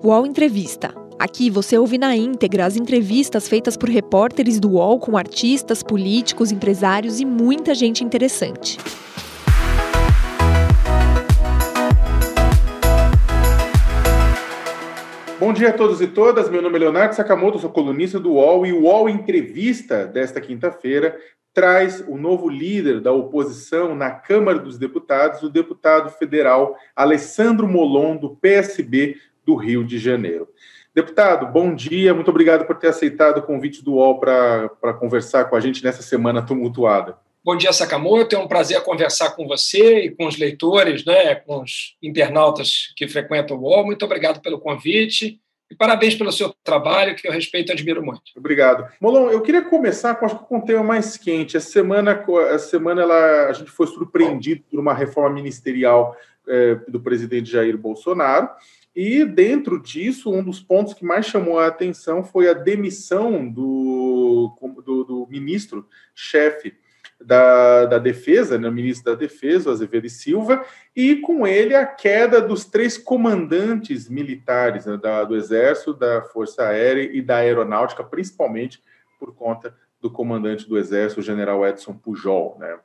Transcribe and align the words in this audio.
UOL 0.00 0.24
Entrevista. 0.24 0.94
Aqui 1.18 1.50
você 1.50 1.76
ouve 1.76 1.98
na 1.98 2.14
íntegra 2.14 2.64
as 2.64 2.76
entrevistas 2.76 3.48
feitas 3.48 3.76
por 3.76 3.88
repórteres 3.88 4.60
do 4.60 4.74
UOL 4.74 5.00
com 5.00 5.16
artistas, 5.16 5.82
políticos, 5.82 6.52
empresários 6.52 7.18
e 7.18 7.24
muita 7.24 7.74
gente 7.74 8.04
interessante. 8.04 8.78
Bom 15.40 15.52
dia 15.52 15.70
a 15.70 15.72
todos 15.72 16.00
e 16.00 16.06
todas. 16.06 16.48
Meu 16.48 16.62
nome 16.62 16.76
é 16.76 16.78
Leonardo 16.78 17.16
Sakamoto, 17.16 17.58
sou 17.58 17.70
colunista 17.70 18.20
do 18.20 18.34
UOL 18.34 18.64
e 18.64 18.72
o 18.72 18.82
UOL 18.82 19.08
Entrevista 19.08 20.06
desta 20.06 20.40
quinta-feira 20.40 21.18
traz 21.52 22.04
o 22.06 22.16
novo 22.16 22.48
líder 22.48 23.00
da 23.00 23.10
oposição 23.10 23.96
na 23.96 24.10
Câmara 24.12 24.60
dos 24.60 24.78
Deputados, 24.78 25.42
o 25.42 25.50
deputado 25.50 26.08
federal 26.08 26.76
Alessandro 26.94 27.66
Molon, 27.66 28.16
do 28.16 28.36
PSB 28.36 29.16
do 29.48 29.54
Rio 29.54 29.82
de 29.82 29.98
Janeiro. 29.98 30.46
Deputado, 30.94 31.46
bom 31.46 31.74
dia, 31.74 32.12
muito 32.12 32.30
obrigado 32.30 32.66
por 32.66 32.76
ter 32.76 32.88
aceitado 32.88 33.38
o 33.38 33.42
convite 33.42 33.82
do 33.82 33.94
UOL 33.94 34.20
para 34.20 34.92
conversar 35.00 35.46
com 35.46 35.56
a 35.56 35.60
gente 35.60 35.82
nessa 35.82 36.02
semana 36.02 36.44
tumultuada. 36.44 37.16
Bom 37.42 37.56
dia, 37.56 37.72
Sakamoto. 37.72 38.36
É 38.36 38.38
um 38.38 38.46
prazer 38.46 38.82
conversar 38.82 39.30
com 39.30 39.48
você 39.48 40.00
e 40.00 40.10
com 40.10 40.26
os 40.26 40.36
leitores, 40.36 41.02
né, 41.06 41.36
com 41.36 41.62
os 41.62 41.96
internautas 42.02 42.92
que 42.94 43.08
frequentam 43.08 43.56
o 43.56 43.60
UOL. 43.62 43.86
Muito 43.86 44.04
obrigado 44.04 44.42
pelo 44.42 44.60
convite 44.60 45.40
e 45.70 45.74
parabéns 45.74 46.14
pelo 46.14 46.30
seu 46.30 46.54
trabalho, 46.62 47.16
que 47.16 47.26
eu 47.26 47.32
respeito 47.32 47.70
e 47.70 47.72
admiro 47.72 48.04
muito. 48.04 48.20
Obrigado. 48.36 48.86
Molon, 49.00 49.30
eu 49.30 49.40
queria 49.40 49.62
começar 49.62 50.14
com, 50.16 50.26
acho, 50.26 50.38
com 50.40 50.58
um 50.58 50.60
tema 50.60 50.82
mais 50.82 51.16
quente. 51.16 51.56
Essa 51.56 51.70
semana, 51.70 52.22
essa 52.50 52.68
semana 52.68 53.00
ela, 53.00 53.46
a 53.46 53.52
gente 53.54 53.70
foi 53.70 53.86
surpreendido 53.86 54.62
por 54.70 54.78
uma 54.78 54.92
reforma 54.92 55.36
ministerial 55.36 56.14
é, 56.46 56.74
do 56.86 57.00
presidente 57.00 57.50
Jair 57.50 57.78
Bolsonaro. 57.78 58.50
E 59.00 59.24
dentro 59.24 59.80
disso, 59.80 60.28
um 60.28 60.42
dos 60.42 60.58
pontos 60.58 60.92
que 60.92 61.04
mais 61.04 61.24
chamou 61.24 61.60
a 61.60 61.68
atenção 61.68 62.24
foi 62.24 62.50
a 62.50 62.52
demissão 62.52 63.48
do, 63.48 64.52
do, 64.84 65.04
do 65.04 65.26
ministro-chefe 65.30 66.74
da, 67.24 67.86
da 67.86 67.98
Defesa, 67.98 68.58
né, 68.58 68.68
o 68.68 68.72
ministro 68.72 69.12
da 69.12 69.16
Defesa, 69.16 69.70
o 69.70 69.72
Azevedo 69.72 70.08
e 70.08 70.10
Silva, 70.10 70.64
e 70.96 71.14
com 71.14 71.46
ele 71.46 71.76
a 71.76 71.86
queda 71.86 72.40
dos 72.40 72.64
três 72.64 72.98
comandantes 72.98 74.08
militares 74.08 74.84
né, 74.84 74.96
da, 74.96 75.22
do 75.22 75.36
Exército, 75.36 75.94
da 75.94 76.22
Força 76.22 76.64
Aérea 76.64 77.08
e 77.16 77.22
da 77.22 77.36
Aeronáutica, 77.36 78.02
principalmente 78.02 78.82
por 79.16 79.32
conta 79.32 79.76
do 80.00 80.10
comandante 80.10 80.68
do 80.68 80.78
Exército, 80.78 81.20
o 81.20 81.24
general 81.24 81.66
Edson 81.66 81.92
Pujol. 81.92 82.56
Né? 82.58 82.78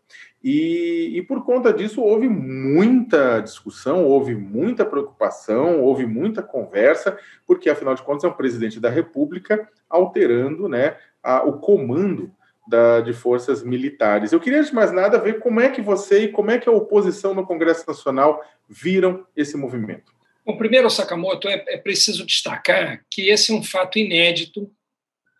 E, 0.43 1.11
e, 1.15 1.21
por 1.21 1.45
conta 1.45 1.71
disso 1.71 2.01
houve 2.01 2.27
muita 2.27 3.39
discussão, 3.39 4.05
houve 4.05 4.33
muita 4.33 4.83
preocupação, 4.83 5.81
houve 5.81 6.05
muita 6.05 6.41
conversa, 6.41 7.17
porque 7.45 7.69
afinal 7.69 7.93
de 7.95 8.01
contas 8.01 8.23
é 8.23 8.27
um 8.27 8.33
presidente 8.33 8.79
da 8.79 8.89
República 8.89 9.69
alterando 9.89 10.67
né, 10.67 10.97
a, 11.21 11.43
o 11.43 11.59
comando 11.59 12.31
da, 12.67 13.01
de 13.01 13.13
forças 13.13 13.61
militares. 13.63 14.31
Eu 14.31 14.39
queria, 14.39 14.63
de 14.63 14.73
mais 14.73 14.91
nada, 14.91 15.19
ver 15.19 15.39
como 15.39 15.59
é 15.59 15.69
que 15.69 15.81
você 15.81 16.23
e 16.23 16.31
como 16.31 16.49
é 16.49 16.57
que 16.57 16.67
a 16.67 16.71
oposição 16.71 17.33
no 17.33 17.45
Congresso 17.45 17.85
Nacional 17.87 18.43
viram 18.67 19.25
esse 19.35 19.55
movimento. 19.57 20.13
Bom, 20.45 20.57
primeiro, 20.57 20.89
Sakamoto, 20.89 21.47
é, 21.47 21.63
é 21.67 21.77
preciso 21.77 22.25
destacar 22.25 23.03
que 23.09 23.29
esse 23.29 23.51
é 23.51 23.55
um 23.55 23.63
fato 23.63 23.97
inédito 23.97 24.69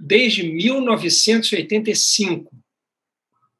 desde 0.05 0.43
1985. 0.43 2.53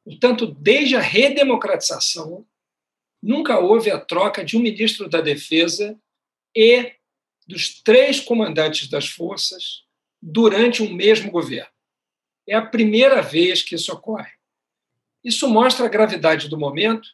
Portanto, 0.04 0.46
desde 0.46 0.94
a 0.94 1.00
redemocratização, 1.00 2.46
nunca 3.22 3.58
houve 3.58 3.90
a 3.90 3.98
troca 3.98 4.44
de 4.44 4.54
um 4.54 4.60
ministro 4.60 5.08
da 5.08 5.22
Defesa 5.22 5.98
e 6.54 6.92
dos 7.46 7.80
três 7.82 8.20
comandantes 8.20 8.90
das 8.90 9.08
forças 9.08 9.84
durante 10.20 10.82
um 10.82 10.92
mesmo 10.92 11.30
governo. 11.30 11.72
É 12.46 12.54
a 12.54 12.60
primeira 12.60 13.22
vez 13.22 13.62
que 13.62 13.74
isso 13.74 13.90
ocorre. 13.90 14.32
Isso 15.24 15.48
mostra 15.48 15.86
a 15.86 15.88
gravidade 15.88 16.50
do 16.50 16.58
momento 16.58 17.08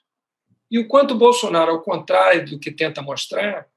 e 0.69 0.77
o 0.77 0.89
quanto 0.89 1.15
Bolsonaro, 1.15 1.71
ao 1.71 1.83
contrário 1.83 2.51
do 2.51 2.59
que 2.59 2.73
tenta 2.73 3.01
mostrar, 3.01 3.69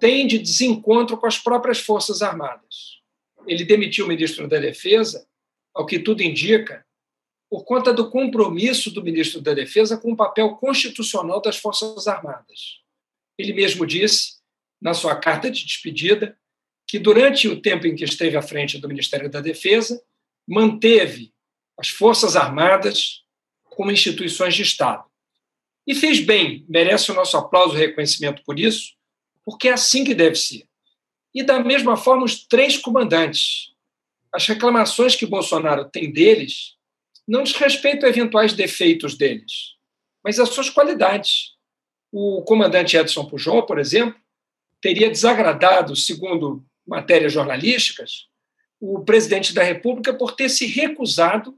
tem 0.00 0.26
de 0.26 0.36
desencontro 0.36 1.16
com 1.16 1.28
as 1.28 1.38
próprias 1.38 1.78
Forças 1.78 2.22
Armadas 2.22 2.89
ele 3.46 3.64
demitiu 3.64 4.04
o 4.04 4.08
ministro 4.08 4.46
da 4.48 4.58
Defesa, 4.58 5.26
ao 5.74 5.86
que 5.86 5.98
tudo 5.98 6.22
indica, 6.22 6.84
por 7.48 7.64
conta 7.64 7.92
do 7.92 8.10
compromisso 8.10 8.90
do 8.90 9.02
ministro 9.02 9.40
da 9.40 9.52
Defesa 9.52 9.96
com 9.96 10.12
o 10.12 10.16
papel 10.16 10.56
constitucional 10.56 11.40
das 11.40 11.56
Forças 11.56 12.06
Armadas. 12.06 12.80
Ele 13.36 13.52
mesmo 13.52 13.86
disse, 13.86 14.34
na 14.80 14.94
sua 14.94 15.16
carta 15.16 15.50
de 15.50 15.64
despedida, 15.64 16.38
que 16.86 16.98
durante 16.98 17.48
o 17.48 17.60
tempo 17.60 17.86
em 17.86 17.94
que 17.94 18.04
esteve 18.04 18.36
à 18.36 18.42
frente 18.42 18.78
do 18.78 18.88
Ministério 18.88 19.28
da 19.28 19.40
Defesa, 19.40 20.02
manteve 20.46 21.32
as 21.76 21.88
Forças 21.88 22.36
Armadas 22.36 23.24
como 23.64 23.90
instituições 23.90 24.54
de 24.54 24.62
Estado. 24.62 25.04
E 25.86 25.94
fez 25.94 26.20
bem, 26.20 26.64
merece 26.68 27.10
o 27.10 27.14
nosso 27.14 27.36
aplauso 27.36 27.74
e 27.74 27.78
reconhecimento 27.78 28.42
por 28.44 28.60
isso, 28.60 28.94
porque 29.44 29.68
é 29.68 29.72
assim 29.72 30.04
que 30.04 30.14
deve 30.14 30.36
ser 30.36 30.69
e, 31.34 31.42
da 31.42 31.60
mesma 31.60 31.96
forma, 31.96 32.24
os 32.24 32.44
três 32.46 32.76
comandantes. 32.76 33.72
As 34.32 34.46
reclamações 34.46 35.16
que 35.16 35.26
Bolsonaro 35.26 35.84
tem 35.86 36.12
deles 36.12 36.76
não 37.26 37.42
diz 37.42 37.54
respeito 37.54 38.04
a 38.04 38.08
eventuais 38.08 38.52
defeitos 38.52 39.16
deles, 39.16 39.74
mas 40.22 40.38
às 40.40 40.48
suas 40.48 40.68
qualidades. 40.68 41.54
O 42.12 42.42
comandante 42.42 42.96
Edson 42.96 43.24
Pujol, 43.24 43.64
por 43.64 43.78
exemplo, 43.78 44.20
teria 44.80 45.08
desagradado, 45.08 45.94
segundo 45.94 46.64
matérias 46.86 47.32
jornalísticas, 47.32 48.26
o 48.80 49.04
presidente 49.04 49.54
da 49.54 49.62
República 49.62 50.12
por 50.12 50.32
ter 50.32 50.48
se 50.48 50.66
recusado 50.66 51.56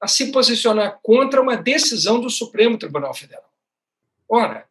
a 0.00 0.06
se 0.06 0.30
posicionar 0.30 1.00
contra 1.02 1.40
uma 1.40 1.56
decisão 1.56 2.20
do 2.20 2.30
Supremo 2.30 2.78
Tribunal 2.78 3.12
Federal. 3.14 3.50
Ora, 4.28 4.68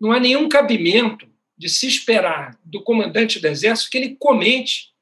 não 0.00 0.12
há 0.12 0.20
nenhum 0.20 0.48
cabimento 0.48 1.28
de 1.58 1.68
se 1.68 1.86
esperar 1.86 2.58
do 2.64 2.82
comandante 2.82 3.40
do 3.40 3.48
Exército 3.48 3.90
que 3.90 3.98
ele 3.98 4.16
comente, 4.16 4.92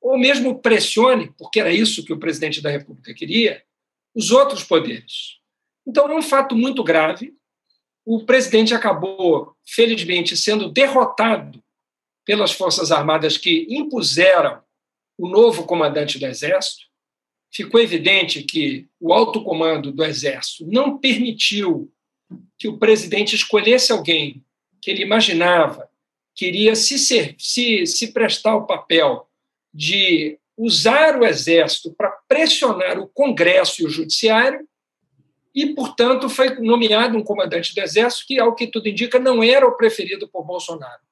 ou 0.00 0.18
mesmo 0.18 0.60
pressione, 0.60 1.32
porque 1.38 1.60
era 1.60 1.72
isso 1.72 2.04
que 2.04 2.12
o 2.12 2.18
presidente 2.18 2.60
da 2.60 2.70
República 2.70 3.14
queria, 3.14 3.62
os 4.14 4.30
outros 4.30 4.64
poderes. 4.64 5.38
Então, 5.86 6.10
é 6.10 6.14
um 6.14 6.22
fato 6.22 6.56
muito 6.56 6.82
grave. 6.82 7.34
O 8.04 8.24
presidente 8.24 8.74
acabou, 8.74 9.54
felizmente, 9.64 10.36
sendo 10.36 10.68
derrotado 10.70 11.62
pelas 12.24 12.50
Forças 12.52 12.90
Armadas 12.90 13.36
que 13.36 13.66
impuseram 13.68 14.62
o 15.18 15.28
novo 15.28 15.64
comandante 15.64 16.18
do 16.18 16.26
Exército. 16.26 16.86
Ficou 17.52 17.80
evidente 17.80 18.42
que 18.42 18.88
o 18.98 19.12
alto 19.12 19.42
comando 19.42 19.92
do 19.92 20.04
Exército 20.04 20.66
não 20.66 20.98
permitiu 20.98 21.92
que 22.58 22.68
o 22.68 22.78
presidente 22.78 23.34
escolhesse 23.34 23.92
alguém 23.92 24.44
que 24.80 24.90
ele 24.90 25.02
imaginava 25.02 25.89
queria 26.40 26.74
se, 26.74 26.98
ser, 26.98 27.34
se, 27.38 27.84
se 27.84 28.14
prestar 28.14 28.56
o 28.56 28.64
papel 28.64 29.28
de 29.74 30.38
usar 30.56 31.20
o 31.20 31.26
Exército 31.26 31.92
para 31.92 32.08
pressionar 32.26 32.98
o 32.98 33.06
Congresso 33.08 33.82
e 33.82 33.84
o 33.84 33.90
Judiciário, 33.90 34.66
e, 35.54 35.74
portanto, 35.74 36.30
foi 36.30 36.58
nomeado 36.58 37.18
um 37.18 37.22
comandante 37.22 37.74
do 37.74 37.80
Exército 37.82 38.24
que, 38.26 38.40
ao 38.40 38.54
que 38.54 38.66
tudo 38.66 38.88
indica, 38.88 39.18
não 39.18 39.42
era 39.42 39.68
o 39.68 39.76
preferido 39.76 40.26
por 40.28 40.42
Bolsonaro. 40.46 41.02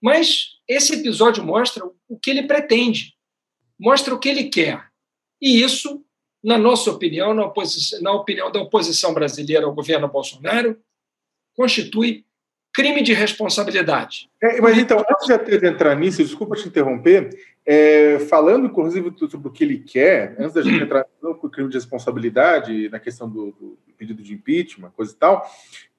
Mas 0.00 0.52
esse 0.66 0.94
episódio 0.94 1.44
mostra 1.44 1.84
o 2.08 2.18
que 2.18 2.30
ele 2.30 2.44
pretende, 2.44 3.12
mostra 3.78 4.14
o 4.14 4.18
que 4.18 4.30
ele 4.30 4.44
quer. 4.44 4.82
E 5.42 5.62
isso, 5.62 6.02
na 6.42 6.56
nossa 6.56 6.90
opinião, 6.90 7.34
na, 7.34 7.52
na 8.00 8.12
opinião 8.12 8.50
da 8.50 8.62
oposição 8.62 9.12
brasileira 9.12 9.66
ao 9.66 9.74
governo 9.74 10.08
Bolsonaro, 10.08 10.80
constitui 11.54 12.24
crime 12.72 13.02
de 13.02 13.12
responsabilidade. 13.12 14.30
É, 14.42 14.60
mas 14.60 14.78
então, 14.78 14.98
antes 14.98 15.26
de 15.60 15.66
entrar 15.66 15.94
nisso, 15.96 16.22
desculpa 16.22 16.56
te 16.56 16.68
interromper, 16.68 17.30
é, 17.66 18.18
falando 18.28 18.66
inclusive 18.66 19.12
sobre 19.28 19.48
o 19.48 19.50
que 19.50 19.64
ele 19.64 19.78
quer, 19.78 20.36
antes 20.38 20.54
da 20.54 20.62
gente 20.62 20.82
entrar 20.82 21.04
no 21.22 21.34
crime 21.34 21.68
de 21.68 21.76
responsabilidade, 21.76 22.88
na 22.88 22.98
questão 22.98 23.28
do, 23.28 23.46
do 23.52 23.78
pedido 23.98 24.22
de 24.22 24.32
impeachment, 24.32 24.90
coisa 24.96 25.12
e 25.12 25.16
tal, 25.16 25.46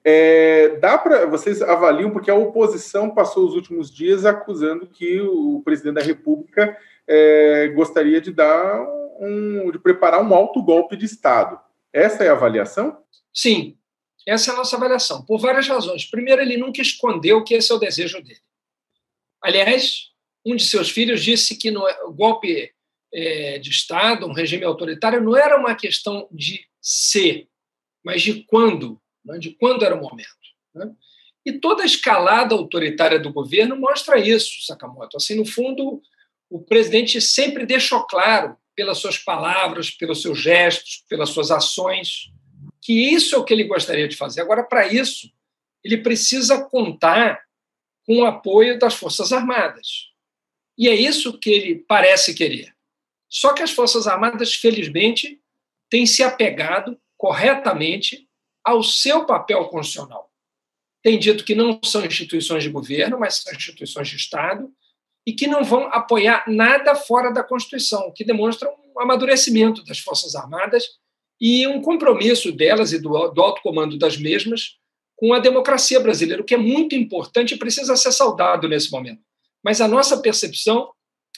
é, 0.04 0.76
dá 0.80 0.98
para 0.98 1.26
vocês 1.26 1.62
avaliam 1.62 2.10
porque 2.10 2.30
a 2.30 2.34
oposição 2.34 3.10
passou 3.10 3.46
os 3.46 3.54
últimos 3.54 3.94
dias 3.94 4.24
acusando 4.24 4.86
que 4.86 5.20
o 5.20 5.62
presidente 5.64 5.94
da 5.94 6.02
República 6.02 6.76
é, 7.06 7.68
gostaria 7.68 8.20
de 8.20 8.32
dar 8.32 8.84
um, 9.20 9.70
de 9.70 9.78
preparar 9.78 10.20
um 10.20 10.34
alto 10.34 10.60
golpe 10.62 10.96
de 10.96 11.04
Estado. 11.04 11.58
Essa 11.92 12.24
é 12.24 12.28
a 12.28 12.32
avaliação? 12.32 12.98
Sim, 13.32 13.76
essa 14.26 14.50
é 14.50 14.54
a 14.54 14.56
nossa 14.56 14.76
avaliação, 14.76 15.24
por 15.24 15.38
várias 15.38 15.66
razões. 15.66 16.04
Primeiro, 16.04 16.40
ele 16.40 16.56
nunca 16.56 16.80
escondeu 16.80 17.42
que 17.42 17.54
esse 17.54 17.72
é 17.72 17.74
o 17.74 17.78
desejo 17.78 18.22
dele. 18.22 18.40
Aliás, 19.42 20.10
um 20.44 20.56
de 20.56 20.64
seus 20.64 20.90
filhos 20.90 21.22
disse 21.22 21.56
que 21.56 21.70
no 21.70 21.86
é, 21.86 21.96
golpe 22.14 22.72
é, 23.12 23.58
de 23.58 23.70
Estado, 23.70 24.26
um 24.26 24.32
regime 24.32 24.64
autoritário, 24.64 25.22
não 25.22 25.36
era 25.36 25.58
uma 25.58 25.74
questão 25.74 26.28
de 26.30 26.64
ser, 26.80 27.48
mas 28.04 28.22
de 28.22 28.44
quando, 28.44 29.00
né? 29.24 29.38
de 29.38 29.50
quando 29.50 29.84
era 29.84 29.94
o 29.94 30.00
momento. 30.00 30.28
Né? 30.74 30.90
E 31.44 31.52
toda 31.52 31.82
a 31.82 31.86
escalada 31.86 32.54
autoritária 32.54 33.18
do 33.18 33.32
governo 33.32 33.76
mostra 33.76 34.18
isso, 34.18 34.64
Sakamoto. 34.64 35.16
Assim, 35.16 35.34
no 35.34 35.44
fundo, 35.44 36.00
o 36.48 36.60
presidente 36.60 37.20
sempre 37.20 37.66
deixou 37.66 38.04
claro, 38.04 38.56
pelas 38.74 38.98
suas 38.98 39.18
palavras, 39.18 39.90
pelos 39.90 40.22
seus 40.22 40.38
gestos, 40.38 41.04
pelas 41.08 41.28
suas 41.28 41.50
ações, 41.50 42.32
que 42.82 43.14
isso 43.14 43.36
é 43.36 43.38
o 43.38 43.44
que 43.44 43.54
ele 43.54 43.64
gostaria 43.64 44.08
de 44.08 44.16
fazer. 44.16 44.40
Agora, 44.40 44.64
para 44.64 44.86
isso, 44.88 45.32
ele 45.84 45.98
precisa 45.98 46.64
contar 46.64 47.40
com 48.04 48.18
o 48.18 48.26
apoio 48.26 48.76
das 48.78 48.94
Forças 48.94 49.32
Armadas. 49.32 50.10
E 50.76 50.88
é 50.88 50.94
isso 50.94 51.38
que 51.38 51.48
ele 51.48 51.84
parece 51.86 52.34
querer. 52.34 52.74
Só 53.28 53.54
que 53.54 53.62
as 53.62 53.70
Forças 53.70 54.08
Armadas, 54.08 54.54
felizmente, 54.54 55.40
têm 55.88 56.04
se 56.06 56.24
apegado 56.24 57.00
corretamente 57.16 58.28
ao 58.64 58.82
seu 58.82 59.24
papel 59.26 59.68
constitucional. 59.68 60.30
Tem 61.02 61.18
dito 61.18 61.44
que 61.44 61.54
não 61.54 61.80
são 61.84 62.04
instituições 62.04 62.64
de 62.64 62.68
governo, 62.68 63.18
mas 63.18 63.36
são 63.36 63.52
instituições 63.52 64.08
de 64.08 64.16
Estado, 64.16 64.72
e 65.24 65.32
que 65.32 65.46
não 65.46 65.62
vão 65.62 65.84
apoiar 65.92 66.44
nada 66.48 66.96
fora 66.96 67.32
da 67.32 67.44
Constituição, 67.44 68.08
o 68.08 68.12
que 68.12 68.24
demonstra 68.24 68.68
um 68.68 69.00
amadurecimento 69.00 69.84
das 69.84 70.00
Forças 70.00 70.34
Armadas 70.34 71.00
e 71.42 71.66
um 71.66 71.82
compromisso 71.82 72.52
delas 72.52 72.92
e 72.92 73.00
do, 73.00 73.10
do 73.30 73.42
alto 73.42 73.60
comando 73.62 73.98
das 73.98 74.16
mesmas 74.16 74.76
com 75.16 75.34
a 75.34 75.40
democracia 75.40 75.98
brasileira, 75.98 76.40
o 76.40 76.44
que 76.44 76.54
é 76.54 76.56
muito 76.56 76.94
importante 76.94 77.54
e 77.54 77.58
precisa 77.58 77.96
ser 77.96 78.12
saudado 78.12 78.68
nesse 78.68 78.92
momento. 78.92 79.20
Mas 79.62 79.80
a 79.80 79.88
nossa 79.88 80.18
percepção 80.18 80.92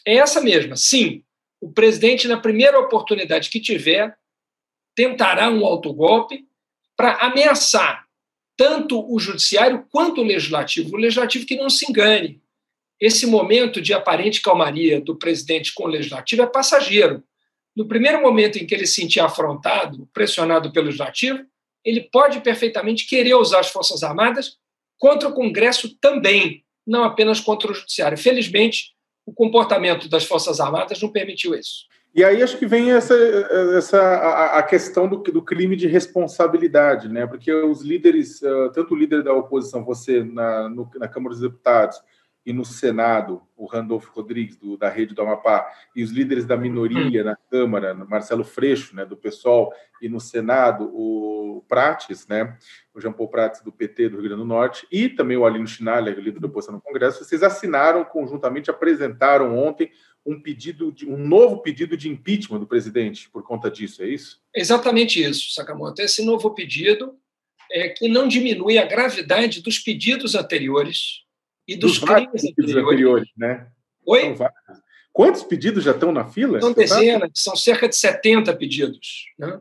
é 0.06 0.16
essa 0.16 0.42
mesma. 0.42 0.76
Sim, 0.76 1.22
o 1.58 1.72
presidente, 1.72 2.28
na 2.28 2.36
primeira 2.36 2.78
oportunidade 2.78 3.48
que 3.48 3.58
tiver, 3.58 4.14
tentará 4.94 5.48
um 5.50 5.64
autogolpe 5.64 6.46
para 6.94 7.14
ameaçar 7.26 8.04
tanto 8.58 9.10
o 9.10 9.18
judiciário 9.18 9.86
quanto 9.90 10.20
o 10.20 10.24
legislativo. 10.24 10.94
O 10.94 10.98
legislativo 10.98 11.46
que 11.46 11.56
não 11.56 11.70
se 11.70 11.90
engane. 11.90 12.42
Esse 13.00 13.26
momento 13.26 13.80
de 13.80 13.94
aparente 13.94 14.42
calmaria 14.42 15.00
do 15.00 15.16
presidente 15.16 15.72
com 15.72 15.84
o 15.84 15.88
legislativo 15.88 16.42
é 16.42 16.46
passageiro. 16.46 17.24
No 17.76 17.86
primeiro 17.86 18.22
momento 18.22 18.56
em 18.56 18.66
que 18.66 18.74
ele 18.74 18.86
se 18.86 19.00
sentir 19.00 19.20
afrontado, 19.20 20.08
pressionado 20.12 20.72
pelo 20.72 20.86
legislativo, 20.86 21.40
ele 21.84 22.00
pode 22.00 22.40
perfeitamente 22.40 23.06
querer 23.06 23.34
usar 23.34 23.60
as 23.60 23.70
Forças 23.70 24.02
Armadas 24.02 24.56
contra 24.98 25.28
o 25.28 25.34
Congresso 25.34 25.96
também, 26.00 26.64
não 26.86 27.04
apenas 27.04 27.40
contra 27.40 27.70
o 27.70 27.74
Judiciário. 27.74 28.16
Felizmente, 28.16 28.94
o 29.26 29.32
comportamento 29.32 30.08
das 30.08 30.24
Forças 30.24 30.60
Armadas 30.60 31.00
não 31.02 31.10
permitiu 31.10 31.54
isso. 31.54 31.86
E 32.14 32.22
aí 32.22 32.42
acho 32.42 32.58
que 32.58 32.66
vem 32.66 32.92
essa, 32.92 33.12
essa 33.76 34.00
a, 34.00 34.58
a 34.58 34.62
questão 34.62 35.08
do, 35.08 35.16
do, 35.16 35.42
crime 35.42 35.74
de 35.74 35.88
responsabilidade, 35.88 37.08
né? 37.08 37.26
Porque 37.26 37.52
os 37.52 37.82
líderes, 37.82 38.38
tanto 38.72 38.94
o 38.94 38.96
líder 38.96 39.24
da 39.24 39.32
oposição, 39.32 39.84
você 39.84 40.22
na, 40.22 40.68
no, 40.68 40.88
na 40.94 41.08
Câmara 41.08 41.34
dos 41.34 41.42
Deputados, 41.42 42.00
e 42.44 42.52
no 42.52 42.64
Senado, 42.64 43.42
o 43.56 43.66
Randolfo 43.66 44.12
Rodrigues, 44.12 44.56
do, 44.56 44.76
da 44.76 44.88
Rede 44.88 45.14
do 45.14 45.22
Amapá, 45.22 45.66
e 45.96 46.02
os 46.02 46.10
líderes 46.10 46.44
da 46.44 46.56
minoria 46.56 47.24
na 47.24 47.36
Câmara, 47.36 47.94
Marcelo 47.94 48.44
Freixo, 48.44 48.94
né, 48.94 49.04
do 49.04 49.16
PSOL, 49.16 49.72
e 50.02 50.08
no 50.08 50.20
Senado, 50.20 50.90
o 50.92 51.64
Prates, 51.68 52.26
né, 52.26 52.58
o 52.92 53.00
Jean 53.00 53.12
Paul 53.12 53.28
Prates, 53.28 53.62
do 53.62 53.72
PT 53.72 54.10
do 54.10 54.16
Rio 54.16 54.24
Grande 54.24 54.42
do 54.42 54.46
Norte, 54.46 54.86
e 54.92 55.08
também 55.08 55.36
o 55.36 55.46
Alino 55.46 55.66
Schneider, 55.66 56.18
líder 56.18 56.40
da 56.40 56.46
oposição 56.46 56.74
no 56.74 56.80
Congresso, 56.80 57.24
vocês 57.24 57.42
assinaram 57.42 58.04
conjuntamente, 58.04 58.70
apresentaram 58.70 59.56
ontem 59.56 59.90
um 60.26 60.40
pedido, 60.40 60.90
de, 60.90 61.06
um 61.06 61.16
novo 61.16 61.58
pedido 61.60 61.96
de 61.96 62.08
impeachment 62.08 62.58
do 62.58 62.66
presidente 62.66 63.28
por 63.30 63.42
conta 63.42 63.70
disso, 63.70 64.02
é 64.02 64.08
isso? 64.08 64.40
Exatamente 64.54 65.22
isso, 65.22 65.52
Sakamoto. 65.52 66.00
Esse 66.00 66.24
novo 66.24 66.50
pedido 66.54 67.14
é 67.70 67.88
que 67.88 68.08
não 68.08 68.26
diminui 68.26 68.78
a 68.78 68.86
gravidade 68.86 69.62
dos 69.62 69.78
pedidos 69.78 70.34
anteriores, 70.34 71.23
e 71.66 71.76
dos, 71.76 71.98
dos 71.98 72.08
crimes 72.08 72.44
anteriores. 72.44 72.86
anteriores. 72.86 73.28
né? 73.36 73.66
Oi? 74.06 74.36
Quantos 75.12 75.42
pedidos 75.44 75.84
já 75.84 75.92
estão 75.92 76.12
na 76.12 76.26
fila? 76.26 76.60
São 76.60 76.72
dezenas, 76.72 77.30
são 77.34 77.56
cerca 77.56 77.88
de 77.88 77.96
70 77.96 78.54
pedidos. 78.56 79.26
Né? 79.38 79.60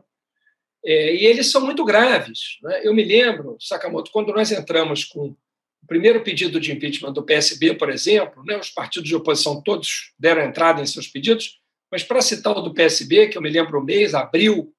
É, 0.84 1.14
e 1.14 1.26
eles 1.26 1.50
são 1.50 1.64
muito 1.64 1.84
graves. 1.84 2.58
Né? 2.62 2.80
Eu 2.82 2.92
me 2.92 3.04
lembro, 3.04 3.56
Sakamoto, 3.60 4.10
quando 4.10 4.32
nós 4.32 4.50
entramos 4.50 5.04
com 5.04 5.28
o 5.28 5.86
primeiro 5.86 6.22
pedido 6.22 6.58
de 6.58 6.72
impeachment 6.72 7.12
do 7.12 7.22
PSB, 7.22 7.74
por 7.74 7.90
exemplo, 7.90 8.42
né, 8.44 8.56
os 8.56 8.70
partidos 8.70 9.08
de 9.08 9.14
oposição 9.14 9.62
todos 9.62 10.12
deram 10.18 10.42
entrada 10.42 10.80
em 10.80 10.86
seus 10.86 11.06
pedidos, 11.06 11.60
mas 11.90 12.02
para 12.02 12.22
citar 12.22 12.56
o 12.56 12.62
do 12.62 12.74
PSB, 12.74 13.28
que 13.28 13.38
eu 13.38 13.42
me 13.42 13.50
lembro 13.50 13.78
o 13.78 13.84
mês, 13.84 14.14
abril, 14.14 14.72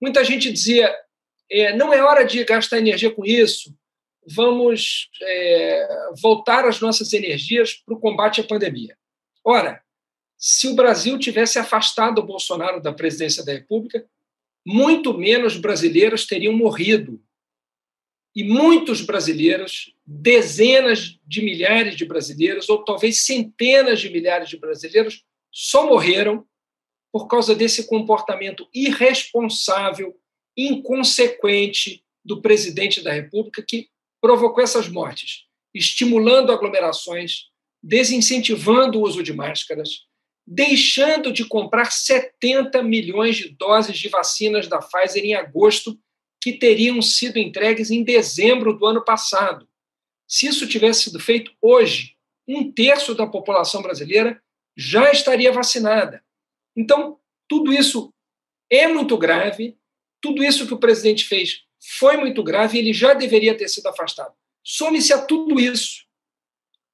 muita 0.00 0.24
gente 0.24 0.52
dizia 0.52 0.92
é, 1.50 1.74
não 1.74 1.92
é 1.92 2.02
hora 2.02 2.24
de 2.24 2.44
gastar 2.44 2.78
energia 2.78 3.10
com 3.10 3.24
isso, 3.24 3.74
vamos 4.30 5.10
é, 5.22 5.88
voltar 6.20 6.66
as 6.66 6.80
nossas 6.80 7.12
energias 7.12 7.74
para 7.74 7.94
o 7.94 8.00
combate 8.00 8.40
à 8.40 8.44
pandemia. 8.44 8.96
Ora, 9.44 9.82
se 10.38 10.68
o 10.68 10.74
Brasil 10.74 11.18
tivesse 11.18 11.58
afastado 11.58 12.18
o 12.18 12.26
Bolsonaro 12.26 12.80
da 12.80 12.92
presidência 12.92 13.44
da 13.44 13.52
República, 13.52 14.06
muito 14.66 15.16
menos 15.16 15.56
brasileiros 15.56 16.26
teriam 16.26 16.52
morrido. 16.52 17.22
E 18.34 18.44
muitos 18.44 19.02
brasileiros, 19.02 19.92
dezenas 20.06 21.18
de 21.26 21.42
milhares 21.42 21.96
de 21.96 22.04
brasileiros, 22.04 22.68
ou 22.68 22.84
talvez 22.84 23.24
centenas 23.24 24.00
de 24.00 24.08
milhares 24.08 24.48
de 24.48 24.56
brasileiros, 24.56 25.24
só 25.50 25.86
morreram 25.86 26.46
por 27.12 27.26
causa 27.26 27.54
desse 27.54 27.88
comportamento 27.88 28.68
irresponsável, 28.72 30.16
inconsequente 30.56 32.04
do 32.24 32.40
presidente 32.40 33.02
da 33.02 33.12
República, 33.12 33.64
que 33.66 33.88
provocou 34.20 34.62
essas 34.62 34.88
mortes, 34.88 35.46
estimulando 35.74 36.52
aglomerações, 36.52 37.48
desincentivando 37.82 38.98
o 38.98 39.02
uso 39.02 39.22
de 39.22 39.32
máscaras, 39.32 40.06
deixando 40.46 41.32
de 41.32 41.44
comprar 41.44 41.90
70 41.90 42.82
milhões 42.82 43.36
de 43.36 43.50
doses 43.50 43.98
de 43.98 44.08
vacinas 44.08 44.68
da 44.68 44.78
Pfizer 44.78 45.24
em 45.24 45.34
agosto, 45.34 45.98
que 46.42 46.52
teriam 46.54 47.00
sido 47.00 47.38
entregues 47.38 47.90
em 47.90 48.02
dezembro 48.02 48.76
do 48.76 48.86
ano 48.86 49.04
passado. 49.04 49.68
Se 50.28 50.46
isso 50.46 50.66
tivesse 50.66 51.04
sido 51.04 51.20
feito 51.20 51.52
hoje, 51.60 52.16
um 52.48 52.70
terço 52.70 53.14
da 53.14 53.26
população 53.26 53.82
brasileira 53.82 54.42
já 54.76 55.10
estaria 55.12 55.52
vacinada. 55.52 56.24
Então, 56.76 57.18
tudo 57.48 57.72
isso 57.72 58.12
é 58.70 58.86
muito 58.86 59.16
grave, 59.18 59.76
tudo 60.20 60.42
isso 60.42 60.66
que 60.66 60.74
o 60.74 60.78
presidente 60.78 61.24
fez 61.24 61.64
foi 61.98 62.16
muito 62.16 62.42
grave 62.42 62.78
e 62.78 62.80
ele 62.80 62.92
já 62.92 63.14
deveria 63.14 63.56
ter 63.56 63.68
sido 63.68 63.86
afastado. 63.88 64.32
Some-se 64.62 65.12
a 65.12 65.20
tudo 65.20 65.58
isso 65.58 66.04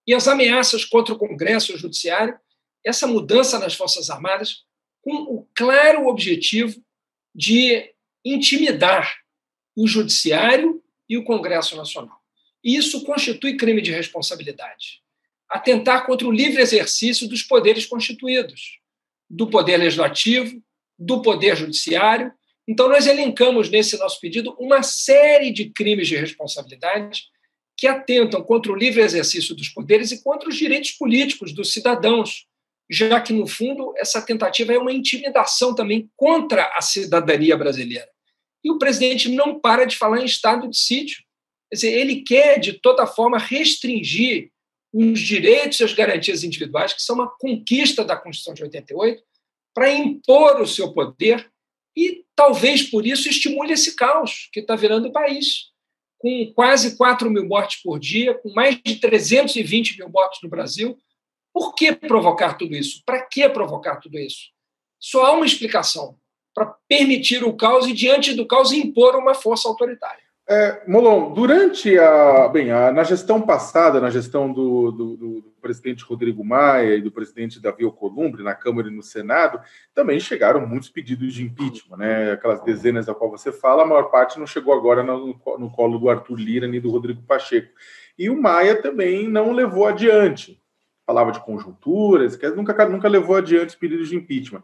e 0.06 0.14
as 0.14 0.26
ameaças 0.26 0.84
contra 0.84 1.12
o 1.12 1.18
Congresso 1.18 1.72
e 1.72 1.74
o 1.74 1.78
Judiciário, 1.78 2.38
essa 2.84 3.06
mudança 3.06 3.58
nas 3.58 3.74
Forças 3.74 4.08
Armadas, 4.08 4.64
com 5.02 5.14
o 5.14 5.46
claro 5.54 6.06
objetivo 6.06 6.82
de 7.34 7.92
intimidar 8.24 9.18
o 9.76 9.86
Judiciário 9.86 10.82
e 11.08 11.18
o 11.18 11.24
Congresso 11.24 11.76
Nacional. 11.76 12.18
Isso 12.64 13.04
constitui 13.04 13.56
crime 13.56 13.82
de 13.82 13.92
responsabilidade. 13.92 15.02
Atentar 15.48 16.06
contra 16.06 16.26
o 16.26 16.32
livre 16.32 16.62
exercício 16.62 17.28
dos 17.28 17.42
poderes 17.42 17.84
constituídos, 17.84 18.80
do 19.28 19.48
Poder 19.48 19.76
Legislativo, 19.76 20.62
do 20.98 21.20
Poder 21.20 21.54
Judiciário 21.54 22.32
então, 22.68 22.88
nós 22.88 23.06
elencamos 23.06 23.70
nesse 23.70 23.96
nosso 23.96 24.20
pedido 24.20 24.56
uma 24.58 24.82
série 24.82 25.52
de 25.52 25.70
crimes 25.70 26.08
de 26.08 26.16
responsabilidade 26.16 27.22
que 27.76 27.86
atentam 27.86 28.42
contra 28.42 28.72
o 28.72 28.76
livre 28.76 29.02
exercício 29.02 29.54
dos 29.54 29.68
poderes 29.68 30.10
e 30.10 30.22
contra 30.22 30.48
os 30.48 30.56
direitos 30.56 30.92
políticos 30.92 31.52
dos 31.52 31.72
cidadãos, 31.72 32.46
já 32.90 33.20
que, 33.20 33.32
no 33.32 33.46
fundo, 33.46 33.92
essa 33.96 34.20
tentativa 34.20 34.72
é 34.72 34.78
uma 34.78 34.92
intimidação 34.92 35.74
também 35.74 36.10
contra 36.16 36.64
a 36.76 36.80
cidadania 36.80 37.56
brasileira. 37.56 38.08
E 38.64 38.70
o 38.70 38.78
presidente 38.78 39.28
não 39.28 39.60
para 39.60 39.84
de 39.84 39.96
falar 39.96 40.20
em 40.20 40.24
estado 40.24 40.68
de 40.68 40.76
sítio. 40.76 41.22
Quer 41.70 41.76
dizer, 41.76 41.92
ele 41.92 42.22
quer, 42.22 42.58
de 42.58 42.72
toda 42.74 43.06
forma, 43.06 43.38
restringir 43.38 44.50
os 44.92 45.20
direitos 45.20 45.78
e 45.78 45.84
as 45.84 45.92
garantias 45.92 46.42
individuais, 46.42 46.92
que 46.92 47.02
são 47.02 47.16
uma 47.16 47.30
conquista 47.38 48.04
da 48.04 48.16
Constituição 48.16 48.54
de 48.54 48.62
88, 48.62 49.22
para 49.74 49.92
impor 49.92 50.60
o 50.60 50.66
seu 50.66 50.92
poder 50.92 51.48
e 51.96 52.24
talvez 52.34 52.82
por 52.82 53.06
isso 53.06 53.28
estimule 53.28 53.72
esse 53.72 53.96
caos 53.96 54.48
que 54.52 54.60
está 54.60 54.76
virando 54.76 55.08
o 55.08 55.12
país, 55.12 55.70
com 56.18 56.52
quase 56.54 56.96
4 56.96 57.30
mil 57.30 57.46
mortes 57.46 57.80
por 57.82 57.98
dia, 57.98 58.34
com 58.34 58.52
mais 58.52 58.78
de 58.82 58.96
320 58.96 59.98
mil 59.98 60.10
mortes 60.10 60.40
no 60.42 60.48
Brasil. 60.48 60.98
Por 61.52 61.74
que 61.74 61.92
provocar 61.94 62.54
tudo 62.54 62.76
isso? 62.76 63.02
Para 63.06 63.22
que 63.22 63.48
provocar 63.48 63.96
tudo 63.96 64.18
isso? 64.18 64.50
Só 65.00 65.24
há 65.24 65.32
uma 65.32 65.46
explicação: 65.46 66.18
para 66.54 66.66
permitir 66.86 67.42
o 67.44 67.56
caos 67.56 67.86
e, 67.86 67.92
diante 67.92 68.34
do 68.34 68.46
caos, 68.46 68.72
impor 68.72 69.16
uma 69.16 69.34
força 69.34 69.68
autoritária. 69.68 70.25
É, 70.48 70.82
Molon, 70.86 71.32
durante 71.34 71.98
a. 71.98 72.46
Bem, 72.48 72.70
a, 72.70 72.92
na 72.92 73.02
gestão 73.02 73.42
passada, 73.42 74.00
na 74.00 74.10
gestão 74.10 74.52
do, 74.52 74.92
do, 74.92 75.16
do, 75.16 75.52
presidente 75.60 76.04
Rodrigo 76.04 76.44
Maia 76.44 76.94
e 76.94 77.02
do 77.02 77.10
presidente 77.10 77.60
Davi 77.60 77.82
Alcolumbre, 77.84 78.44
na 78.44 78.54
Câmara 78.54 78.86
e 78.86 78.92
no 78.92 79.02
Senado, 79.02 79.60
também 79.92 80.20
chegaram 80.20 80.64
muitos 80.64 80.88
pedidos 80.88 81.34
de 81.34 81.42
impeachment, 81.42 81.96
né? 81.96 82.30
Aquelas 82.30 82.62
dezenas 82.62 83.06
da 83.06 83.14
qual 83.14 83.28
você 83.28 83.50
fala, 83.50 83.82
a 83.82 83.86
maior 83.86 84.04
parte 84.04 84.38
não 84.38 84.46
chegou 84.46 84.72
agora 84.72 85.02
no, 85.02 85.36
no 85.58 85.70
colo 85.70 85.98
do 85.98 86.08
Arthur 86.08 86.36
Lira 86.36 86.68
nem 86.68 86.80
do 86.80 86.92
Rodrigo 86.92 87.22
Pacheco. 87.22 87.72
e 88.16 88.30
o 88.30 88.40
Maia 88.40 88.80
também 88.80 89.28
não 89.28 89.50
levou 89.50 89.88
adiante. 89.88 90.62
Falava 91.04 91.32
de 91.32 91.44
conjunturas, 91.44 92.36
que 92.36 92.48
nunca, 92.50 92.88
nunca 92.88 93.08
levou 93.08 93.34
adiante 93.34 93.70
os 93.70 93.74
pedidos 93.74 94.08
de 94.08 94.16
impeachment. 94.16 94.62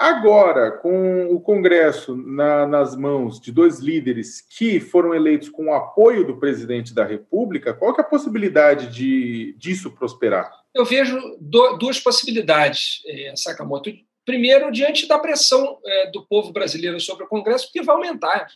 Agora, 0.00 0.70
com 0.78 1.26
o 1.26 1.38
Congresso 1.42 2.16
na, 2.16 2.66
nas 2.66 2.96
mãos 2.96 3.38
de 3.38 3.52
dois 3.52 3.80
líderes 3.80 4.40
que 4.40 4.80
foram 4.80 5.14
eleitos 5.14 5.50
com 5.50 5.66
o 5.66 5.74
apoio 5.74 6.26
do 6.26 6.38
presidente 6.38 6.94
da 6.94 7.04
República, 7.04 7.74
qual 7.74 7.94
é 7.94 8.00
a 8.00 8.04
possibilidade 8.04 8.86
de 8.86 9.54
disso 9.58 9.90
prosperar? 9.90 10.50
Eu 10.74 10.86
vejo 10.86 11.20
do, 11.38 11.76
duas 11.76 12.00
possibilidades, 12.00 13.02
é, 13.06 13.36
Sakamoto. 13.36 13.92
Primeiro, 14.24 14.72
diante 14.72 15.06
da 15.06 15.18
pressão 15.18 15.78
é, 15.84 16.10
do 16.10 16.26
povo 16.26 16.50
brasileiro 16.50 16.98
sobre 16.98 17.24
o 17.24 17.28
Congresso, 17.28 17.70
que 17.70 17.82
vai 17.82 17.94
aumentar. 17.94 18.48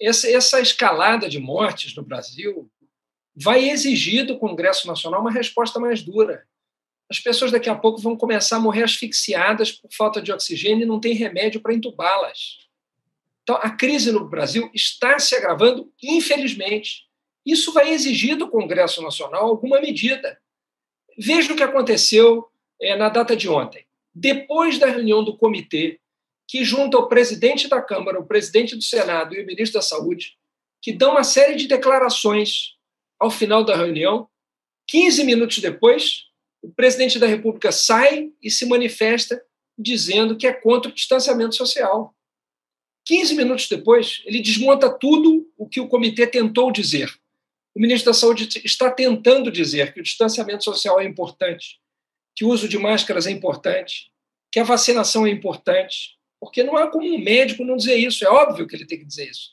Essa, 0.00 0.26
essa 0.30 0.58
escalada 0.58 1.28
de 1.28 1.38
mortes 1.38 1.94
no 1.94 2.02
Brasil 2.02 2.66
vai 3.36 3.68
exigir 3.68 4.24
do 4.24 4.38
Congresso 4.38 4.86
Nacional 4.86 5.20
uma 5.20 5.30
resposta 5.30 5.78
mais 5.78 6.02
dura 6.02 6.46
as 7.10 7.18
pessoas 7.18 7.50
daqui 7.50 7.68
a 7.68 7.74
pouco 7.74 8.00
vão 8.00 8.16
começar 8.16 8.56
a 8.56 8.60
morrer 8.60 8.84
asfixiadas 8.84 9.72
por 9.72 9.90
falta 9.92 10.22
de 10.22 10.30
oxigênio 10.30 10.84
e 10.84 10.86
não 10.86 11.00
tem 11.00 11.12
remédio 11.12 11.60
para 11.60 11.74
entubá-las. 11.74 12.58
Então, 13.42 13.56
a 13.56 13.70
crise 13.70 14.12
no 14.12 14.28
Brasil 14.28 14.70
está 14.72 15.18
se 15.18 15.34
agravando, 15.34 15.92
infelizmente. 16.00 17.08
Isso 17.44 17.72
vai 17.72 17.90
exigir 17.90 18.36
do 18.36 18.48
Congresso 18.48 19.02
Nacional 19.02 19.46
alguma 19.46 19.80
medida. 19.80 20.38
Veja 21.18 21.52
o 21.52 21.56
que 21.56 21.64
aconteceu 21.64 22.46
é, 22.80 22.96
na 22.96 23.08
data 23.08 23.34
de 23.34 23.48
ontem. 23.48 23.84
Depois 24.14 24.78
da 24.78 24.86
reunião 24.86 25.24
do 25.24 25.36
comitê, 25.36 25.98
que 26.46 26.64
junta 26.64 26.96
o 26.96 27.08
presidente 27.08 27.66
da 27.66 27.82
Câmara, 27.82 28.20
o 28.20 28.26
presidente 28.26 28.76
do 28.76 28.82
Senado 28.82 29.34
e 29.34 29.42
o 29.42 29.46
ministro 29.46 29.80
da 29.80 29.82
Saúde, 29.82 30.36
que 30.80 30.92
dão 30.92 31.12
uma 31.12 31.24
série 31.24 31.56
de 31.56 31.66
declarações 31.66 32.76
ao 33.18 33.30
final 33.30 33.64
da 33.64 33.76
reunião, 33.76 34.28
15 34.86 35.24
minutos 35.24 35.58
depois, 35.58 36.29
o 36.62 36.70
presidente 36.70 37.18
da 37.18 37.26
República 37.26 37.72
sai 37.72 38.30
e 38.42 38.50
se 38.50 38.66
manifesta 38.66 39.42
dizendo 39.78 40.36
que 40.36 40.46
é 40.46 40.52
contra 40.52 40.90
o 40.90 40.94
distanciamento 40.94 41.54
social. 41.56 42.14
15 43.06 43.34
minutos 43.34 43.68
depois, 43.68 44.22
ele 44.26 44.40
desmonta 44.40 44.90
tudo 44.90 45.50
o 45.56 45.66
que 45.66 45.80
o 45.80 45.88
comitê 45.88 46.26
tentou 46.26 46.70
dizer. 46.70 47.10
O 47.74 47.80
ministro 47.80 48.10
da 48.10 48.14
Saúde 48.14 48.48
está 48.64 48.90
tentando 48.90 49.50
dizer 49.50 49.94
que 49.94 50.00
o 50.00 50.02
distanciamento 50.02 50.64
social 50.64 51.00
é 51.00 51.04
importante, 51.04 51.80
que 52.36 52.44
o 52.44 52.48
uso 52.48 52.68
de 52.68 52.78
máscaras 52.78 53.26
é 53.26 53.30
importante, 53.30 54.10
que 54.52 54.60
a 54.60 54.64
vacinação 54.64 55.26
é 55.26 55.30
importante, 55.30 56.18
porque 56.38 56.62
não 56.62 56.76
há 56.76 56.90
como 56.90 57.06
um 57.06 57.18
médico 57.18 57.64
não 57.64 57.76
dizer 57.76 57.96
isso, 57.96 58.24
é 58.24 58.28
óbvio 58.28 58.66
que 58.66 58.76
ele 58.76 58.86
tem 58.86 58.98
que 58.98 59.04
dizer 59.04 59.30
isso. 59.30 59.50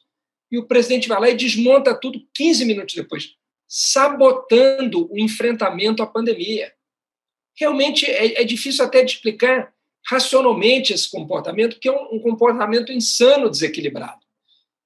E 0.51 0.57
o 0.57 0.65
presidente 0.65 1.07
vai 1.07 1.19
lá 1.19 1.29
e 1.29 1.35
desmonta 1.35 1.95
tudo 1.95 2.25
15 2.33 2.65
minutos 2.65 2.95
depois, 2.95 3.35
sabotando 3.67 5.11
o 5.11 5.19
enfrentamento 5.19 6.01
à 6.01 6.07
pandemia 6.07 6.73
realmente 7.57 8.05
é, 8.05 8.41
é 8.41 8.43
difícil 8.43 8.85
até 8.85 9.03
de 9.03 9.11
explicar 9.13 9.73
racionalmente 10.05 10.93
esse 10.93 11.09
comportamento, 11.09 11.79
que 11.79 11.89
é 11.89 11.91
um, 11.91 12.15
um 12.15 12.19
comportamento 12.19 12.91
insano, 12.91 13.49
desequilibrado. 13.49 14.19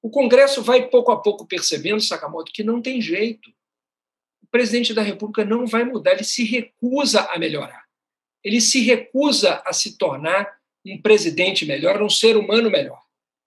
O 0.02 0.10
Congresso 0.10 0.64
vai 0.64 0.88
pouco 0.90 1.12
a 1.12 1.22
pouco 1.22 1.46
percebendo, 1.46 2.02
Sakamoto, 2.02 2.52
que 2.52 2.64
não 2.64 2.82
tem 2.82 3.00
jeito. 3.00 3.50
O 4.42 4.48
presidente 4.48 4.94
da 4.94 5.04
República 5.04 5.46
não 5.46 5.68
vai 5.68 5.84
mudar, 5.84 6.14
ele 6.14 6.24
se 6.24 6.44
recusa 6.44 7.22
a 7.32 7.38
melhorar. 7.38 7.86
Ele 8.44 8.60
se 8.60 8.82
recusa 8.82 9.62
a 9.64 9.72
se 9.72 9.98
tornar 9.98 10.52
um 10.84 11.00
presidente 11.00 11.66
melhor, 11.66 12.02
um 12.02 12.10
ser 12.10 12.36
humano 12.36 12.72
melhor. 12.72 13.00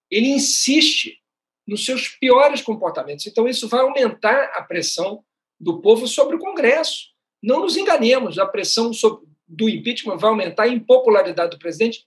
Ele 0.09 0.27
insiste 0.27 1.19
nos 1.67 1.83
seus 1.83 2.07
piores 2.07 2.61
comportamentos. 2.61 3.25
Então, 3.25 3.47
isso 3.47 3.67
vai 3.67 3.81
aumentar 3.81 4.51
a 4.55 4.61
pressão 4.61 5.25
do 5.59 5.81
povo 5.81 6.07
sobre 6.07 6.37
o 6.37 6.39
Congresso. 6.39 7.14
Não 7.45 7.59
nos 7.59 7.77
enganemos, 7.77 8.39
a 8.39 8.45
pressão 8.47 8.91
sobre, 8.91 9.27
do 9.47 9.69
impeachment 9.69 10.17
vai 10.17 10.31
aumentar, 10.31 10.63
a 10.63 10.67
impopularidade 10.67 11.51
do 11.51 11.59
presidente 11.59 12.03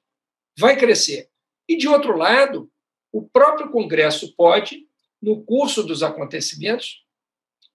vai 0.58 0.76
crescer. 0.76 1.30
E, 1.68 1.76
de 1.76 1.86
outro 1.86 2.16
lado, 2.16 2.68
o 3.12 3.22
próprio 3.22 3.70
Congresso 3.70 4.34
pode, 4.34 4.88
no 5.22 5.44
curso 5.44 5.84
dos 5.84 6.02
acontecimentos, 6.02 7.04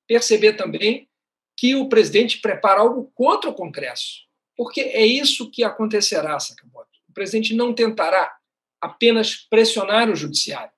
perceber 0.06 0.58
também 0.58 1.08
que 1.56 1.74
o 1.74 1.88
presidente 1.88 2.42
prepara 2.42 2.82
algo 2.82 3.10
contra 3.16 3.50
o 3.50 3.56
Congresso. 3.56 4.24
Porque 4.58 4.82
é 4.82 5.06
isso 5.06 5.50
que 5.50 5.64
acontecerá, 5.64 6.38
Sakamoto. 6.42 6.90
O 7.08 7.14
presidente 7.14 7.56
não 7.56 7.74
tentará 7.74 8.30
apenas 8.82 9.36
pressionar 9.36 10.10
o 10.10 10.16
judiciário. 10.18 10.74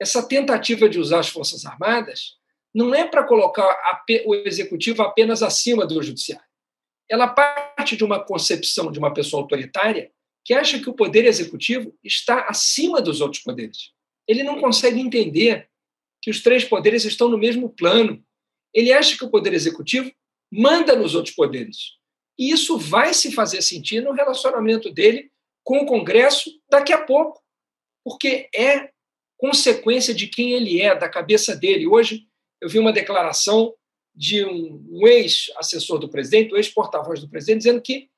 Essa 0.00 0.26
tentativa 0.26 0.88
de 0.88 0.98
usar 0.98 1.20
as 1.20 1.28
Forças 1.28 1.64
Armadas 1.64 2.36
não 2.76 2.94
é 2.94 3.08
para 3.08 3.24
colocar 3.24 3.74
o 4.26 4.34
executivo 4.34 5.00
apenas 5.00 5.42
acima 5.42 5.86
do 5.86 6.02
judiciário. 6.02 6.44
Ela 7.08 7.26
parte 7.26 7.96
de 7.96 8.04
uma 8.04 8.22
concepção 8.22 8.92
de 8.92 8.98
uma 8.98 9.14
pessoa 9.14 9.42
autoritária 9.42 10.12
que 10.44 10.52
acha 10.52 10.78
que 10.78 10.90
o 10.90 10.92
poder 10.92 11.24
executivo 11.24 11.96
está 12.04 12.42
acima 12.42 13.00
dos 13.00 13.22
outros 13.22 13.42
poderes. 13.42 13.92
Ele 14.28 14.42
não 14.42 14.60
consegue 14.60 15.00
entender 15.00 15.70
que 16.20 16.30
os 16.30 16.42
três 16.42 16.64
poderes 16.64 17.06
estão 17.06 17.30
no 17.30 17.38
mesmo 17.38 17.70
plano. 17.70 18.22
Ele 18.74 18.92
acha 18.92 19.16
que 19.16 19.24
o 19.24 19.30
poder 19.30 19.54
executivo 19.54 20.12
manda 20.52 20.94
nos 20.94 21.14
outros 21.14 21.34
poderes. 21.34 21.94
E 22.38 22.52
isso 22.52 22.76
vai 22.76 23.14
se 23.14 23.32
fazer 23.32 23.62
sentir 23.62 24.02
no 24.02 24.12
relacionamento 24.12 24.90
dele 24.90 25.30
com 25.64 25.78
o 25.78 25.86
Congresso 25.86 26.50
daqui 26.70 26.92
a 26.92 27.02
pouco, 27.02 27.42
porque 28.04 28.50
é 28.54 28.90
consequência 29.38 30.12
de 30.12 30.26
quem 30.26 30.52
ele 30.52 30.82
é, 30.82 30.94
da 30.94 31.08
cabeça 31.08 31.56
dele. 31.56 31.86
Hoje, 31.86 32.25
eu 32.60 32.68
vi 32.68 32.78
uma 32.78 32.92
declaração 32.92 33.74
de 34.14 34.44
um, 34.44 34.84
um 34.90 35.06
ex-assessor 35.06 35.98
do 35.98 36.08
presidente, 36.08 36.52
um 36.52 36.56
ex-porta-voz 36.56 37.20
do 37.20 37.28
presidente, 37.28 37.58
dizendo 37.58 37.82
que 37.82 38.08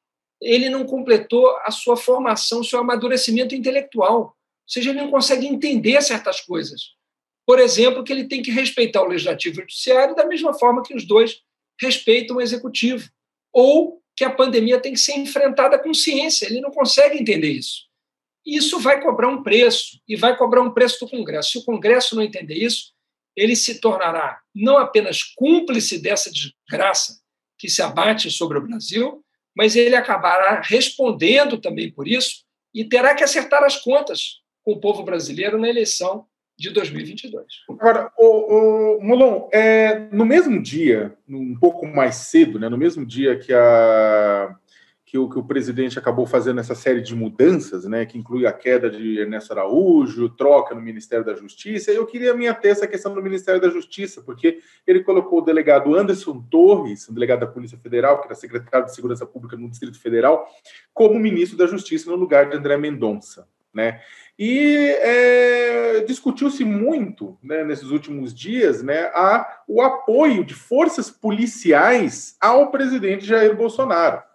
ele 0.40 0.68
não 0.68 0.84
completou 0.84 1.56
a 1.64 1.70
sua 1.70 1.96
formação, 1.96 2.62
seu 2.62 2.78
amadurecimento 2.78 3.54
intelectual. 3.54 4.20
Ou 4.20 4.34
seja, 4.66 4.90
ele 4.90 5.00
não 5.00 5.10
consegue 5.10 5.46
entender 5.46 6.00
certas 6.02 6.40
coisas. 6.40 6.92
Por 7.44 7.58
exemplo, 7.58 8.04
que 8.04 8.12
ele 8.12 8.28
tem 8.28 8.42
que 8.42 8.50
respeitar 8.50 9.02
o 9.02 9.08
legislativo 9.08 9.56
e 9.56 9.58
o 9.58 9.62
judiciário 9.62 10.14
da 10.14 10.26
mesma 10.26 10.54
forma 10.54 10.82
que 10.82 10.94
os 10.94 11.06
dois 11.06 11.40
respeitam 11.80 12.36
o 12.36 12.40
executivo. 12.40 13.08
Ou 13.52 14.00
que 14.14 14.24
a 14.24 14.30
pandemia 14.30 14.80
tem 14.80 14.92
que 14.92 15.00
ser 15.00 15.16
enfrentada 15.16 15.78
com 15.78 15.94
ciência. 15.94 16.46
Ele 16.46 16.60
não 16.60 16.70
consegue 16.70 17.18
entender 17.18 17.50
isso. 17.50 17.88
Isso 18.44 18.78
vai 18.78 19.00
cobrar 19.00 19.28
um 19.28 19.42
preço, 19.42 20.00
e 20.08 20.16
vai 20.16 20.36
cobrar 20.36 20.62
um 20.62 20.72
preço 20.72 21.00
do 21.00 21.10
Congresso. 21.10 21.50
Se 21.50 21.58
o 21.58 21.64
Congresso 21.64 22.16
não 22.16 22.22
entender 22.22 22.54
isso, 22.54 22.92
ele 23.38 23.54
se 23.54 23.80
tornará 23.80 24.40
não 24.54 24.76
apenas 24.78 25.22
cúmplice 25.22 26.02
dessa 26.02 26.30
desgraça 26.30 27.20
que 27.56 27.68
se 27.68 27.80
abate 27.80 28.30
sobre 28.30 28.58
o 28.58 28.66
Brasil, 28.66 29.24
mas 29.56 29.76
ele 29.76 29.94
acabará 29.94 30.60
respondendo 30.60 31.58
também 31.58 31.90
por 31.90 32.08
isso 32.08 32.44
e 32.74 32.84
terá 32.84 33.14
que 33.14 33.24
acertar 33.24 33.62
as 33.62 33.76
contas 33.76 34.40
com 34.64 34.72
o 34.72 34.80
povo 34.80 35.02
brasileiro 35.02 35.58
na 35.58 35.68
eleição 35.68 36.26
de 36.58 36.70
2022. 36.70 37.46
Agora, 37.70 38.10
o, 38.18 38.96
o 38.96 39.04
Molon, 39.04 39.48
é, 39.52 40.08
no 40.10 40.26
mesmo 40.26 40.60
dia, 40.60 41.16
um 41.28 41.56
pouco 41.58 41.86
mais 41.86 42.16
cedo, 42.16 42.58
né, 42.58 42.68
no 42.68 42.76
mesmo 42.76 43.06
dia 43.06 43.38
que 43.38 43.52
a 43.52 44.56
que 45.08 45.16
o, 45.16 45.26
que 45.26 45.38
o 45.38 45.42
presidente 45.42 45.98
acabou 45.98 46.26
fazendo 46.26 46.60
essa 46.60 46.74
série 46.74 47.00
de 47.00 47.16
mudanças, 47.16 47.86
né, 47.86 48.04
que 48.04 48.18
inclui 48.18 48.46
a 48.46 48.52
queda 48.52 48.90
de 48.90 49.18
Ernesto 49.18 49.54
Araújo, 49.54 50.28
troca 50.28 50.74
no 50.74 50.82
Ministério 50.82 51.24
da 51.24 51.34
Justiça. 51.34 51.90
Eu 51.90 52.04
queria 52.04 52.34
me 52.34 52.46
ater 52.46 52.72
essa 52.72 52.86
questão 52.86 53.14
do 53.14 53.22
Ministério 53.22 53.58
da 53.58 53.70
Justiça, 53.70 54.20
porque 54.20 54.58
ele 54.86 55.02
colocou 55.02 55.38
o 55.38 55.42
delegado 55.42 55.96
Anderson 55.96 56.44
Torres, 56.50 57.08
um 57.08 57.14
delegado 57.14 57.40
da 57.40 57.46
Polícia 57.46 57.78
Federal, 57.78 58.20
que 58.20 58.26
era 58.26 58.34
secretário 58.34 58.84
de 58.84 58.94
Segurança 58.94 59.24
Pública 59.24 59.56
no 59.56 59.70
Distrito 59.70 59.98
Federal, 59.98 60.46
como 60.92 61.18
ministro 61.18 61.56
da 61.56 61.66
Justiça 61.66 62.10
no 62.10 62.16
lugar 62.16 62.50
de 62.50 62.58
André 62.58 62.76
Mendonça. 62.76 63.48
Né? 63.72 64.02
E 64.38 64.94
é, 65.00 66.04
discutiu-se 66.06 66.66
muito 66.66 67.38
né, 67.42 67.64
nesses 67.64 67.90
últimos 67.90 68.34
dias 68.34 68.82
né, 68.82 69.10
a, 69.14 69.62
o 69.66 69.80
apoio 69.80 70.44
de 70.44 70.52
forças 70.52 71.10
policiais 71.10 72.36
ao 72.38 72.70
presidente 72.70 73.24
Jair 73.24 73.56
Bolsonaro 73.56 74.27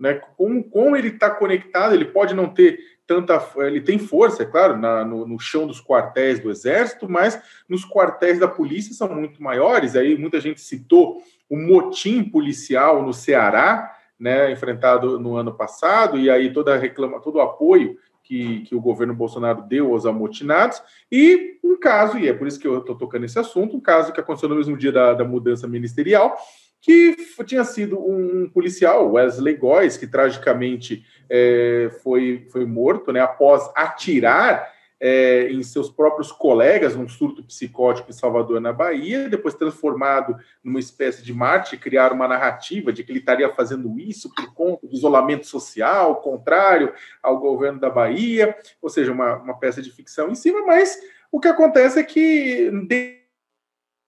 né? 0.00 0.14
Como, 0.36 0.64
como 0.64 0.96
ele 0.96 1.08
está 1.08 1.28
conectado, 1.28 1.94
ele 1.94 2.06
pode 2.06 2.34
não 2.34 2.48
ter 2.48 2.80
tanta. 3.06 3.38
Ele 3.58 3.80
tem 3.82 3.98
força, 3.98 4.42
é 4.42 4.46
claro, 4.46 4.78
na, 4.78 5.04
no, 5.04 5.26
no, 5.26 5.38
chão 5.38 5.66
dos 5.66 5.84
quartéis 5.84 6.40
do 6.40 6.50
Exército, 6.50 7.08
mas 7.08 7.40
nos 7.68 7.84
quartéis 7.84 8.38
da 8.38 8.48
polícia 8.48 8.94
são 8.94 9.14
muito 9.14 9.42
maiores. 9.42 9.94
Aí 9.94 10.16
muita 10.16 10.40
gente 10.40 10.60
citou 10.62 11.22
o 11.48 11.56
motim 11.56 12.24
policial 12.24 13.02
no 13.02 13.12
Ceará, 13.12 13.94
né, 14.18 14.50
enfrentado 14.50 15.18
no 15.18 15.36
ano 15.36 15.52
passado, 15.52 16.18
e 16.18 16.30
aí 16.30 16.52
toda 16.52 16.76
reclama, 16.76 17.20
todo 17.20 17.36
o 17.36 17.40
apoio 17.40 17.96
que, 18.22 18.60
que, 18.60 18.74
o 18.74 18.80
governo 18.80 19.14
Bolsonaro 19.14 19.62
deu 19.62 19.92
aos 19.92 20.06
amotinados, 20.06 20.80
e 21.10 21.58
um 21.64 21.78
caso, 21.80 22.18
e 22.18 22.28
é 22.28 22.32
por 22.32 22.46
isso 22.46 22.60
que 22.60 22.68
eu 22.68 22.78
estou 22.78 22.94
tocando 22.94 23.24
esse 23.24 23.38
assunto, 23.38 23.76
um 23.76 23.80
caso 23.80 24.12
que 24.12 24.20
aconteceu 24.20 24.48
no 24.48 24.54
mesmo 24.54 24.76
dia 24.76 24.92
da, 24.92 25.14
da 25.14 25.24
mudança 25.24 25.66
ministerial, 25.66 26.36
que 26.80 27.16
tinha 27.44 27.64
sido 27.64 27.98
um 27.98 28.48
policial, 28.48 29.12
Wesley 29.12 29.56
Góes, 29.56 29.96
que 29.96 30.06
tragicamente 30.06 31.04
é, 31.28 31.90
foi, 32.02 32.46
foi 32.50 32.64
morto 32.64 33.12
né, 33.12 33.20
após 33.20 33.70
atirar 33.74 34.72
é, 35.00 35.50
em 35.50 35.62
seus 35.62 35.88
próprios 35.88 36.30
colegas, 36.30 36.94
um 36.94 37.08
surto 37.08 37.42
psicótico 37.42 38.10
em 38.10 38.12
Salvador, 38.12 38.60
na 38.60 38.72
Bahia, 38.72 39.30
depois 39.30 39.54
transformado 39.54 40.36
numa 40.62 40.78
espécie 40.78 41.24
de 41.24 41.32
Marte, 41.32 41.78
criar 41.78 42.12
uma 42.12 42.28
narrativa 42.28 42.92
de 42.92 43.02
que 43.02 43.10
ele 43.10 43.20
estaria 43.20 43.48
fazendo 43.48 43.98
isso 43.98 44.30
por 44.34 44.52
conta 44.52 44.86
do 44.86 44.94
isolamento 44.94 45.46
social, 45.46 46.16
contrário 46.16 46.92
ao 47.22 47.38
governo 47.38 47.80
da 47.80 47.88
Bahia, 47.88 48.54
ou 48.82 48.90
seja, 48.90 49.10
uma, 49.10 49.36
uma 49.36 49.58
peça 49.58 49.80
de 49.80 49.90
ficção 49.90 50.30
em 50.30 50.34
cima, 50.34 50.66
mas 50.66 50.98
o 51.32 51.40
que 51.40 51.48
acontece 51.48 51.98
é 51.98 52.02
que 52.02 52.70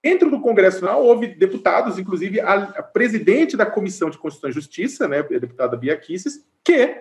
Dentro 0.02 0.30
do 0.30 0.40
Congresso 0.40 0.80
Nacional, 0.80 1.04
houve 1.04 1.28
deputados, 1.28 1.98
inclusive 1.98 2.40
a, 2.40 2.54
a, 2.54 2.82
presidente 2.82 3.56
da 3.56 3.64
Comissão 3.64 4.10
de 4.10 4.18
Constituição 4.18 4.50
e 4.50 4.52
Justiça, 4.52 5.06
né, 5.06 5.20
a 5.20 5.38
deputada 5.38 5.76
Bia 5.76 5.96
Kicis, 5.96 6.44
que 6.64 6.96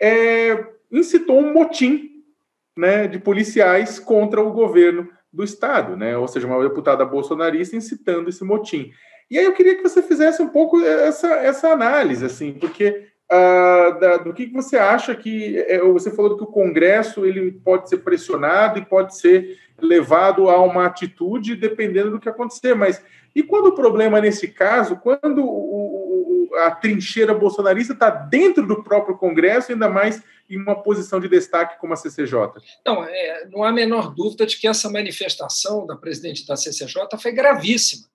é, 0.00 0.66
incitou 0.90 1.38
um 1.38 1.52
motim 1.52 2.24
né, 2.76 3.06
de 3.06 3.20
policiais 3.20 4.00
contra 4.00 4.42
o 4.42 4.52
governo 4.52 5.08
do 5.32 5.44
Estado, 5.44 5.96
né, 5.96 6.16
ou 6.16 6.26
seja, 6.26 6.46
uma 6.46 6.60
deputada 6.60 7.04
bolsonarista 7.04 7.76
incitando 7.76 8.28
esse 8.28 8.42
motim. 8.42 8.90
E 9.30 9.38
aí 9.38 9.44
eu 9.44 9.52
queria 9.52 9.76
que 9.76 9.82
você 9.82 10.02
fizesse 10.02 10.42
um 10.42 10.48
pouco 10.48 10.80
essa, 10.80 11.28
essa 11.34 11.68
análise, 11.68 12.24
assim, 12.24 12.54
porque 12.54 13.06
uh, 13.30 14.00
da, 14.00 14.16
do 14.16 14.34
que, 14.34 14.46
que 14.46 14.52
você 14.52 14.76
acha 14.76 15.14
que 15.14 15.58
é, 15.58 15.78
você 15.80 16.10
falou 16.10 16.36
que 16.36 16.42
o 16.42 16.48
Congresso 16.48 17.24
ele 17.24 17.52
pode 17.52 17.88
ser 17.88 17.98
pressionado 17.98 18.78
e 18.78 18.84
pode 18.84 19.16
ser 19.16 19.58
levado 19.80 20.48
a 20.48 20.60
uma 20.60 20.86
atitude 20.86 21.56
dependendo 21.56 22.10
do 22.10 22.20
que 22.20 22.28
acontecer. 22.28 22.74
Mas 22.74 23.02
e 23.34 23.42
quando 23.42 23.66
o 23.66 23.74
problema 23.74 24.20
nesse 24.20 24.48
caso, 24.48 24.96
quando 24.96 25.44
o, 25.44 26.50
o, 26.50 26.56
a 26.56 26.72
trincheira 26.72 27.32
bolsonarista 27.32 27.92
está 27.92 28.10
dentro 28.10 28.66
do 28.66 28.82
próprio 28.82 29.16
Congresso, 29.16 29.72
ainda 29.72 29.88
mais 29.88 30.22
em 30.48 30.56
uma 30.56 30.82
posição 30.82 31.20
de 31.20 31.28
destaque 31.28 31.78
como 31.78 31.92
a 31.92 31.96
CCJ? 31.96 32.34
Não, 32.84 33.04
é, 33.04 33.48
não 33.48 33.62
há 33.62 33.68
a 33.68 33.72
menor 33.72 34.12
dúvida 34.12 34.44
de 34.44 34.58
que 34.58 34.66
essa 34.66 34.90
manifestação 34.90 35.86
da 35.86 35.94
presidente 35.96 36.44
da 36.44 36.56
CCJ 36.56 37.06
foi 37.22 37.30
gravíssima. 37.30 38.08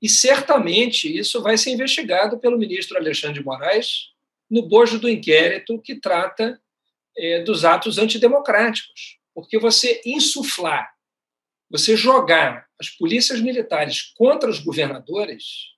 E 0.00 0.08
certamente 0.08 1.16
isso 1.16 1.42
vai 1.42 1.56
ser 1.56 1.70
investigado 1.70 2.38
pelo 2.38 2.58
ministro 2.58 2.96
Alexandre 2.96 3.40
de 3.40 3.44
Moraes 3.44 4.11
no 4.52 4.60
bojo 4.60 4.98
do 4.98 5.08
inquérito 5.08 5.80
que 5.80 5.94
trata 5.94 6.60
é, 7.16 7.42
dos 7.42 7.64
atos 7.64 7.96
antidemocráticos. 7.96 9.18
Porque 9.34 9.58
você 9.58 10.02
insuflar, 10.04 10.94
você 11.70 11.96
jogar 11.96 12.68
as 12.78 12.90
polícias 12.90 13.40
militares 13.40 14.02
contra 14.14 14.50
os 14.50 14.58
governadores, 14.58 15.72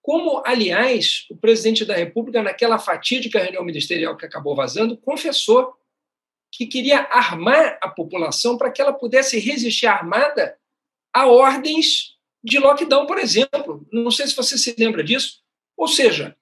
como, 0.00 0.40
aliás, 0.46 1.26
o 1.28 1.36
presidente 1.36 1.84
da 1.84 1.96
República, 1.96 2.44
naquela 2.44 2.78
fatídica 2.78 3.40
reunião 3.40 3.64
ministerial 3.64 4.16
que 4.16 4.24
acabou 4.24 4.54
vazando, 4.54 4.96
confessou 4.96 5.74
que 6.52 6.64
queria 6.64 7.00
armar 7.10 7.76
a 7.82 7.88
população 7.88 8.56
para 8.56 8.70
que 8.70 8.80
ela 8.80 8.92
pudesse 8.92 9.36
resistir 9.40 9.88
armada 9.88 10.56
a 11.12 11.26
ordens 11.26 12.16
de 12.42 12.60
lockdown, 12.60 13.04
por 13.04 13.18
exemplo. 13.18 13.84
Não 13.92 14.12
sei 14.12 14.28
se 14.28 14.36
você 14.36 14.56
se 14.56 14.76
lembra 14.78 15.02
disso. 15.02 15.42
Ou 15.76 15.88
seja, 15.88 16.36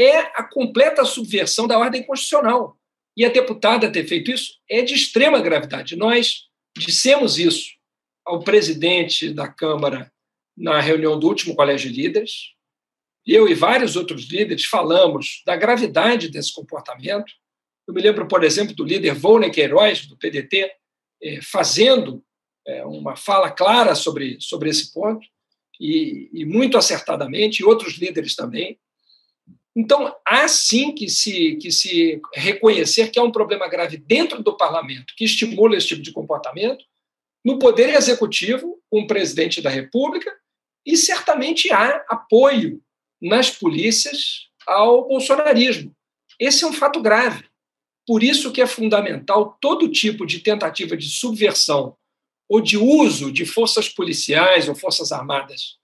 é 0.00 0.18
a 0.34 0.42
completa 0.42 1.04
subversão 1.04 1.66
da 1.66 1.78
ordem 1.78 2.02
constitucional. 2.02 2.78
E 3.16 3.24
a 3.24 3.28
deputada 3.28 3.90
ter 3.90 4.06
feito 4.06 4.30
isso 4.30 4.54
é 4.68 4.82
de 4.82 4.94
extrema 4.94 5.40
gravidade. 5.40 5.96
Nós 5.96 6.44
dissemos 6.76 7.38
isso 7.38 7.68
ao 8.24 8.42
presidente 8.42 9.32
da 9.32 9.48
Câmara 9.48 10.10
na 10.56 10.80
reunião 10.80 11.18
do 11.18 11.26
último 11.26 11.54
Colégio 11.54 11.90
de 11.92 12.02
Líderes. 12.02 12.54
Eu 13.26 13.48
e 13.48 13.54
vários 13.54 13.96
outros 13.96 14.30
líderes 14.30 14.64
falamos 14.64 15.42
da 15.44 15.56
gravidade 15.56 16.28
desse 16.28 16.52
comportamento. 16.52 17.32
Eu 17.86 17.92
me 17.92 18.00
lembro, 18.00 18.26
por 18.26 18.44
exemplo, 18.44 18.74
do 18.74 18.84
líder 18.84 19.14
Volney 19.14 19.50
Queiroz, 19.50 20.06
do 20.06 20.16
PDT, 20.16 20.72
eh, 21.22 21.40
fazendo 21.42 22.24
eh, 22.66 22.84
uma 22.84 23.16
fala 23.16 23.50
clara 23.50 23.94
sobre, 23.94 24.38
sobre 24.40 24.70
esse 24.70 24.92
ponto, 24.92 25.26
e 25.78 26.44
muito 26.44 26.76
acertadamente, 26.76 27.60
e 27.60 27.64
outros 27.64 27.94
líderes 27.94 28.34
também. 28.34 28.78
Então, 29.76 30.14
há 30.26 30.48
sim 30.48 30.92
que 30.92 31.08
se, 31.08 31.56
que 31.56 31.70
se 31.70 32.20
reconhecer 32.34 33.10
que 33.10 33.18
há 33.18 33.22
um 33.22 33.30
problema 33.30 33.68
grave 33.68 33.96
dentro 33.96 34.42
do 34.42 34.56
parlamento 34.56 35.14
que 35.16 35.24
estimula 35.24 35.76
esse 35.76 35.88
tipo 35.88 36.02
de 36.02 36.12
comportamento, 36.12 36.84
no 37.44 37.58
Poder 37.58 37.94
Executivo, 37.94 38.80
com 38.90 39.00
o 39.00 39.06
presidente 39.06 39.62
da 39.62 39.70
República, 39.70 40.30
e 40.84 40.96
certamente 40.96 41.72
há 41.72 42.04
apoio 42.08 42.82
nas 43.20 43.50
polícias 43.50 44.48
ao 44.66 45.06
bolsonarismo. 45.06 45.94
Esse 46.38 46.64
é 46.64 46.66
um 46.66 46.72
fato 46.72 47.00
grave. 47.00 47.44
Por 48.06 48.22
isso 48.24 48.50
que 48.50 48.60
é 48.60 48.66
fundamental 48.66 49.56
todo 49.60 49.90
tipo 49.90 50.26
de 50.26 50.40
tentativa 50.40 50.96
de 50.96 51.08
subversão 51.08 51.96
ou 52.48 52.60
de 52.60 52.76
uso 52.76 53.30
de 53.30 53.46
forças 53.46 53.88
policiais 53.88 54.68
ou 54.68 54.74
forças 54.74 55.12
armadas 55.12 55.79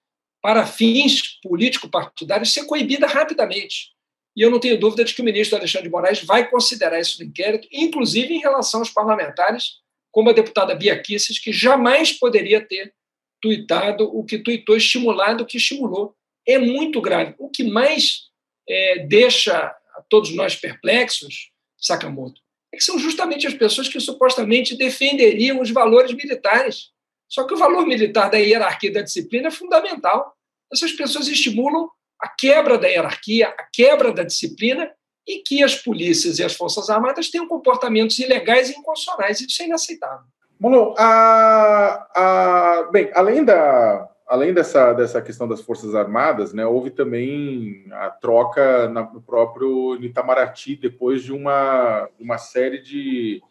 para 0.46 0.64
fins 0.64 1.40
político-partidários 1.42 2.52
ser 2.52 2.66
coibida 2.66 3.04
rapidamente. 3.04 3.90
E 4.36 4.42
eu 4.42 4.48
não 4.48 4.60
tenho 4.60 4.78
dúvida 4.78 5.04
de 5.04 5.12
que 5.12 5.20
o 5.20 5.24
ministro 5.24 5.58
Alexandre 5.58 5.88
de 5.88 5.92
Moraes 5.92 6.22
vai 6.22 6.48
considerar 6.48 7.00
isso 7.00 7.18
no 7.18 7.28
inquérito, 7.28 7.66
inclusive 7.72 8.32
em 8.32 8.38
relação 8.38 8.78
aos 8.78 8.90
parlamentares, 8.90 9.80
como 10.12 10.30
a 10.30 10.32
deputada 10.32 10.72
Bia 10.72 10.96
Kicis, 11.02 11.40
que 11.40 11.52
jamais 11.52 12.12
poderia 12.12 12.64
ter 12.64 12.94
tuitado 13.42 14.04
o 14.04 14.24
que 14.24 14.38
tuitou, 14.38 14.76
estimulado 14.76 15.42
o 15.42 15.46
que 15.46 15.56
estimulou. 15.56 16.14
É 16.46 16.58
muito 16.58 17.00
grave. 17.00 17.34
O 17.40 17.50
que 17.50 17.64
mais 17.64 18.26
é, 18.68 19.00
deixa 19.00 19.74
todos 20.08 20.32
nós 20.32 20.54
perplexos, 20.54 21.50
Sakamoto, 21.76 22.40
é 22.72 22.76
que 22.76 22.84
são 22.84 23.00
justamente 23.00 23.48
as 23.48 23.54
pessoas 23.54 23.88
que 23.88 23.98
supostamente 23.98 24.76
defenderiam 24.76 25.60
os 25.60 25.72
valores 25.72 26.12
militares. 26.12 26.92
Só 27.28 27.42
que 27.42 27.54
o 27.54 27.58
valor 27.58 27.84
militar 27.84 28.30
da 28.30 28.38
hierarquia 28.38 28.92
da 28.92 29.02
disciplina 29.02 29.48
é 29.48 29.50
fundamental 29.50 30.35
essas 30.72 30.92
pessoas 30.92 31.28
estimulam 31.28 31.88
a 32.20 32.28
quebra 32.28 32.78
da 32.78 32.88
hierarquia, 32.88 33.48
a 33.48 33.62
quebra 33.72 34.12
da 34.12 34.22
disciplina 34.22 34.90
e 35.26 35.38
que 35.38 35.62
as 35.62 35.74
polícias 35.74 36.38
e 36.38 36.44
as 36.44 36.54
forças 36.54 36.88
armadas 36.88 37.30
tenham 37.30 37.48
comportamentos 37.48 38.18
ilegais 38.18 38.70
e 38.70 38.78
inconstitucionais. 38.78 39.40
Isso 39.40 39.62
é 39.62 39.66
inaceitável. 39.66 40.26
Mono, 40.58 40.94
a, 40.96 42.08
a, 42.14 42.88
bem, 42.90 43.10
além 43.14 43.44
da, 43.44 44.08
além 44.26 44.54
dessa, 44.54 44.92
dessa 44.94 45.20
questão 45.20 45.46
das 45.46 45.60
Forças 45.60 45.94
Armadas, 45.94 46.54
né, 46.54 46.64
houve 46.64 46.90
também 46.90 47.84
a 47.92 48.10
troca 48.10 48.88
na, 48.88 49.02
no 49.02 49.20
próprio 49.20 50.02
Itamaraty 50.02 50.76
depois 50.76 51.22
de 51.22 51.32
uma, 51.32 52.08
uma 52.18 52.38
série 52.38 52.78
de, 52.80 53.42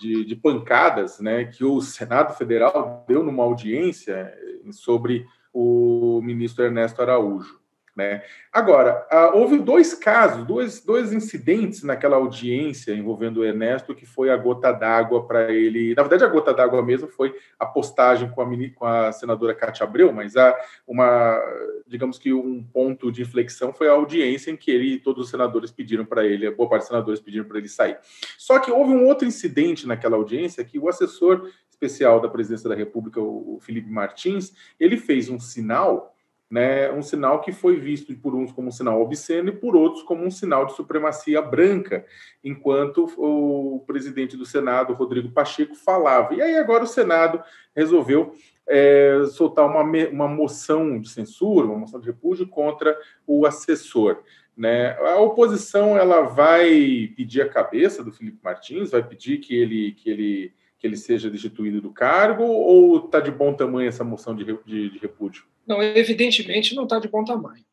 de, 0.00 0.24
de, 0.24 0.36
pancadas 0.36 1.20
né, 1.20 1.44
que 1.44 1.64
o 1.64 1.80
Senado 1.82 2.34
Federal 2.34 3.04
deu 3.06 3.22
numa 3.22 3.44
audiência 3.44 4.32
sobre 4.72 5.26
o 5.52 6.20
ministro 6.22 6.64
Ernesto 6.64 7.02
Araújo. 7.02 7.60
Né? 7.96 8.22
Agora, 8.52 9.06
houve 9.34 9.58
dois 9.58 9.92
casos, 9.92 10.46
dois, 10.46 10.80
dois 10.80 11.12
incidentes 11.12 11.82
naquela 11.82 12.16
audiência 12.16 12.94
envolvendo 12.94 13.40
o 13.40 13.44
Ernesto, 13.44 13.94
que 13.94 14.06
foi 14.06 14.30
a 14.30 14.36
gota 14.36 14.72
d'água 14.72 15.26
para 15.26 15.52
ele. 15.52 15.94
Na 15.94 16.02
verdade, 16.02 16.24
a 16.24 16.28
gota 16.28 16.54
d'água 16.54 16.82
mesmo 16.82 17.08
foi 17.08 17.34
a 17.58 17.66
postagem 17.66 18.30
com 18.30 18.40
a, 18.40 18.46
com 18.74 18.86
a 18.86 19.12
senadora 19.12 19.54
Cátia 19.54 19.84
Abreu, 19.84 20.12
mas 20.12 20.36
há 20.36 20.56
uma, 20.86 21.38
digamos 21.86 22.16
que 22.16 22.32
um 22.32 22.62
ponto 22.62 23.10
de 23.10 23.22
inflexão 23.22 23.72
foi 23.72 23.88
a 23.88 23.92
audiência 23.92 24.50
em 24.50 24.56
que 24.56 24.70
ele 24.70 24.94
e 24.94 24.98
todos 24.98 25.24
os 25.24 25.30
senadores 25.30 25.70
pediram 25.70 26.04
para 26.04 26.24
ele, 26.24 26.50
boa 26.52 26.70
parte 26.70 26.82
dos 26.82 26.88
senadores 26.88 27.20
pediram 27.20 27.44
para 27.44 27.58
ele 27.58 27.68
sair. 27.68 27.98
Só 28.38 28.60
que 28.60 28.70
houve 28.70 28.92
um 28.92 29.06
outro 29.06 29.26
incidente 29.26 29.86
naquela 29.86 30.16
audiência 30.16 30.64
que 30.64 30.78
o 30.78 30.88
assessor 30.88 31.50
especial 31.80 32.20
da 32.20 32.28
presidência 32.28 32.68
da 32.68 32.74
República, 32.74 33.20
o 33.20 33.58
Felipe 33.60 33.88
Martins, 33.88 34.52
ele 34.78 34.98
fez 34.98 35.30
um 35.30 35.40
sinal, 35.40 36.14
né, 36.50 36.92
um 36.92 37.02
sinal 37.02 37.40
que 37.40 37.52
foi 37.52 37.80
visto 37.80 38.14
por 38.16 38.34
uns 38.34 38.52
como 38.52 38.68
um 38.68 38.72
sinal 38.72 39.00
obsceno 39.00 39.48
e 39.48 39.56
por 39.56 39.74
outros 39.74 40.02
como 40.02 40.24
um 40.24 40.30
sinal 40.30 40.66
de 40.66 40.74
supremacia 40.74 41.40
branca, 41.40 42.04
enquanto 42.44 43.10
o 43.16 43.82
presidente 43.86 44.36
do 44.36 44.44
Senado, 44.44 44.92
Rodrigo 44.92 45.30
Pacheco, 45.30 45.74
falava. 45.74 46.34
E 46.34 46.42
aí 46.42 46.56
agora 46.56 46.84
o 46.84 46.88
Senado 46.88 47.42
resolveu 47.74 48.34
é, 48.68 49.24
soltar 49.30 49.66
uma, 49.66 49.82
uma 49.82 50.28
moção 50.28 51.00
de 51.00 51.08
censura, 51.08 51.66
uma 51.66 51.78
moção 51.78 51.98
de 51.98 52.06
repúdio 52.06 52.46
contra 52.46 52.96
o 53.26 53.46
assessor. 53.46 54.22
Né? 54.56 54.90
A 54.98 55.18
oposição 55.18 55.96
ela 55.96 56.22
vai 56.22 57.10
pedir 57.16 57.40
a 57.40 57.48
cabeça 57.48 58.04
do 58.04 58.12
Felipe 58.12 58.38
Martins, 58.42 58.90
vai 58.90 59.02
pedir 59.02 59.38
que 59.38 59.54
ele, 59.54 59.92
que 59.92 60.10
ele 60.10 60.52
que 60.80 60.86
ele 60.86 60.96
seja 60.96 61.30
destituído 61.30 61.80
do 61.80 61.92
cargo 61.92 62.42
ou 62.42 63.04
está 63.04 63.20
de 63.20 63.30
bom 63.30 63.54
tamanho 63.54 63.86
essa 63.86 64.02
moção 64.02 64.34
de, 64.34 64.44
de, 64.64 64.90
de 64.90 64.98
repúdio? 64.98 65.44
Não, 65.66 65.82
evidentemente 65.82 66.74
não 66.74 66.84
está 66.84 66.98
de 66.98 67.06
bom 67.06 67.22
tamanho. 67.22 67.64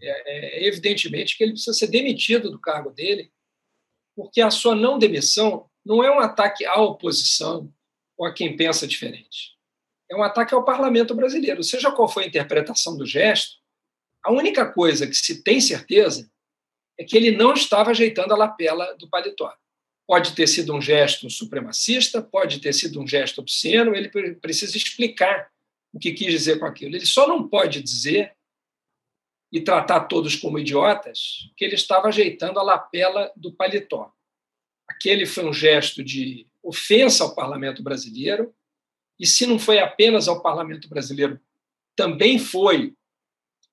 É, 0.00 0.64
é, 0.64 0.66
evidentemente 0.66 1.36
que 1.36 1.44
ele 1.44 1.52
precisa 1.52 1.76
ser 1.76 1.88
demitido 1.88 2.50
do 2.50 2.58
cargo 2.58 2.90
dele, 2.90 3.30
porque 4.16 4.40
a 4.40 4.50
sua 4.50 4.74
não 4.74 4.98
demissão 4.98 5.68
não 5.84 6.02
é 6.02 6.10
um 6.10 6.18
ataque 6.18 6.64
à 6.64 6.80
oposição 6.80 7.70
ou 8.16 8.26
a 8.26 8.32
quem 8.32 8.56
pensa 8.56 8.86
diferente. 8.86 9.54
É 10.10 10.16
um 10.16 10.22
ataque 10.22 10.54
ao 10.54 10.64
parlamento 10.64 11.14
brasileiro. 11.14 11.62
Seja 11.62 11.92
qual 11.92 12.08
for 12.08 12.22
a 12.22 12.26
interpretação 12.26 12.96
do 12.96 13.04
gesto, 13.04 13.56
a 14.24 14.32
única 14.32 14.72
coisa 14.72 15.06
que 15.06 15.14
se 15.14 15.42
tem 15.42 15.60
certeza 15.60 16.30
é 16.98 17.04
que 17.04 17.16
ele 17.16 17.32
não 17.32 17.52
estava 17.52 17.90
ajeitando 17.90 18.32
a 18.32 18.36
lapela 18.36 18.96
do 18.98 19.10
paletó. 19.10 19.52
Pode 20.06 20.34
ter 20.34 20.46
sido 20.46 20.74
um 20.74 20.80
gesto 20.80 21.28
supremacista, 21.28 22.22
pode 22.22 22.60
ter 22.60 22.72
sido 22.72 23.00
um 23.00 23.06
gesto 23.06 23.40
obsceno, 23.40 23.94
ele 23.94 24.08
precisa 24.36 24.76
explicar 24.76 25.50
o 25.92 25.98
que 25.98 26.12
quis 26.12 26.30
dizer 26.30 26.58
com 26.58 26.66
aquilo. 26.66 26.94
Ele 26.94 27.06
só 27.06 27.26
não 27.26 27.48
pode 27.48 27.82
dizer 27.82 28.36
e 29.52 29.60
tratar 29.60 30.00
todos 30.00 30.36
como 30.36 30.58
idiotas 30.58 31.50
que 31.56 31.64
ele 31.64 31.74
estava 31.74 32.08
ajeitando 32.08 32.58
a 32.58 32.62
lapela 32.62 33.32
do 33.36 33.52
paletó. 33.52 34.12
Aquele 34.86 35.26
foi 35.26 35.44
um 35.44 35.52
gesto 35.52 36.04
de 36.04 36.46
ofensa 36.62 37.24
ao 37.24 37.34
parlamento 37.34 37.82
brasileiro, 37.82 38.54
e 39.18 39.26
se 39.26 39.46
não 39.46 39.58
foi 39.58 39.78
apenas 39.78 40.28
ao 40.28 40.42
parlamento 40.42 40.88
brasileiro, 40.88 41.40
também 41.96 42.38
foi 42.38 42.94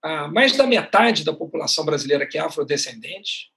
a 0.02 0.28
mais 0.28 0.56
da 0.56 0.66
metade 0.66 1.24
da 1.24 1.34
população 1.34 1.86
brasileira 1.86 2.26
que 2.26 2.38
é 2.38 2.42
afrodescendente. 2.42 3.53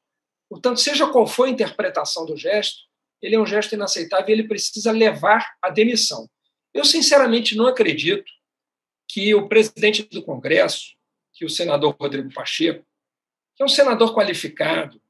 Portanto, 0.49 0.81
seja 0.81 1.09
qual 1.09 1.27
for 1.27 1.49
a 1.49 1.51
interpretação 1.51 2.25
do 2.25 2.37
gesto, 2.37 2.79
ele 3.21 3.35
é 3.35 3.41
um 3.41 3.47
gesto 3.47 3.75
inaceitável 3.75 4.29
e 4.29 4.33
ele 4.33 4.49
precisa 4.49 4.93
levar 4.93 5.57
à 5.61 5.71
demissão. 5.71 6.29
Eu, 6.73 6.85
sinceramente, 6.85 7.57
não 7.57 7.67
acredito 7.67 8.31
que 9.09 9.35
o 9.35 9.49
presidente 9.49 10.03
do 10.05 10.23
Congresso, 10.23 10.95
que 11.33 11.45
o 11.45 11.51
senador 11.51 11.97
Rodrigo 11.99 12.33
Pacheco, 12.33 12.85
que 13.55 13.63
é 13.63 13.67
um 13.67 13.69
senador 13.69 14.15
qualificado, 14.15 15.01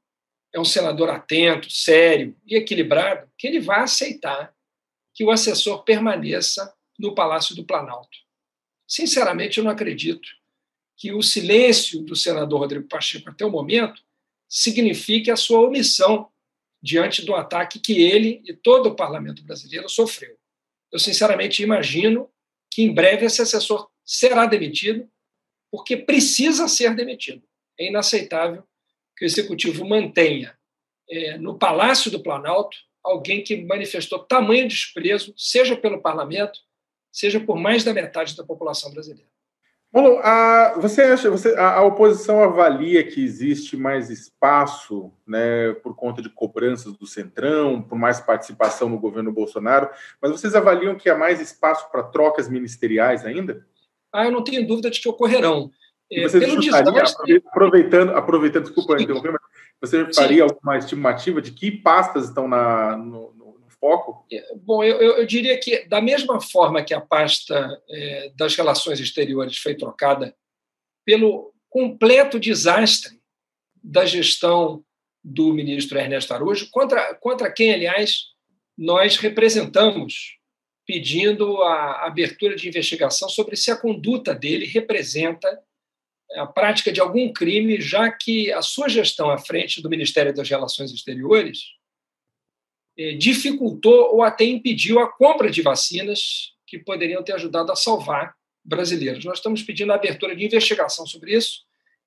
é 0.53 0.59
um 0.59 0.65
senador 0.65 1.09
atento, 1.09 1.69
sério 1.69 2.35
e 2.45 2.55
equilibrado, 2.55 3.29
que 3.37 3.47
ele 3.47 3.59
vai 3.59 3.81
aceitar 3.81 4.53
que 5.13 5.23
o 5.23 5.31
assessor 5.31 5.83
permaneça 5.83 6.73
no 6.97 7.13
Palácio 7.13 7.55
do 7.55 7.65
Planalto. 7.65 8.17
Sinceramente, 8.87 9.57
eu 9.57 9.63
não 9.63 9.71
acredito 9.71 10.29
que 10.95 11.13
o 11.13 11.21
silêncio 11.21 12.01
do 12.01 12.15
senador 12.15 12.61
Rodrigo 12.61 12.87
Pacheco 12.87 13.29
até 13.29 13.45
o 13.45 13.51
momento 13.51 14.01
signifique 14.47 15.29
a 15.29 15.35
sua 15.35 15.61
omissão 15.61 16.29
diante 16.81 17.25
do 17.25 17.35
ataque 17.35 17.79
que 17.79 18.01
ele 18.01 18.41
e 18.45 18.53
todo 18.53 18.87
o 18.89 18.95
parlamento 18.95 19.43
brasileiro 19.43 19.89
sofreu. 19.89 20.37
Eu, 20.91 20.99
sinceramente, 20.99 21.63
imagino 21.63 22.29
que 22.71 22.83
em 22.83 22.93
breve 22.93 23.25
esse 23.25 23.41
assessor 23.41 23.89
será 24.05 24.45
demitido, 24.45 25.09
porque 25.71 25.97
precisa 25.97 26.67
ser 26.67 26.95
demitido. 26.95 27.43
É 27.77 27.87
inaceitável 27.87 28.63
que 29.17 29.25
o 29.25 29.27
executivo 29.27 29.85
mantenha 29.85 30.57
é, 31.09 31.37
no 31.37 31.57
Palácio 31.57 32.09
do 32.11 32.21
Planalto 32.21 32.77
alguém 33.03 33.43
que 33.43 33.63
manifestou 33.63 34.19
tamanho 34.19 34.67
desprezo, 34.67 35.33
seja 35.37 35.75
pelo 35.75 36.01
parlamento, 36.01 36.59
seja 37.11 37.39
por 37.39 37.57
mais 37.57 37.83
da 37.83 37.93
metade 37.93 38.35
da 38.35 38.43
população 38.43 38.91
brasileira. 38.91 39.29
Paulo, 39.91 40.19
a, 40.21 40.75
você 40.77 41.01
acha, 41.01 41.31
você, 41.31 41.55
a, 41.55 41.75
a, 41.75 41.83
oposição 41.83 42.43
avalia 42.43 43.03
que 43.03 43.23
existe 43.23 43.77
mais 43.77 44.09
espaço, 44.09 45.11
né, 45.25 45.73
por 45.81 45.95
conta 45.95 46.21
de 46.21 46.29
cobranças 46.29 46.93
do 46.93 47.07
Centrão, 47.07 47.81
por 47.81 47.97
mais 47.97 48.19
participação 48.19 48.89
no 48.89 48.99
governo 48.99 49.31
Bolsonaro, 49.31 49.89
mas 50.21 50.31
vocês 50.31 50.55
avaliam 50.55 50.95
que 50.95 51.09
há 51.09 51.17
mais 51.17 51.39
espaço 51.39 51.89
para 51.89 52.03
trocas 52.03 52.49
ministeriais 52.49 53.25
ainda? 53.25 53.65
Ah, 54.13 54.25
eu 54.25 54.31
não 54.31 54.43
tenho 54.43 54.67
dúvida 54.67 54.89
de 54.89 54.99
que 54.99 55.09
ocorrerão. 55.09 55.71
É, 56.11 56.23
você 56.23 56.39
pelo 56.39 56.59
desastre... 56.59 57.43
aproveitando, 57.47 58.11
aproveitando, 58.11 58.63
desculpa 58.63 59.01
interromper, 59.01 59.31
mas 59.31 59.89
você 59.89 60.05
faria 60.13 60.43
alguma 60.43 60.77
estimativa 60.77 61.41
de 61.41 61.51
que 61.51 61.69
pastas 61.69 62.25
estão 62.25 62.47
na, 62.47 62.95
no, 62.95 63.33
foco? 63.79 64.25
É, 64.31 64.55
bom, 64.55 64.83
eu, 64.83 64.99
eu, 64.99 65.25
diria 65.25 65.57
que, 65.59 65.85
da 65.87 66.01
mesma 66.01 66.41
forma 66.41 66.83
que 66.83 66.93
a 66.93 67.01
pasta 67.01 67.81
é, 67.89 68.31
das 68.35 68.55
relações 68.55 68.99
exteriores 68.99 69.57
foi 69.57 69.75
trocada 69.75 70.35
pelo 71.05 71.53
completo 71.69 72.39
desastre 72.39 73.19
da 73.83 74.05
gestão 74.05 74.83
do 75.23 75.53
ministro 75.53 75.97
Ernesto 75.97 76.33
Araújo, 76.33 76.69
contra, 76.71 77.13
contra 77.15 77.51
quem, 77.51 77.73
aliás, 77.73 78.23
nós 78.77 79.17
representamos, 79.17 80.37
pedindo 80.85 81.61
a 81.63 82.05
abertura 82.05 82.55
de 82.55 82.67
investigação 82.67 83.27
sobre 83.27 83.55
se 83.55 83.69
a 83.69 83.77
conduta 83.77 84.33
dele 84.33 84.65
representa 84.65 85.61
a 86.35 86.45
prática 86.45 86.91
de 86.91 86.99
algum 86.99 87.31
crime, 87.31 87.79
já 87.81 88.11
que 88.11 88.51
a 88.51 88.61
sua 88.61 88.87
gestão 88.87 89.29
à 89.29 89.37
frente 89.37 89.81
do 89.81 89.89
Ministério 89.89 90.33
das 90.33 90.49
Relações 90.49 90.91
Exteriores 90.91 91.76
dificultou 93.17 94.15
ou 94.15 94.23
até 94.23 94.43
impediu 94.43 94.99
a 94.99 95.11
compra 95.11 95.49
de 95.51 95.61
vacinas 95.61 96.53
que 96.65 96.79
poderiam 96.79 97.23
ter 97.23 97.33
ajudado 97.33 97.71
a 97.71 97.75
salvar 97.75 98.35
brasileiros. 98.63 99.23
Nós 99.23 99.37
estamos 99.37 99.61
pedindo 99.63 99.91
a 99.91 99.95
abertura 99.95 100.35
de 100.35 100.45
investigação 100.45 101.05
sobre 101.05 101.35
isso 101.35 101.61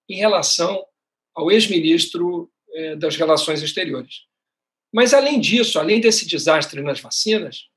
em 0.09 0.17
relação 0.17 0.85
ao 1.35 1.51
ex-ministro 1.51 2.51
é, 2.75 2.97
das 2.97 3.17
Relações 3.17 3.63
Exteriores. 3.63 4.27
Mas, 4.93 5.15
além 5.15 5.41
disso, 5.41 5.79
além 5.79 6.01
desse 6.01 6.27
desastre 6.27 6.83
nas 6.83 7.01
vacinas, 7.01 7.69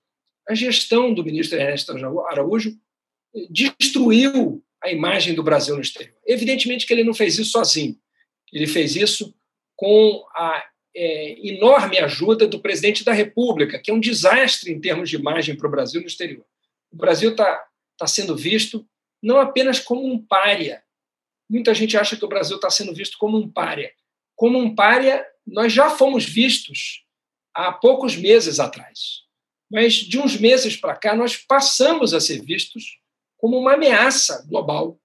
a 0.50 0.56
gestão 0.56 1.14
do 1.14 1.24
ministro 1.24 1.58
Ernesto 1.58 1.92
Araújo 2.28 2.78
é, 3.36 3.48
destruiu 3.50 4.64
a 4.84 4.92
imagem 4.92 5.34
do 5.34 5.44
Brasil 5.44 5.76
no 5.76 5.82
exterior. 5.82 6.18
Evidentemente 6.26 6.86
que 6.86 6.92
ele 6.92 7.04
não 7.04 7.14
fez 7.14 7.38
isso 7.38 7.52
sozinho. 7.52 7.98
Ele 8.52 8.68
fez 8.68 8.96
isso 8.96 9.34
com 9.76 10.26
a 10.36 10.64
é, 10.96 11.48
enorme 11.48 11.98
ajuda 12.00 12.48
do 12.48 12.60
presidente 12.60 13.04
da 13.04 13.12
República, 13.12 13.80
que 13.80 13.90
é 13.90 13.94
um 13.94 14.00
desastre 14.00 14.72
em 14.72 14.80
termos 14.80 15.10
de 15.10 15.16
imagem 15.16 15.56
para 15.56 15.68
o 15.68 15.72
Brasil 15.72 16.02
no 16.02 16.08
exterior. 16.08 16.46
O 16.92 16.96
Brasil 16.98 17.32
está 17.32 17.66
tá 17.98 18.08
sendo 18.08 18.36
visto 18.36 18.88
não 19.22 19.40
apenas 19.40 19.80
como 19.80 20.06
um 20.06 20.22
pária. 20.22 20.84
Muita 21.50 21.74
gente 21.74 21.98
acha 21.98 22.16
que 22.16 22.26
o 22.26 22.28
Brasil 22.28 22.58
está 22.58 22.70
sendo 22.70 22.94
visto 22.94 23.18
como 23.18 23.38
um 23.38 23.50
pária. 23.50 23.92
Como 24.36 24.60
um 24.60 24.76
pária, 24.76 25.26
nós 25.46 25.72
já 25.72 25.90
fomos 25.90 26.26
vistos 26.26 27.06
há 27.54 27.72
poucos 27.72 28.16
meses 28.16 28.60
atrás. 28.60 29.24
Mas 29.72 29.94
de 29.96 30.20
uns 30.20 30.38
meses 30.38 30.76
para 30.76 30.96
cá, 30.96 31.16
nós 31.16 31.38
passamos 31.38 32.14
a 32.14 32.20
ser 32.20 32.42
vistos 32.42 33.00
como 33.38 33.58
uma 33.58 33.74
ameaça 33.74 34.46
global 34.48 35.00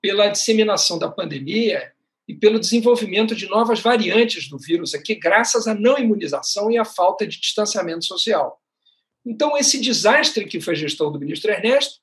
pela 0.00 0.28
disseminação 0.28 0.98
da 0.98 1.10
pandemia 1.10 1.92
e 2.30 2.34
pelo 2.36 2.60
desenvolvimento 2.60 3.34
de 3.34 3.48
novas 3.48 3.80
variantes 3.80 4.48
do 4.48 4.56
vírus 4.56 4.94
aqui, 4.94 5.16
graças 5.16 5.66
à 5.66 5.74
não 5.74 5.98
imunização 5.98 6.70
e 6.70 6.78
à 6.78 6.84
falta 6.84 7.26
de 7.26 7.40
distanciamento 7.40 8.04
social. 8.04 8.62
Então, 9.26 9.56
esse 9.56 9.80
desastre 9.80 10.44
que 10.44 10.60
foi 10.60 10.74
a 10.74 10.76
gestão 10.76 11.10
do 11.10 11.18
ministro 11.18 11.50
Ernesto 11.50 11.98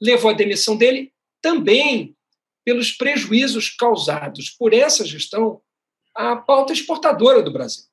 levou 0.00 0.30
à 0.30 0.32
demissão 0.32 0.78
dele 0.78 1.12
também 1.42 2.16
pelos 2.64 2.90
prejuízos 2.90 3.68
causados 3.68 4.48
por 4.48 4.72
essa 4.72 5.04
gestão 5.04 5.60
à 6.14 6.36
pauta 6.36 6.72
exportadora 6.72 7.42
do 7.42 7.52
Brasil. 7.52 7.84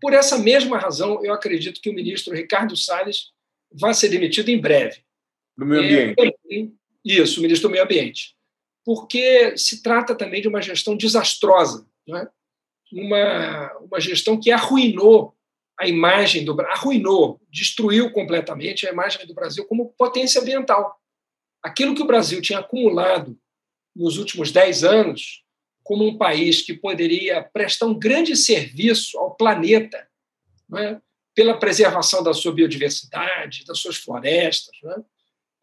Por 0.00 0.12
essa 0.12 0.38
mesma 0.38 0.78
razão, 0.78 1.18
eu 1.24 1.34
acredito 1.34 1.80
que 1.80 1.90
o 1.90 1.94
ministro 1.94 2.32
Ricardo 2.32 2.76
Salles 2.76 3.32
vai 3.72 3.92
ser 3.92 4.08
demitido 4.08 4.50
em 4.50 4.60
breve. 4.60 5.00
Do 5.58 5.66
meio 5.66 5.82
ambiente. 5.82 6.36
É, 6.48 6.68
isso, 7.04 7.40
o 7.40 7.42
ministro 7.42 7.68
do 7.68 7.72
meio 7.72 7.82
ambiente 7.82 8.35
porque 8.86 9.58
se 9.58 9.82
trata 9.82 10.14
também 10.14 10.40
de 10.40 10.46
uma 10.46 10.62
gestão 10.62 10.96
desastrosa, 10.96 11.84
é? 12.08 12.28
uma, 12.92 13.72
uma 13.80 14.00
gestão 14.00 14.38
que 14.38 14.52
arruinou 14.52 15.34
a 15.78 15.88
imagem 15.88 16.44
do 16.44 16.58
arruinou, 16.62 17.40
destruiu 17.50 18.12
completamente 18.12 18.86
a 18.86 18.92
imagem 18.92 19.26
do 19.26 19.34
Brasil 19.34 19.66
como 19.66 19.92
potência 19.98 20.40
ambiental. 20.40 20.98
Aquilo 21.60 21.96
que 21.96 22.02
o 22.02 22.06
Brasil 22.06 22.40
tinha 22.40 22.60
acumulado 22.60 23.36
nos 23.94 24.18
últimos 24.18 24.52
dez 24.52 24.84
anos 24.84 25.42
como 25.82 26.06
um 26.06 26.16
país 26.16 26.62
que 26.62 26.72
poderia 26.72 27.42
prestar 27.42 27.86
um 27.86 27.98
grande 27.98 28.36
serviço 28.36 29.18
ao 29.18 29.34
planeta, 29.34 30.08
é? 30.76 31.00
pela 31.34 31.58
preservação 31.58 32.22
da 32.22 32.32
sua 32.32 32.54
biodiversidade, 32.54 33.64
das 33.64 33.80
suas 33.80 33.96
florestas. 33.96 34.76
É? 34.84 35.02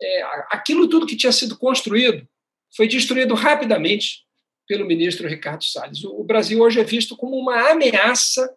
é, 0.02 0.24
aquilo 0.52 0.90
tudo 0.90 1.08
que 1.08 1.16
tinha 1.16 1.32
sido 1.32 1.58
construído 1.58 2.28
foi 2.76 2.88
destruído 2.88 3.34
rapidamente 3.36 4.24
pelo 4.68 4.86
ministro 4.86 5.28
Ricardo 5.28 5.64
Salles. 5.64 6.04
O 6.04 6.24
Brasil 6.24 6.60
hoje 6.62 6.80
é 6.80 6.84
visto 6.84 7.16
como 7.16 7.38
uma 7.38 7.72
ameaça 7.72 8.54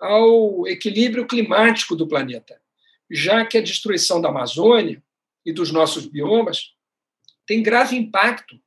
ao 0.00 0.66
equilíbrio 0.66 1.26
climático 1.26 1.94
do 1.94 2.06
planeta, 2.06 2.60
já 3.10 3.44
que 3.44 3.56
a 3.56 3.62
destruição 3.62 4.20
da 4.20 4.28
Amazônia 4.28 5.02
e 5.44 5.52
dos 5.52 5.70
nossos 5.70 6.06
biomas 6.06 6.74
tem 7.46 7.62
grave 7.62 7.96
impacto 7.96 8.60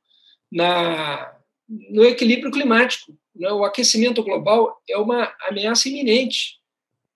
na, 0.50 1.36
no 1.68 2.04
equilíbrio 2.04 2.50
climático. 2.50 3.16
Né? 3.34 3.50
O 3.52 3.64
aquecimento 3.64 4.22
global 4.22 4.80
é 4.88 4.96
uma 4.96 5.34
ameaça 5.42 5.88
iminente. 5.88 6.58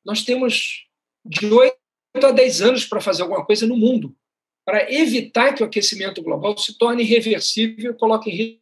Nós 0.05 0.22
temos 0.22 0.87
de 1.24 1.46
8 1.46 1.77
a 2.22 2.31
10 2.31 2.62
anos 2.62 2.85
para 2.85 3.00
fazer 3.00 3.22
alguma 3.22 3.44
coisa 3.44 3.66
no 3.66 3.77
mundo 3.77 4.14
para 4.64 4.90
evitar 4.92 5.55
que 5.55 5.62
o 5.62 5.66
aquecimento 5.66 6.22
global 6.22 6.57
se 6.57 6.77
torne 6.79 7.03
irreversível 7.03 7.92
e 7.92 7.98
coloque 7.98 8.31
em 8.31 8.61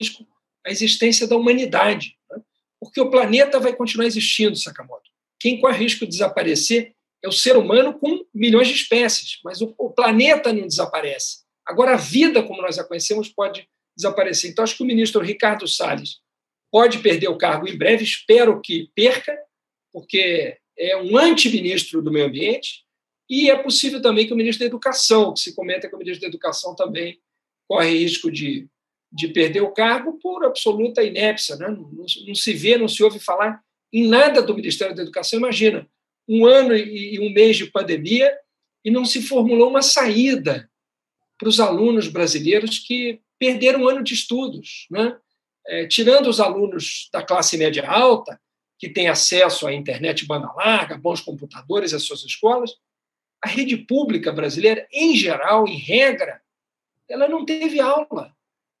risco 0.00 0.26
a 0.64 0.70
existência 0.70 1.26
da 1.26 1.36
humanidade. 1.36 2.16
Né? 2.30 2.40
Porque 2.80 3.00
o 3.00 3.10
planeta 3.10 3.60
vai 3.60 3.74
continuar 3.74 4.06
existindo, 4.06 4.56
Sakamoto. 4.56 5.10
Quem 5.38 5.60
corre 5.60 5.78
risco 5.78 6.04
de 6.04 6.12
desaparecer 6.12 6.94
é 7.22 7.28
o 7.28 7.32
ser 7.32 7.56
humano 7.56 7.98
com 7.98 8.24
milhões 8.34 8.68
de 8.68 8.74
espécies, 8.74 9.38
mas 9.44 9.60
o, 9.60 9.74
o 9.78 9.90
planeta 9.90 10.52
não 10.52 10.66
desaparece. 10.66 11.44
Agora, 11.66 11.94
a 11.94 11.96
vida, 11.96 12.42
como 12.42 12.62
nós 12.62 12.78
a 12.78 12.84
conhecemos, 12.84 13.28
pode 13.28 13.68
desaparecer. 13.96 14.50
Então, 14.50 14.62
acho 14.62 14.76
que 14.76 14.82
o 14.82 14.86
ministro 14.86 15.20
Ricardo 15.20 15.66
Salles 15.66 16.20
pode 16.70 16.98
perder 16.98 17.28
o 17.28 17.38
cargo 17.38 17.68
em 17.68 17.76
breve, 17.76 18.04
espero 18.04 18.60
que 18.60 18.90
perca, 18.94 19.36
porque 19.92 20.58
é 20.78 20.96
um 20.96 21.16
antiministro 21.16 22.02
do 22.02 22.12
meio 22.12 22.26
ambiente, 22.26 22.85
e 23.28 23.50
é 23.50 23.56
possível 23.56 24.00
também 24.00 24.26
que 24.26 24.32
o 24.32 24.36
ministro 24.36 24.60
da 24.60 24.66
Educação, 24.66 25.34
que 25.34 25.40
se 25.40 25.54
comenta 25.54 25.88
que 25.88 25.94
o 25.94 25.98
ministro 25.98 26.22
da 26.22 26.28
Educação 26.28 26.74
também 26.74 27.20
corre 27.68 27.98
risco 27.98 28.30
de, 28.30 28.68
de 29.12 29.28
perder 29.28 29.62
o 29.62 29.72
cargo 29.72 30.18
por 30.20 30.44
absoluta 30.44 31.02
inépcia. 31.02 31.56
Né? 31.56 31.68
Não, 31.68 31.90
não, 31.90 32.34
se 32.34 32.52
vê, 32.52 32.78
não 32.78 32.88
se 32.88 33.02
ouve 33.02 33.18
falar 33.18 33.60
em 33.92 34.06
nada 34.06 34.40
do 34.40 34.54
Ministério 34.54 34.94
da 34.94 35.02
Educação. 35.02 35.38
Imagina, 35.38 35.88
um 36.28 36.46
ano 36.46 36.74
e 36.76 37.18
um 37.20 37.32
mês 37.32 37.56
de 37.56 37.66
pandemia 37.66 38.32
e 38.84 38.90
não 38.90 39.04
se 39.04 39.20
formulou 39.20 39.70
uma 39.70 39.82
saída 39.82 40.70
para 41.38 41.48
os 41.48 41.58
alunos 41.58 42.08
brasileiros 42.08 42.78
que 42.78 43.20
perderam 43.38 43.82
um 43.82 43.88
ano 43.88 44.04
de 44.04 44.14
estudos. 44.14 44.86
Né? 44.90 45.16
É, 45.66 45.86
tirando 45.86 46.28
os 46.28 46.38
alunos 46.38 47.08
da 47.12 47.22
classe 47.22 47.56
média 47.56 47.88
alta, 47.88 48.40
que 48.78 48.88
têm 48.88 49.08
acesso 49.08 49.66
à 49.66 49.72
internet 49.72 50.26
banda 50.26 50.52
larga, 50.52 50.98
bons 50.98 51.20
computadores 51.20 51.94
às 51.94 52.02
suas 52.02 52.22
escolas, 52.24 52.72
a 53.42 53.48
rede 53.48 53.76
pública 53.76 54.32
brasileira, 54.32 54.86
em 54.92 55.14
geral, 55.14 55.66
em 55.66 55.76
regra, 55.76 56.40
ela 57.08 57.28
não 57.28 57.44
teve 57.44 57.80
aula. 57.80 58.34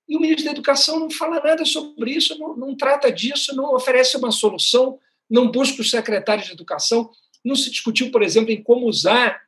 E 0.08 0.16
o 0.16 0.20
ministro 0.20 0.44
da 0.44 0.52
Educação 0.52 1.00
não 1.00 1.10
fala 1.10 1.40
nada 1.40 1.64
sobre 1.64 2.12
isso, 2.12 2.38
não, 2.38 2.56
não 2.56 2.76
trata 2.76 3.10
disso, 3.10 3.54
não 3.54 3.74
oferece 3.74 4.16
uma 4.16 4.30
solução, 4.30 4.98
não 5.28 5.50
busca 5.50 5.80
os 5.80 5.90
secretários 5.90 6.46
de 6.46 6.52
Educação. 6.52 7.10
Não 7.44 7.54
se 7.54 7.70
discutiu, 7.70 8.10
por 8.10 8.22
exemplo, 8.22 8.50
em 8.50 8.62
como 8.62 8.86
usar 8.86 9.40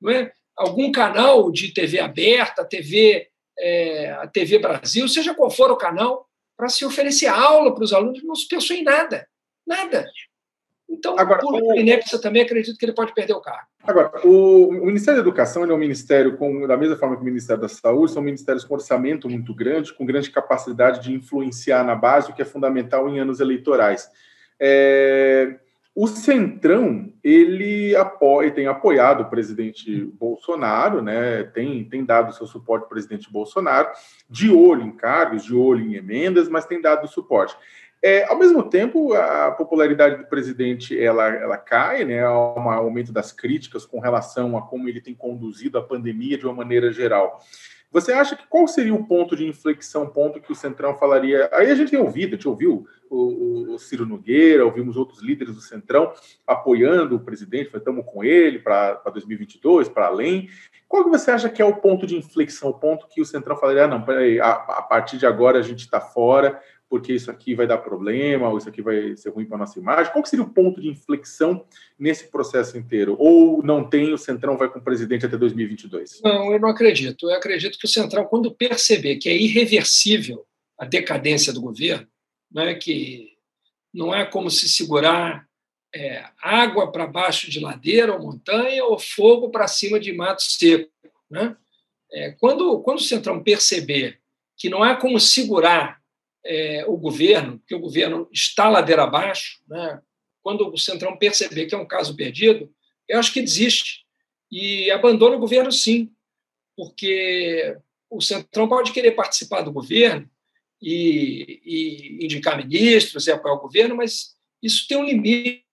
não 0.00 0.10
é, 0.10 0.32
algum 0.56 0.92
canal 0.92 1.50
de 1.50 1.72
TV 1.72 1.98
aberta, 1.98 2.64
TV, 2.64 3.28
é, 3.58 4.10
a 4.12 4.26
TV 4.26 4.58
Brasil, 4.58 5.08
seja 5.08 5.34
qual 5.34 5.50
for 5.50 5.70
o 5.70 5.76
canal, 5.76 6.28
para 6.56 6.68
se 6.68 6.84
oferecer 6.84 7.26
aula 7.26 7.74
para 7.74 7.84
os 7.84 7.92
alunos. 7.92 8.22
Não 8.22 8.34
se 8.34 8.46
pensou 8.46 8.76
em 8.76 8.84
nada. 8.84 9.26
Nada. 9.66 10.06
Então, 10.88 11.18
Agora, 11.18 11.40
por 11.40 11.54
o... 11.54 11.74
inépcia 11.74 12.20
também, 12.20 12.42
acredito 12.42 12.78
que 12.78 12.84
ele 12.84 12.92
pode 12.92 13.12
perder 13.14 13.32
o 13.32 13.40
cargo. 13.40 13.66
Agora, 13.82 14.10
o, 14.24 14.68
o 14.68 14.86
Ministério 14.86 15.20
da 15.20 15.28
Educação 15.28 15.64
é 15.64 15.72
um 15.72 15.78
ministério, 15.78 16.36
com, 16.36 16.66
da 16.66 16.76
mesma 16.76 16.96
forma 16.96 17.16
que 17.16 17.22
o 17.22 17.24
Ministério 17.24 17.60
da 17.60 17.68
Saúde, 17.68 18.12
são 18.12 18.22
ministérios 18.22 18.64
com 18.64 18.74
orçamento 18.74 19.28
muito 19.28 19.54
grande, 19.54 19.92
com 19.92 20.06
grande 20.06 20.30
capacidade 20.30 21.00
de 21.00 21.12
influenciar 21.12 21.84
na 21.84 21.94
base, 21.94 22.30
o 22.30 22.34
que 22.34 22.42
é 22.42 22.46
fundamental 22.46 23.08
em 23.08 23.18
anos 23.18 23.40
eleitorais. 23.40 24.08
É, 24.58 25.58
o 25.94 26.08
Centrão, 26.08 27.12
ele 27.22 27.94
apoia, 27.94 28.50
tem 28.50 28.66
apoiado 28.66 29.20
o 29.20 29.30
presidente 29.30 30.04
Bolsonaro, 30.18 31.00
né, 31.00 31.44
tem, 31.44 31.84
tem 31.84 32.04
dado 32.04 32.34
seu 32.34 32.48
suporte 32.48 32.82
ao 32.82 32.88
presidente 32.88 33.30
Bolsonaro, 33.30 33.90
de 34.28 34.50
olho 34.50 34.82
em 34.82 34.90
cargos, 34.90 35.44
de 35.44 35.54
olho 35.54 35.84
em 35.84 35.94
emendas, 35.94 36.48
mas 36.48 36.66
tem 36.66 36.80
dado 36.80 37.06
suporte. 37.06 37.56
É, 38.06 38.22
ao 38.24 38.38
mesmo 38.38 38.62
tempo, 38.62 39.14
a 39.14 39.50
popularidade 39.52 40.16
do 40.16 40.26
presidente 40.26 41.02
ela, 41.02 41.26
ela 41.26 41.56
cai, 41.56 42.04
né? 42.04 42.22
Há 42.22 42.38
um 42.38 42.68
aumento 42.68 43.10
das 43.10 43.32
críticas 43.32 43.86
com 43.86 43.98
relação 43.98 44.58
a 44.58 44.60
como 44.60 44.86
ele 44.86 45.00
tem 45.00 45.14
conduzido 45.14 45.78
a 45.78 45.82
pandemia 45.82 46.36
de 46.36 46.44
uma 46.44 46.52
maneira 46.52 46.92
geral. 46.92 47.40
Você 47.90 48.12
acha 48.12 48.36
que 48.36 48.46
qual 48.46 48.68
seria 48.68 48.92
o 48.92 49.06
ponto 49.06 49.34
de 49.34 49.46
inflexão, 49.46 50.06
ponto 50.06 50.38
que 50.38 50.52
o 50.52 50.54
Centrão 50.54 50.98
falaria? 50.98 51.48
Aí 51.50 51.70
a 51.70 51.74
gente 51.74 51.92
tem 51.92 51.98
ouvido, 51.98 52.34
a 52.34 52.36
gente 52.36 52.46
ouviu 52.46 52.86
o, 53.08 53.16
o, 53.16 53.74
o 53.74 53.78
Ciro 53.78 54.04
Nogueira, 54.04 54.66
ouvimos 54.66 54.98
outros 54.98 55.22
líderes 55.22 55.54
do 55.54 55.62
Centrão 55.62 56.12
apoiando 56.46 57.16
o 57.16 57.20
presidente, 57.20 57.74
estamos 57.74 58.04
com 58.04 58.22
ele 58.22 58.58
para 58.58 59.00
2022, 59.14 59.88
para 59.88 60.08
além. 60.08 60.50
Qual 60.86 61.04
que 61.04 61.10
você 61.10 61.30
acha 61.30 61.48
que 61.48 61.62
é 61.62 61.64
o 61.64 61.76
ponto 61.76 62.06
de 62.06 62.16
inflexão, 62.16 62.70
o 62.70 62.74
ponto 62.74 63.06
que 63.08 63.20
o 63.20 63.24
Centrão 63.24 63.56
falaria, 63.56 63.84
ah, 63.84 63.88
não, 63.88 64.02
peraí, 64.02 64.40
a, 64.40 64.50
a 64.50 64.82
partir 64.82 65.16
de 65.16 65.24
agora 65.24 65.58
a 65.58 65.62
gente 65.62 65.80
está 65.80 66.00
fora, 66.00 66.60
porque 66.88 67.12
isso 67.12 67.30
aqui 67.30 67.54
vai 67.54 67.66
dar 67.66 67.78
problema, 67.78 68.48
ou 68.48 68.58
isso 68.58 68.68
aqui 68.68 68.82
vai 68.82 69.16
ser 69.16 69.30
ruim 69.30 69.46
para 69.46 69.56
a 69.56 69.60
nossa 69.60 69.78
imagem? 69.78 70.12
Qual 70.12 70.24
seria 70.24 70.44
o 70.44 70.50
ponto 70.50 70.80
de 70.80 70.88
inflexão 70.88 71.64
nesse 71.98 72.30
processo 72.30 72.78
inteiro? 72.78 73.16
Ou 73.18 73.62
não 73.62 73.88
tem, 73.88 74.12
o 74.12 74.18
Centrão 74.18 74.56
vai 74.56 74.68
com 74.68 74.78
o 74.78 74.82
presidente 74.82 75.26
até 75.26 75.36
2022? 75.36 76.20
Não, 76.22 76.52
eu 76.52 76.60
não 76.60 76.68
acredito. 76.68 77.28
Eu 77.28 77.36
acredito 77.36 77.78
que 77.78 77.86
o 77.86 77.88
Centrão, 77.88 78.24
quando 78.24 78.54
perceber 78.54 79.16
que 79.16 79.28
é 79.28 79.36
irreversível 79.36 80.46
a 80.78 80.84
decadência 80.84 81.52
do 81.52 81.60
governo, 81.60 82.06
né, 82.52 82.74
que 82.74 83.32
não 83.92 84.14
é 84.14 84.24
como 84.24 84.50
se 84.50 84.68
segurar 84.68 85.46
é, 85.94 86.24
água 86.42 86.90
para 86.90 87.06
baixo 87.06 87.50
de 87.50 87.60
ladeira 87.60 88.12
ou 88.12 88.20
montanha 88.20 88.84
ou 88.84 88.98
fogo 88.98 89.50
para 89.50 89.68
cima 89.68 89.98
de 90.00 90.12
mato 90.12 90.42
seco. 90.42 90.90
Né? 91.30 91.56
É, 92.12 92.32
quando, 92.32 92.80
quando 92.80 92.98
o 92.98 93.02
Centrão 93.02 93.42
perceber 93.42 94.20
que 94.56 94.68
não 94.68 94.84
é 94.84 94.94
como 94.96 95.18
segurar 95.18 96.00
é, 96.44 96.84
o 96.86 96.96
governo, 96.96 97.60
que 97.66 97.74
o 97.74 97.80
governo 97.80 98.28
está 98.32 98.68
ladeira 98.68 99.04
abaixo, 99.04 99.60
né? 99.68 100.00
quando 100.42 100.68
o 100.68 100.78
Centrão 100.78 101.16
perceber 101.16 101.66
que 101.66 101.74
é 101.74 101.78
um 101.78 101.86
caso 101.86 102.14
perdido, 102.14 102.70
eu 103.08 103.18
acho 103.18 103.32
que 103.32 103.40
desiste 103.40 104.04
e 104.50 104.90
abandona 104.90 105.36
o 105.36 105.40
governo 105.40 105.72
sim, 105.72 106.12
porque 106.76 107.76
o 108.10 108.20
Centrão 108.20 108.68
pode 108.68 108.92
querer 108.92 109.12
participar 109.12 109.62
do 109.62 109.72
governo 109.72 110.28
e, 110.80 111.60
e 111.64 112.24
indicar 112.24 112.56
ministros 112.56 113.26
e 113.26 113.32
apoiar 113.32 113.54
o 113.54 113.60
governo, 113.60 113.96
mas 113.96 114.36
isso 114.62 114.86
tem 114.86 114.98
um 114.98 115.04
limite. 115.04 115.64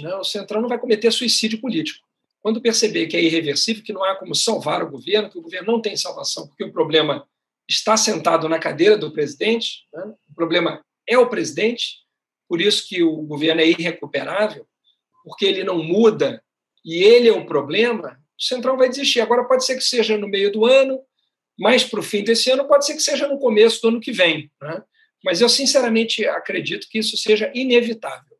Né? 0.00 0.14
O 0.16 0.24
Centrão 0.24 0.60
não 0.60 0.68
vai 0.68 0.78
cometer 0.78 1.10
suicídio 1.10 1.60
político. 1.60 2.06
Quando 2.40 2.60
perceber 2.60 3.06
que 3.06 3.16
é 3.16 3.22
irreversível, 3.22 3.82
que 3.82 3.92
não 3.92 4.04
há 4.04 4.16
como 4.16 4.34
salvar 4.34 4.82
o 4.82 4.90
governo, 4.90 5.30
que 5.30 5.38
o 5.38 5.42
governo 5.42 5.72
não 5.72 5.80
tem 5.80 5.96
salvação, 5.96 6.46
porque 6.48 6.64
o 6.64 6.72
problema 6.72 7.26
está 7.68 7.96
sentado 7.96 8.48
na 8.48 8.58
cadeira 8.58 8.96
do 8.96 9.12
presidente, 9.12 9.86
né? 9.92 10.14
o 10.30 10.34
problema 10.34 10.84
é 11.08 11.18
o 11.18 11.28
presidente, 11.28 12.02
por 12.48 12.60
isso 12.60 12.86
que 12.86 13.02
o 13.02 13.22
governo 13.22 13.60
é 13.60 13.66
irrecuperável, 13.66 14.66
porque 15.24 15.44
ele 15.44 15.64
não 15.64 15.82
muda 15.82 16.42
e 16.84 17.02
ele 17.02 17.28
é 17.28 17.32
o 17.32 17.46
problema, 17.46 18.20
o 18.38 18.42
Centrão 18.42 18.76
vai 18.76 18.88
desistir. 18.88 19.20
Agora, 19.20 19.44
pode 19.44 19.64
ser 19.64 19.76
que 19.76 19.84
seja 19.84 20.18
no 20.18 20.28
meio 20.28 20.50
do 20.50 20.66
ano, 20.66 21.00
mais 21.58 21.84
para 21.84 22.00
o 22.00 22.02
fim 22.02 22.24
desse 22.24 22.50
ano, 22.50 22.66
pode 22.66 22.84
ser 22.84 22.94
que 22.94 23.02
seja 23.02 23.28
no 23.28 23.38
começo 23.38 23.80
do 23.80 23.88
ano 23.88 24.00
que 24.00 24.10
vem. 24.10 24.50
Né? 24.60 24.82
Mas 25.24 25.40
eu, 25.40 25.48
sinceramente, 25.48 26.26
acredito 26.26 26.88
que 26.90 26.98
isso 26.98 27.16
seja 27.16 27.50
inevitável, 27.54 28.36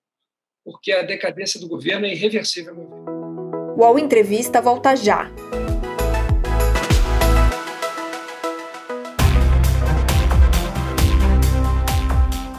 porque 0.65 0.93
a 0.93 1.03
decadência 1.03 1.61
do 1.61 1.69
governo 1.69 2.07
é 2.07 2.13
irreversível. 2.13 2.75
O 2.75 3.81
UOL 3.81 3.99
Entrevista 3.99 4.61
volta 4.61 4.97
já. 4.97 5.31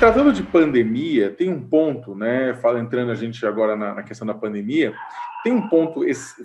Tratando 0.00 0.32
de 0.32 0.42
pandemia, 0.42 1.28
tem 1.28 1.50
um 1.50 1.60
ponto, 1.60 2.14
né? 2.14 2.58
Entrando 2.80 3.12
a 3.12 3.14
gente 3.14 3.44
agora 3.44 3.76
na, 3.76 3.96
na 3.96 4.02
questão 4.02 4.26
da 4.26 4.32
pandemia, 4.32 4.94
tem 5.44 5.52
um 5.52 5.68
ponto 5.68 6.00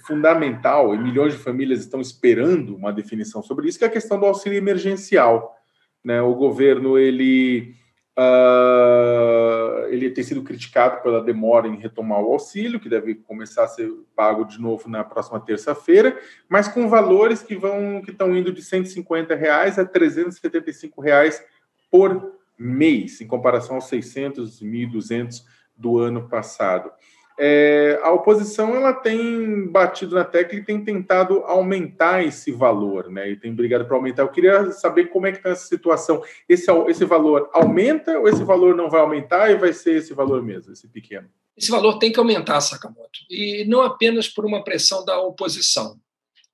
fundamental 0.05 0.93
e 0.93 0.97
milhões 0.97 1.31
de 1.31 1.39
famílias 1.39 1.79
estão 1.79 2.01
esperando 2.01 2.75
uma 2.75 2.91
definição 2.91 3.41
sobre 3.41 3.69
isso, 3.69 3.79
que 3.79 3.85
é 3.85 3.87
a 3.87 3.91
questão 3.91 4.19
do 4.19 4.25
auxílio 4.25 4.57
emergencial. 4.57 5.55
Né? 6.03 6.21
O 6.21 6.35
governo 6.35 6.97
ele 6.97 7.73
uh, 8.19 9.87
ele 9.87 10.09
tem 10.09 10.25
sido 10.25 10.43
criticado 10.43 11.01
pela 11.01 11.23
demora 11.23 11.65
em 11.65 11.77
retomar 11.77 12.19
o 12.19 12.33
auxílio, 12.33 12.77
que 12.77 12.89
deve 12.89 13.15
começar 13.15 13.63
a 13.63 13.69
ser 13.69 13.89
pago 14.13 14.43
de 14.43 14.59
novo 14.59 14.89
na 14.89 15.01
próxima 15.01 15.39
terça-feira, 15.39 16.19
mas 16.49 16.67
com 16.67 16.89
valores 16.89 17.41
que 17.41 17.55
vão 17.55 18.01
que 18.01 18.11
estão 18.11 18.35
indo 18.35 18.51
de 18.51 18.61
150 18.61 19.33
reais 19.33 19.79
a 19.79 19.85
375 19.85 20.99
reais 20.99 21.41
por 21.89 22.35
mês, 22.57 23.21
em 23.21 23.27
comparação 23.27 23.75
aos 23.75 23.85
600, 23.85 24.61
1.200 24.61 25.43
do 25.75 25.97
ano 25.97 26.27
passado. 26.27 26.91
É, 27.37 27.99
a 28.01 28.11
oposição 28.13 28.73
ela 28.75 28.93
tem 28.93 29.67
batido 29.67 30.15
na 30.15 30.23
tecla 30.23 30.57
e 30.57 30.63
tem 30.63 30.81
tentado 30.81 31.39
aumentar 31.39 32.23
esse 32.23 32.49
valor, 32.49 33.09
né? 33.09 33.29
E 33.29 33.35
tem 33.35 33.53
brigado 33.53 33.85
para 33.85 33.95
aumentar. 33.95 34.23
Eu 34.23 34.31
queria 34.31 34.71
saber 34.71 35.07
como 35.07 35.27
é 35.27 35.31
que 35.31 35.39
está 35.39 35.49
essa 35.49 35.67
situação. 35.67 36.23
Esse, 36.47 36.71
esse 36.87 37.03
valor 37.03 37.49
aumenta 37.51 38.17
ou 38.19 38.29
esse 38.29 38.43
valor 38.43 38.73
não 38.73 38.89
vai 38.89 39.01
aumentar 39.01 39.51
e 39.51 39.57
vai 39.57 39.73
ser 39.73 39.97
esse 39.97 40.13
valor 40.13 40.41
mesmo, 40.41 40.71
esse 40.71 40.87
pequeno? 40.87 41.29
Esse 41.57 41.71
valor 41.71 41.99
tem 41.99 42.11
que 42.11 42.19
aumentar, 42.19 42.59
Sakamoto, 42.61 43.19
e 43.29 43.65
não 43.65 43.81
apenas 43.81 44.29
por 44.29 44.45
uma 44.45 44.63
pressão 44.63 45.03
da 45.03 45.19
oposição. 45.19 45.97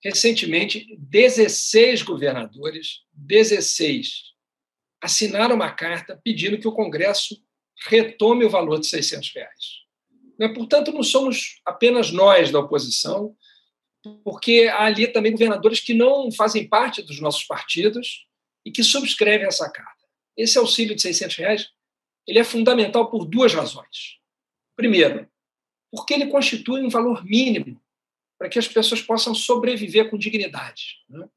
Recentemente, 0.04 0.88
16 0.98 2.02
governadores, 2.02 3.02
16 3.14 4.31
assinaram 5.02 5.56
uma 5.56 5.72
carta 5.72 6.20
pedindo 6.24 6.58
que 6.58 6.68
o 6.68 6.72
Congresso 6.72 7.42
retome 7.88 8.46
o 8.46 8.50
valor 8.50 8.80
de 8.80 8.88
600 8.88 9.34
reais. 9.34 9.82
Né? 10.38 10.48
Portanto, 10.50 10.92
não 10.92 11.04
somos 11.04 11.62
apenas 11.66 12.12
nós 12.12 12.52
da 12.52 12.60
oposição, 12.60 13.36
porque 14.24 14.70
há 14.72 14.86
ali 14.86 15.08
também 15.08 15.32
governadores 15.32 15.80
que 15.80 15.94
não 15.94 16.32
fazem 16.32 16.68
parte 16.68 17.02
dos 17.02 17.20
nossos 17.20 17.44
partidos 17.44 18.28
e 18.66 18.72
que 18.72 18.84
subscrevem 18.84 19.48
essa 19.48 19.70
carta. 19.70 20.06
Esse 20.38 20.58
auxílio 20.58 20.96
de 20.96 21.02
600 21.02 21.36
reais 21.38 21.70
ele 22.28 22.40
é 22.40 22.44
fundamental 22.44 23.10
por 23.10 23.26
duas 23.26 23.54
razões. 23.54 24.20
Primeiro, 24.76 25.28
porque 25.92 26.14
ele 26.14 26.28
constitui 26.28 26.82
um 26.82 26.90
valor 26.90 27.26
mínimo 27.26 27.82
para 28.38 28.50
que 28.50 28.58
as 28.58 28.68
pessoas 28.68 29.02
possam 29.02 29.36
sobreviver 29.36 30.10
com 30.10 30.18
dignidade, 30.18 31.04
né? 31.10 31.28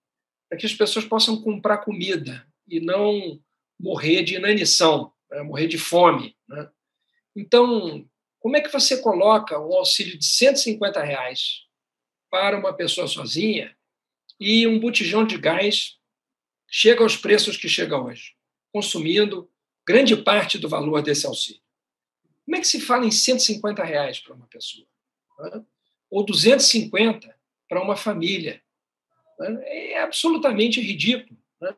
para 0.49 0.59
que 0.59 0.67
as 0.67 0.73
pessoas 0.73 1.05
possam 1.05 1.41
comprar 1.43 1.79
comida 1.79 2.47
e 2.69 2.81
não 2.81 3.41
morrer 3.85 4.23
de 4.23 4.37
inanição, 4.37 5.13
né? 5.31 5.43
morrer 5.43 5.67
de 5.67 5.77
fome. 5.77 6.35
Né? 6.49 6.71
Então, 7.37 8.09
como 8.41 8.57
é 8.57 8.61
que 8.63 8.73
você 8.73 9.03
coloca 9.03 9.61
um 9.61 9.75
auxílio 9.75 10.19
de 10.19 10.25
150 10.25 11.03
reais 11.03 11.67
para 12.31 12.59
uma 12.59 12.73
pessoa 12.73 13.07
sozinha 13.07 13.77
e 14.41 14.67
um 14.67 14.81
botijão 14.81 15.27
de 15.27 15.37
gás 15.37 15.99
chega 16.67 17.03
aos 17.03 17.15
preços 17.15 17.59
que 17.59 17.69
chega 17.69 18.01
hoje, 18.01 18.35
consumindo 18.73 19.51
grande 19.87 20.17
parte 20.17 20.59
do 20.59 20.69
valor 20.69 21.03
desse 21.03 21.27
auxílio? 21.27 21.61
Como 22.47 22.57
é 22.57 22.61
que 22.61 22.67
se 22.67 22.81
fala 22.81 23.05
em 23.05 23.11
150 23.11 23.85
reais 23.85 24.19
para 24.19 24.35
uma 24.35 24.47
pessoa? 24.47 24.87
Né? 25.41 25.63
Ou 26.11 26.25
250 26.25 27.35
para 27.69 27.83
uma 27.83 27.97
família? 27.97 28.63
É 29.41 30.01
absolutamente 30.01 30.81
ridículo. 30.81 31.39
Né? 31.61 31.77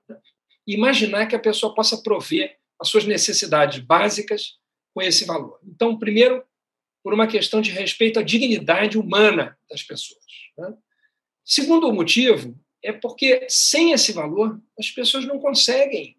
Imaginar 0.67 1.27
que 1.27 1.37
a 1.37 1.41
pessoa 1.41 1.75
possa 1.75 2.03
prover 2.03 2.59
as 2.81 2.89
suas 2.89 3.05
necessidades 3.05 3.79
básicas 3.79 4.59
com 4.95 5.03
esse 5.03 5.25
valor. 5.25 5.59
Então, 5.65 5.99
primeiro, 5.99 6.43
por 7.03 7.15
uma 7.15 7.27
questão 7.27 7.61
de 7.61 7.71
respeito 7.71 8.19
à 8.19 8.23
dignidade 8.23 8.99
humana 8.99 9.57
das 9.71 9.83
pessoas. 9.83 10.25
Né? 10.59 10.75
Segundo 11.45 11.93
motivo, 11.93 12.59
é 12.83 12.93
porque 12.93 13.47
sem 13.49 13.93
esse 13.93 14.13
valor, 14.13 14.61
as 14.79 14.91
pessoas 14.91 15.25
não 15.25 15.39
conseguem 15.39 16.17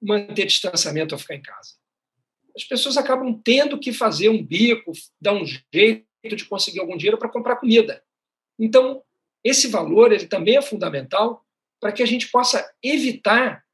manter 0.00 0.46
distanciamento 0.46 1.14
ou 1.14 1.18
ficar 1.18 1.34
em 1.34 1.42
casa. 1.42 1.74
As 2.56 2.64
pessoas 2.64 2.96
acabam 2.96 3.40
tendo 3.44 3.78
que 3.78 3.92
fazer 3.92 4.28
um 4.28 4.42
bico, 4.42 4.92
dar 5.20 5.34
um 5.34 5.44
jeito 5.44 6.06
de 6.24 6.44
conseguir 6.46 6.80
algum 6.80 6.96
dinheiro 6.96 7.18
para 7.18 7.28
comprar 7.28 7.56
comida. 7.56 8.02
Então, 8.58 9.02
esse 9.44 9.68
valor 9.68 10.12
ele 10.12 10.26
também 10.26 10.56
é 10.56 10.62
fundamental 10.62 11.44
para 11.78 11.92
que 11.92 12.02
a 12.02 12.06
gente 12.06 12.30
possa 12.30 12.68
evitar 12.82 13.65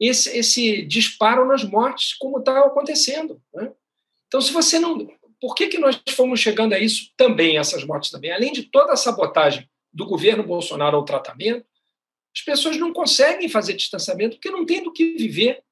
esse, 0.00 0.36
esse 0.36 0.82
disparo 0.82 1.46
nas 1.46 1.64
mortes, 1.64 2.14
como 2.14 2.38
está 2.38 2.60
acontecendo. 2.60 3.40
Né? 3.54 3.72
Então, 4.26 4.40
se 4.40 4.52
você 4.52 4.78
não 4.78 5.08
por 5.40 5.54
que, 5.54 5.68
que 5.68 5.78
nós 5.78 6.00
fomos 6.10 6.40
chegando 6.40 6.72
a 6.72 6.78
isso 6.78 7.12
também, 7.16 7.58
essas 7.58 7.84
mortes 7.84 8.10
também? 8.10 8.32
Além 8.32 8.52
de 8.52 8.64
toda 8.64 8.92
a 8.92 8.96
sabotagem 8.96 9.68
do 9.92 10.06
governo 10.06 10.42
Bolsonaro 10.42 10.96
ao 10.96 11.04
tratamento, 11.04 11.66
as 12.34 12.42
pessoas 12.42 12.76
não 12.76 12.92
conseguem 12.92 13.48
fazer 13.48 13.74
distanciamento 13.74 14.36
porque 14.36 14.50
não 14.50 14.64
tem 14.66 14.82
do 14.82 14.92
que 14.92 15.14
viver. 15.16 15.62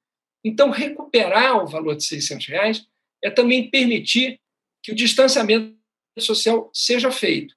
Então, 0.43 0.69
recuperar 0.69 1.63
o 1.63 1.67
valor 1.67 1.95
de 1.95 2.03
600 2.03 2.47
reais 2.47 2.87
é 3.23 3.29
também 3.29 3.69
permitir 3.69 4.39
que 4.83 4.91
o 4.91 4.95
distanciamento 4.95 5.75
social 6.19 6.69
seja 6.73 7.11
feito. 7.11 7.55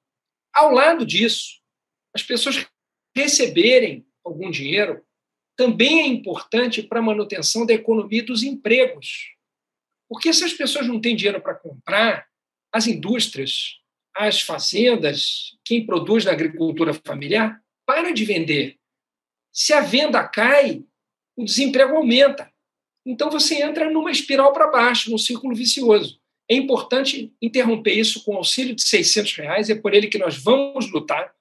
Ao 0.52 0.72
lado 0.72 1.04
disso, 1.04 1.60
as 2.14 2.22
pessoas 2.22 2.66
receberem 3.14 4.06
algum 4.24 4.50
dinheiro 4.50 5.04
também 5.58 6.02
é 6.02 6.06
importante 6.06 6.84
para 6.84 7.00
a 7.00 7.02
manutenção 7.02 7.66
da 7.66 7.74
economia 7.74 8.20
e 8.20 8.24
dos 8.24 8.44
empregos. 8.44 9.34
Porque 10.08 10.32
se 10.32 10.44
as 10.44 10.52
pessoas 10.52 10.86
não 10.86 11.00
têm 11.00 11.16
dinheiro 11.16 11.40
para 11.40 11.56
comprar, 11.56 12.28
as 12.72 12.86
indústrias, 12.86 13.80
as 14.14 14.40
fazendas, 14.40 15.58
quem 15.64 15.84
produz 15.84 16.24
na 16.24 16.30
agricultura 16.30 16.94
familiar, 16.94 17.60
para 17.84 18.12
de 18.12 18.24
vender. 18.24 18.76
Se 19.52 19.72
a 19.72 19.80
venda 19.80 20.22
cai, 20.28 20.84
o 21.36 21.44
desemprego 21.44 21.96
aumenta. 21.96 22.48
Então 23.04 23.28
você 23.28 23.60
entra 23.60 23.90
numa 23.90 24.12
espiral 24.12 24.52
para 24.52 24.70
baixo, 24.70 25.10
num 25.10 25.18
círculo 25.18 25.56
vicioso. 25.56 26.20
É 26.48 26.54
importante 26.54 27.34
interromper 27.42 27.94
isso 27.94 28.24
com 28.24 28.36
auxílio 28.36 28.76
de 28.76 28.82
600 28.82 29.34
reais, 29.34 29.70
é 29.70 29.74
por 29.74 29.92
ele 29.92 30.06
que 30.06 30.18
nós 30.18 30.36
vamos 30.40 30.88
lutar 30.92 31.34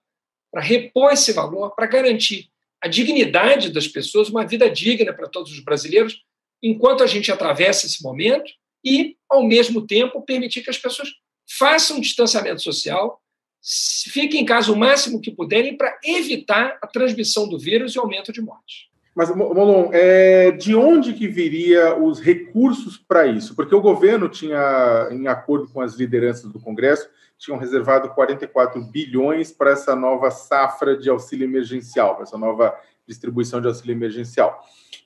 para 0.52 0.62
repor 0.62 1.12
esse 1.12 1.34
valor, 1.34 1.76
para 1.76 1.86
garantir 1.86 2.50
a 2.82 2.88
dignidade 2.88 3.72
das 3.72 3.88
pessoas, 3.88 4.30
uma 4.30 4.46
vida 4.46 4.70
digna 4.70 5.14
para 5.14 5.28
todos 5.28 5.52
os 5.52 5.60
brasileiros, 5.60 6.24
enquanto 6.62 7.04
a 7.04 7.08
gente 7.08 7.32
atravessa 7.32 7.86
esse 7.86 8.04
momento 8.04 8.52
e, 8.84 9.16
ao 9.30 9.44
mesmo 9.44 9.86
tempo, 9.86 10.22
permitir 10.22 10.62
que 10.62 10.70
as 10.70 10.78
pessoas 10.78 11.10
façam 11.58 11.98
um 11.98 12.02
distanciamento 12.02 12.62
social, 12.62 13.22
fiquem 14.12 14.42
em 14.42 14.46
casa 14.46 14.72
o 14.72 14.76
máximo 14.76 15.22
que 15.22 15.32
puderem 15.32 15.76
para 15.76 15.98
evitar 16.04 16.78
a 16.82 16.88
transmissão 16.88 17.48
do 17.48 17.58
vírus 17.58 17.94
e 17.94 18.00
o 18.00 18.02
aumento 18.02 18.32
de 18.32 18.42
mortes. 18.42 18.88
Mas, 19.16 19.36
Molon, 19.36 19.90
é, 19.92 20.52
de 20.52 20.76
onde 20.76 21.14
que 21.14 21.28
viria 21.28 21.96
os 21.96 22.20
recursos 22.20 22.98
para 22.98 23.26
isso? 23.26 23.56
Porque 23.56 23.74
o 23.74 23.82
governo 23.82 24.30
tinha, 24.30 25.10
em 25.12 25.28
acordo 25.28 25.68
com 25.70 25.82
as 25.82 25.96
lideranças 25.96 26.52
do 26.52 26.60
Congresso, 26.60 27.10
tinham 27.38 27.60
reservado 27.60 28.10
44 28.10 28.82
bilhões 28.82 29.52
para 29.52 29.72
essa 29.72 29.96
nova 29.96 30.32
safra 30.32 30.98
de 30.98 31.10
auxílio 31.10 31.46
emergencial, 31.46 32.16
para 32.16 32.24
essa 32.24 32.38
nova 32.38 32.76
distribuição 33.06 33.62
de 33.62 33.68
auxílio 33.68 33.94
emergencial. 33.94 34.60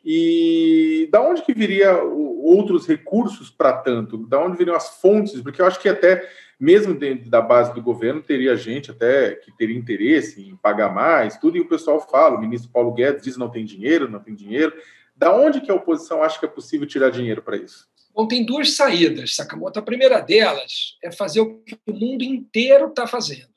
E 0.03 1.07
da 1.11 1.21
onde 1.21 1.43
que 1.43 1.53
viria 1.53 2.01
outros 2.03 2.87
recursos 2.87 3.49
para 3.49 3.73
tanto? 3.73 4.17
Da 4.17 4.39
onde 4.39 4.57
viriam 4.57 4.75
as 4.75 4.99
fontes? 4.99 5.41
Porque 5.41 5.61
eu 5.61 5.65
acho 5.65 5.79
que 5.79 5.89
até 5.89 6.27
mesmo 6.59 6.93
dentro 6.93 7.29
da 7.29 7.41
base 7.41 7.73
do 7.73 7.81
governo 7.81 8.21
teria 8.21 8.55
gente 8.55 8.91
até 8.91 9.33
que 9.33 9.51
teria 9.51 9.77
interesse 9.77 10.47
em 10.47 10.55
pagar 10.55 10.93
mais, 10.93 11.37
tudo 11.37 11.57
e 11.57 11.61
o 11.61 11.67
pessoal 11.67 11.99
fala, 11.99 12.37
o 12.37 12.39
ministro 12.39 12.71
Paulo 12.71 12.93
Guedes 12.93 13.23
diz 13.23 13.35
não 13.35 13.49
tem 13.49 13.65
dinheiro, 13.65 14.09
não 14.09 14.19
tem 14.19 14.35
dinheiro. 14.35 14.73
Da 15.15 15.35
onde 15.35 15.61
que 15.61 15.71
a 15.71 15.75
oposição 15.75 16.23
acha 16.23 16.39
que 16.39 16.45
é 16.45 16.49
possível 16.49 16.87
tirar 16.87 17.09
dinheiro 17.09 17.41
para 17.41 17.57
isso? 17.57 17.87
Bom, 18.13 18.27
tem 18.27 18.45
duas 18.45 18.75
saídas, 18.75 19.35
Sakamoto. 19.35 19.79
A 19.79 19.83
primeira 19.83 20.19
delas 20.19 20.97
é 21.03 21.11
fazer 21.11 21.39
o 21.41 21.63
que 21.63 21.77
o 21.87 21.93
mundo 21.93 22.23
inteiro 22.23 22.87
está 22.87 23.07
fazendo, 23.07 23.53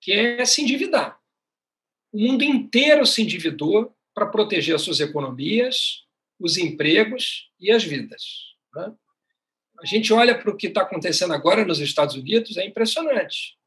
que 0.00 0.12
é 0.12 0.44
se 0.44 0.62
endividar. 0.62 1.18
O 2.12 2.18
mundo 2.18 2.44
inteiro 2.44 3.04
se 3.04 3.22
endividou 3.22 3.94
para 4.14 4.26
proteger 4.26 4.76
as 4.76 4.82
suas 4.82 5.00
economias, 5.00 6.04
os 6.38 6.56
empregos 6.56 7.50
e 7.58 7.72
as 7.72 7.82
vidas. 7.82 8.22
Né? 8.74 8.94
A 9.80 9.86
gente 9.86 10.12
olha 10.12 10.38
para 10.38 10.50
o 10.50 10.56
que 10.56 10.68
está 10.68 10.82
acontecendo 10.82 11.34
agora 11.34 11.64
nos 11.64 11.80
Estados 11.80 12.14
Unidos, 12.14 12.56
é 12.56 12.64
impressionante. 12.64 13.58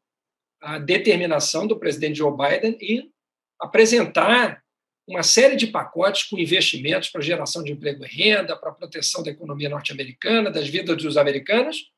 A 0.61 0.79
determinação 0.79 1.67
do 1.67 1.77
presidente 1.77 2.19
Joe 2.19 2.31
Biden 2.31 2.77
em 2.81 3.11
apresentar 3.59 4.63
uma 5.07 5.23
série 5.23 5.55
de 5.55 5.67
pacotes 5.67 6.23
com 6.23 6.37
investimentos 6.37 7.09
para 7.09 7.21
geração 7.21 7.63
de 7.63 7.71
emprego 7.71 8.03
e 8.03 8.07
renda, 8.07 8.57
para 8.57 8.73
proteção 8.73 9.23
da 9.23 9.31
economia 9.31 9.69
norte-americana, 9.69 10.51
das 10.51 10.67
vidas 10.67 10.97
dos 10.97 11.15
americanos, 11.15 11.91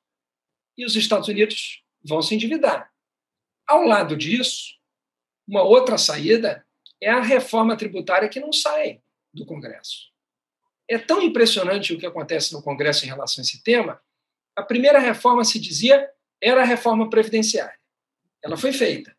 e 0.78 0.86
os 0.86 0.96
Estados 0.96 1.28
Unidos 1.28 1.84
vão 2.04 2.22
se 2.22 2.36
endividar. 2.36 2.92
Ao 3.68 3.82
lado 3.84 4.16
disso, 4.16 4.76
uma 5.48 5.64
outra 5.64 5.98
saída 5.98 6.64
é 7.02 7.10
a 7.10 7.22
reforma 7.22 7.76
tributária 7.76 8.30
que 8.30 8.40
não 8.40 8.54
sai 8.54 9.02
do 9.34 9.46
Congresso. 9.46 10.10
É 10.88 10.98
tão 10.98 11.22
impressionante 11.22 11.94
o 11.94 11.98
que 11.98 12.06
acontece 12.06 12.54
no 12.54 12.62
Congresso 12.62 13.06
em 13.06 13.08
relação 13.08 13.42
a 13.42 13.46
esse 13.46 13.64
tema. 13.64 14.00
A 14.56 14.62
primeira 14.64 15.00
reforma 15.00 15.44
se 15.44 15.60
dizia 15.60 16.10
era 16.42 16.62
a 16.62 16.66
reforma 16.66 17.10
previdenciária. 17.10 17.78
Ela 18.44 18.56
foi 18.56 18.72
feita. 18.72 19.16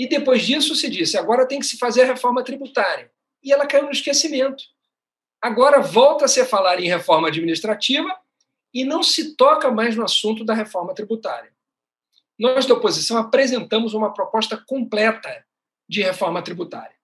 E 0.00 0.08
depois 0.08 0.46
disso 0.46 0.74
se 0.74 0.88
disse, 0.88 1.18
agora 1.18 1.46
tem 1.46 1.58
que 1.58 1.66
se 1.66 1.76
fazer 1.76 2.04
a 2.04 2.06
reforma 2.06 2.42
tributária. 2.42 3.12
E 3.42 3.52
ela 3.52 3.66
caiu 3.66 3.84
no 3.84 3.90
esquecimento. 3.90 4.64
Agora 5.42 5.82
volta 5.82 6.24
a 6.24 6.28
se 6.28 6.42
falar 6.46 6.80
em 6.80 6.88
reforma 6.88 7.28
administrativa 7.28 8.08
e 8.72 8.82
não 8.82 9.02
se 9.02 9.36
toca 9.36 9.70
mais 9.70 9.94
no 9.94 10.02
assunto 10.02 10.42
da 10.42 10.54
reforma 10.54 10.94
tributária. 10.94 11.52
Nós 12.38 12.64
da 12.64 12.72
oposição 12.72 13.18
apresentamos 13.18 13.92
uma 13.92 14.10
proposta 14.10 14.56
completa 14.56 15.44
de 15.86 16.00
reforma 16.00 16.40
tributária. 16.40 16.96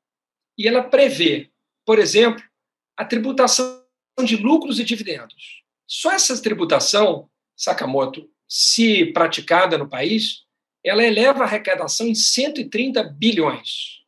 E 0.56 0.66
ela 0.66 0.82
prevê, 0.82 1.50
por 1.84 1.98
exemplo, 1.98 2.42
a 2.96 3.04
tributação 3.04 3.84
de 4.24 4.38
lucros 4.38 4.80
e 4.80 4.84
dividendos. 4.84 5.62
Só 5.86 6.12
essa 6.12 6.40
tributação, 6.40 7.28
Sakamoto, 7.54 8.26
se 8.48 9.04
praticada 9.12 9.76
no 9.76 9.86
país, 9.86 10.45
ela 10.88 11.04
eleva 11.04 11.40
a 11.40 11.46
arrecadação 11.46 12.06
em 12.06 12.14
130 12.14 13.02
bilhões. 13.02 14.04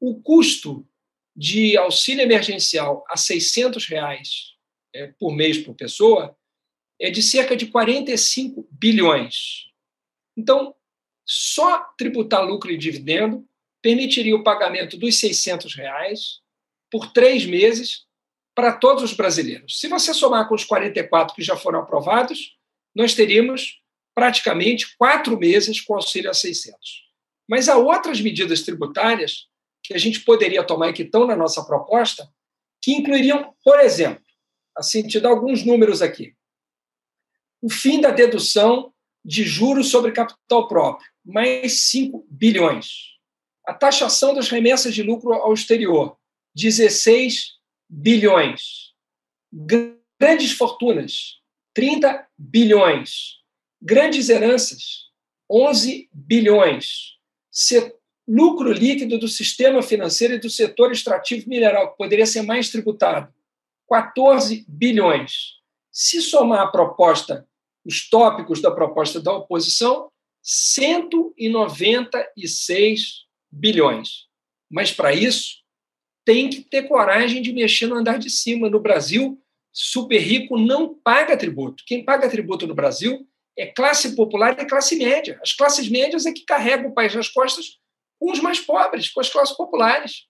O 0.00 0.20
custo 0.20 0.86
de 1.34 1.76
auxílio 1.76 2.22
emergencial 2.22 3.04
a 3.08 3.16
600 3.16 3.86
reais 3.86 4.54
é, 4.94 5.06
por 5.18 5.34
mês 5.34 5.58
por 5.58 5.74
pessoa 5.74 6.36
é 7.00 7.10
de 7.10 7.22
cerca 7.22 7.56
de 7.56 7.66
45 7.66 8.68
bilhões. 8.70 9.70
Então, 10.36 10.74
só 11.24 11.78
tributar 11.96 12.44
lucro 12.44 12.70
e 12.70 12.76
dividendo 12.76 13.46
permitiria 13.80 14.36
o 14.36 14.44
pagamento 14.44 14.96
dos 14.96 15.18
600 15.18 15.74
reais 15.74 16.40
por 16.90 17.12
três 17.12 17.46
meses 17.46 18.06
para 18.54 18.72
todos 18.72 19.02
os 19.02 19.12
brasileiros. 19.12 19.80
Se 19.80 19.88
você 19.88 20.12
somar 20.12 20.48
com 20.48 20.54
os 20.54 20.64
44 20.64 21.34
que 21.34 21.42
já 21.42 21.56
foram 21.56 21.80
aprovados, 21.80 22.56
nós 22.94 23.14
teríamos 23.14 23.81
praticamente 24.14 24.96
quatro 24.96 25.38
meses 25.38 25.80
com 25.80 25.94
auxílio 25.94 26.30
a 26.30 26.34
600. 26.34 26.78
Mas 27.48 27.68
há 27.68 27.76
outras 27.76 28.20
medidas 28.20 28.62
tributárias 28.62 29.48
que 29.82 29.94
a 29.94 29.98
gente 29.98 30.20
poderia 30.20 30.64
tomar 30.64 30.90
e 30.90 30.92
que 30.92 31.02
estão 31.02 31.26
na 31.26 31.36
nossa 31.36 31.64
proposta, 31.64 32.28
que 32.80 32.92
incluiriam, 32.92 33.54
por 33.64 33.80
exemplo, 33.80 34.22
assim, 34.76 35.06
te 35.06 35.20
dar 35.20 35.30
alguns 35.30 35.64
números 35.64 36.02
aqui. 36.02 36.34
O 37.60 37.70
fim 37.70 38.00
da 38.00 38.10
dedução 38.10 38.92
de 39.24 39.44
juros 39.44 39.90
sobre 39.90 40.12
capital 40.12 40.66
próprio, 40.66 41.08
mais 41.24 41.82
5 41.82 42.26
bilhões. 42.28 43.12
A 43.66 43.72
taxação 43.72 44.34
das 44.34 44.48
remessas 44.48 44.94
de 44.94 45.02
lucro 45.02 45.32
ao 45.32 45.54
exterior, 45.54 46.16
16 46.54 47.52
bilhões. 47.88 48.92
Grandes 49.52 50.52
fortunas, 50.52 51.40
30 51.74 52.26
bilhões. 52.36 53.41
Grandes 53.84 54.28
heranças, 54.28 55.10
11 55.50 56.08
bilhões. 56.12 57.16
Lucro 58.28 58.70
líquido 58.72 59.18
do 59.18 59.26
sistema 59.26 59.82
financeiro 59.82 60.34
e 60.34 60.38
do 60.38 60.48
setor 60.48 60.92
extrativo 60.92 61.48
mineral, 61.48 61.90
que 61.90 61.98
poderia 61.98 62.24
ser 62.24 62.42
mais 62.42 62.70
tributado, 62.70 63.34
14 63.88 64.64
bilhões. 64.68 65.54
Se 65.90 66.22
somar 66.22 66.60
a 66.60 66.68
proposta, 66.68 67.44
os 67.84 68.08
tópicos 68.08 68.62
da 68.62 68.70
proposta 68.70 69.20
da 69.20 69.32
oposição, 69.32 70.08
196 70.40 73.24
bilhões. 73.50 74.28
Mas, 74.70 74.92
para 74.92 75.12
isso, 75.12 75.56
tem 76.24 76.48
que 76.48 76.60
ter 76.60 76.84
coragem 76.84 77.42
de 77.42 77.52
mexer 77.52 77.88
no 77.88 77.96
andar 77.96 78.20
de 78.20 78.30
cima. 78.30 78.70
No 78.70 78.78
Brasil, 78.78 79.42
super 79.72 80.20
rico 80.20 80.56
não 80.56 80.94
paga 80.94 81.36
tributo. 81.36 81.82
Quem 81.84 82.04
paga 82.04 82.30
tributo 82.30 82.64
no 82.66 82.76
Brasil 82.76 83.26
é 83.56 83.66
classe 83.66 84.14
popular 84.14 84.58
e 84.58 84.66
classe 84.66 84.96
média. 84.96 85.38
As 85.42 85.52
classes 85.52 85.88
médias 85.88 86.26
é 86.26 86.32
que 86.32 86.44
carregam 86.44 86.90
o 86.90 86.94
país 86.94 87.14
nas 87.14 87.28
costas 87.28 87.78
com 88.18 88.30
os 88.30 88.40
mais 88.40 88.60
pobres, 88.60 89.10
com 89.10 89.20
as 89.20 89.28
classes 89.28 89.56
populares. 89.56 90.26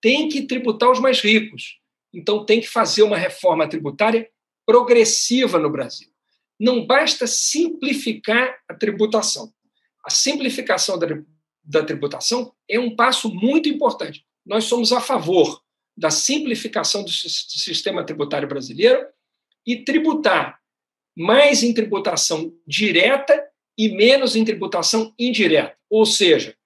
Tem 0.00 0.28
que 0.28 0.46
tributar 0.46 0.90
os 0.90 1.00
mais 1.00 1.20
ricos. 1.20 1.78
Então, 2.12 2.44
tem 2.44 2.60
que 2.60 2.68
fazer 2.68 3.02
uma 3.02 3.16
reforma 3.16 3.68
tributária 3.68 4.30
progressiva 4.64 5.58
no 5.58 5.70
Brasil. 5.70 6.08
Não 6.58 6.86
basta 6.86 7.26
simplificar 7.26 8.58
a 8.68 8.74
tributação. 8.74 9.52
A 10.04 10.10
simplificação 10.10 10.98
da, 10.98 11.06
da 11.62 11.84
tributação 11.84 12.54
é 12.68 12.78
um 12.78 12.94
passo 12.94 13.32
muito 13.32 13.68
importante. 13.68 14.24
Nós 14.44 14.64
somos 14.64 14.92
a 14.92 15.00
favor 15.00 15.62
da 15.96 16.10
simplificação 16.10 17.02
do 17.02 17.10
sistema 17.10 18.04
tributário 18.04 18.48
brasileiro 18.48 19.04
e 19.66 19.84
tributar 19.84 20.60
mais 21.18 21.64
em 21.64 21.74
tributação 21.74 22.54
direta 22.64 23.44
e 23.76 23.88
menos 23.88 24.36
em 24.36 24.44
tributação 24.44 25.12
indireta. 25.18 25.76
Ou 25.90 26.06
seja, 26.06 26.56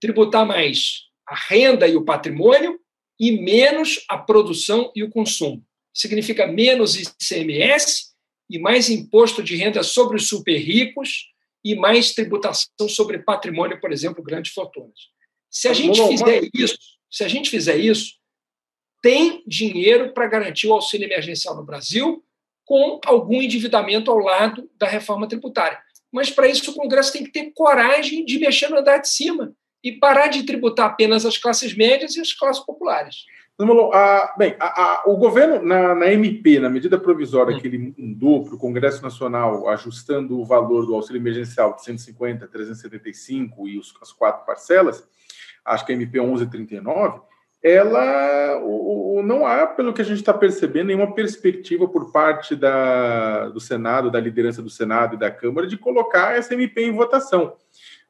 tributar 0.00 0.44
mais 0.44 1.04
a 1.24 1.36
renda 1.36 1.86
e 1.86 1.94
o 1.94 2.04
patrimônio 2.04 2.80
e 3.18 3.30
menos 3.30 4.04
a 4.08 4.18
produção 4.18 4.90
e 4.96 5.04
o 5.04 5.10
consumo. 5.10 5.64
Significa 5.94 6.48
menos 6.48 6.96
ICMS 6.96 8.10
e 8.48 8.58
mais 8.58 8.90
imposto 8.90 9.40
de 9.40 9.54
renda 9.54 9.84
sobre 9.84 10.16
os 10.16 10.28
super 10.28 10.58
ricos 10.58 11.30
e 11.64 11.76
mais 11.76 12.12
tributação 12.12 12.88
sobre 12.88 13.20
patrimônio, 13.20 13.80
por 13.80 13.92
exemplo, 13.92 14.24
grandes 14.24 14.52
fortunas. 14.52 15.10
Se 15.48 15.68
a 15.68 15.72
gente 15.72 16.04
fizer 16.08 16.48
isso, 16.52 16.76
se 17.08 17.22
a 17.22 17.28
gente 17.28 17.48
fizer 17.50 17.76
isso, 17.76 18.14
tem 19.00 19.44
dinheiro 19.46 20.12
para 20.12 20.26
garantir 20.26 20.66
o 20.66 20.72
auxílio 20.72 21.06
emergencial 21.06 21.54
no 21.54 21.64
Brasil, 21.64 22.24
com 22.70 23.00
algum 23.04 23.42
endividamento 23.42 24.12
ao 24.12 24.18
lado 24.18 24.70
da 24.78 24.86
reforma 24.86 25.26
tributária. 25.26 25.76
Mas 26.12 26.30
para 26.30 26.46
isso 26.46 26.70
o 26.70 26.74
Congresso 26.74 27.12
tem 27.12 27.24
que 27.24 27.32
ter 27.32 27.50
coragem 27.52 28.24
de 28.24 28.38
mexer 28.38 28.68
no 28.68 28.78
andar 28.78 28.98
de 28.98 29.08
cima 29.08 29.52
e 29.82 29.90
parar 29.90 30.28
de 30.28 30.44
tributar 30.44 30.86
apenas 30.86 31.26
as 31.26 31.36
classes 31.36 31.76
médias 31.76 32.14
e 32.14 32.20
as 32.20 32.32
classes 32.32 32.64
populares. 32.64 33.24
A, 33.92 34.34
bem, 34.38 34.54
a, 34.60 34.66
a, 34.66 35.02
o 35.06 35.16
governo, 35.16 35.60
na, 35.66 35.96
na, 35.96 36.12
MP, 36.12 36.60
na 36.60 36.70
medida 36.70 36.96
provisória 36.96 37.58
que 37.58 37.66
ele 37.66 37.92
mandou 37.98 38.44
para 38.44 38.54
o 38.54 38.58
Congresso 38.58 39.02
Nacional, 39.02 39.68
ajustando 39.68 40.38
o 40.38 40.44
valor 40.44 40.86
do 40.86 40.94
auxílio 40.94 41.20
emergencial 41.20 41.74
de 41.74 41.82
150, 41.82 42.46
375 42.46 43.66
e 43.66 43.78
os, 43.78 43.92
as 44.00 44.12
quatro 44.12 44.46
parcelas, 44.46 45.04
acho 45.64 45.84
que 45.84 45.90
a 45.90 45.94
MP 45.96 46.20
1139, 46.20 47.20
ela 47.62 48.60
não 49.22 49.46
há, 49.46 49.66
pelo 49.66 49.92
que 49.92 50.00
a 50.00 50.04
gente 50.04 50.18
está 50.18 50.32
percebendo, 50.32 50.86
nenhuma 50.86 51.14
perspectiva 51.14 51.86
por 51.86 52.10
parte 52.10 52.56
da, 52.56 53.48
do 53.48 53.60
Senado, 53.60 54.10
da 54.10 54.18
liderança 54.18 54.62
do 54.62 54.70
Senado 54.70 55.14
e 55.14 55.18
da 55.18 55.30
Câmara, 55.30 55.66
de 55.66 55.76
colocar 55.76 56.36
essa 56.36 56.54
MP 56.54 56.82
em 56.82 56.92
votação. 56.92 57.54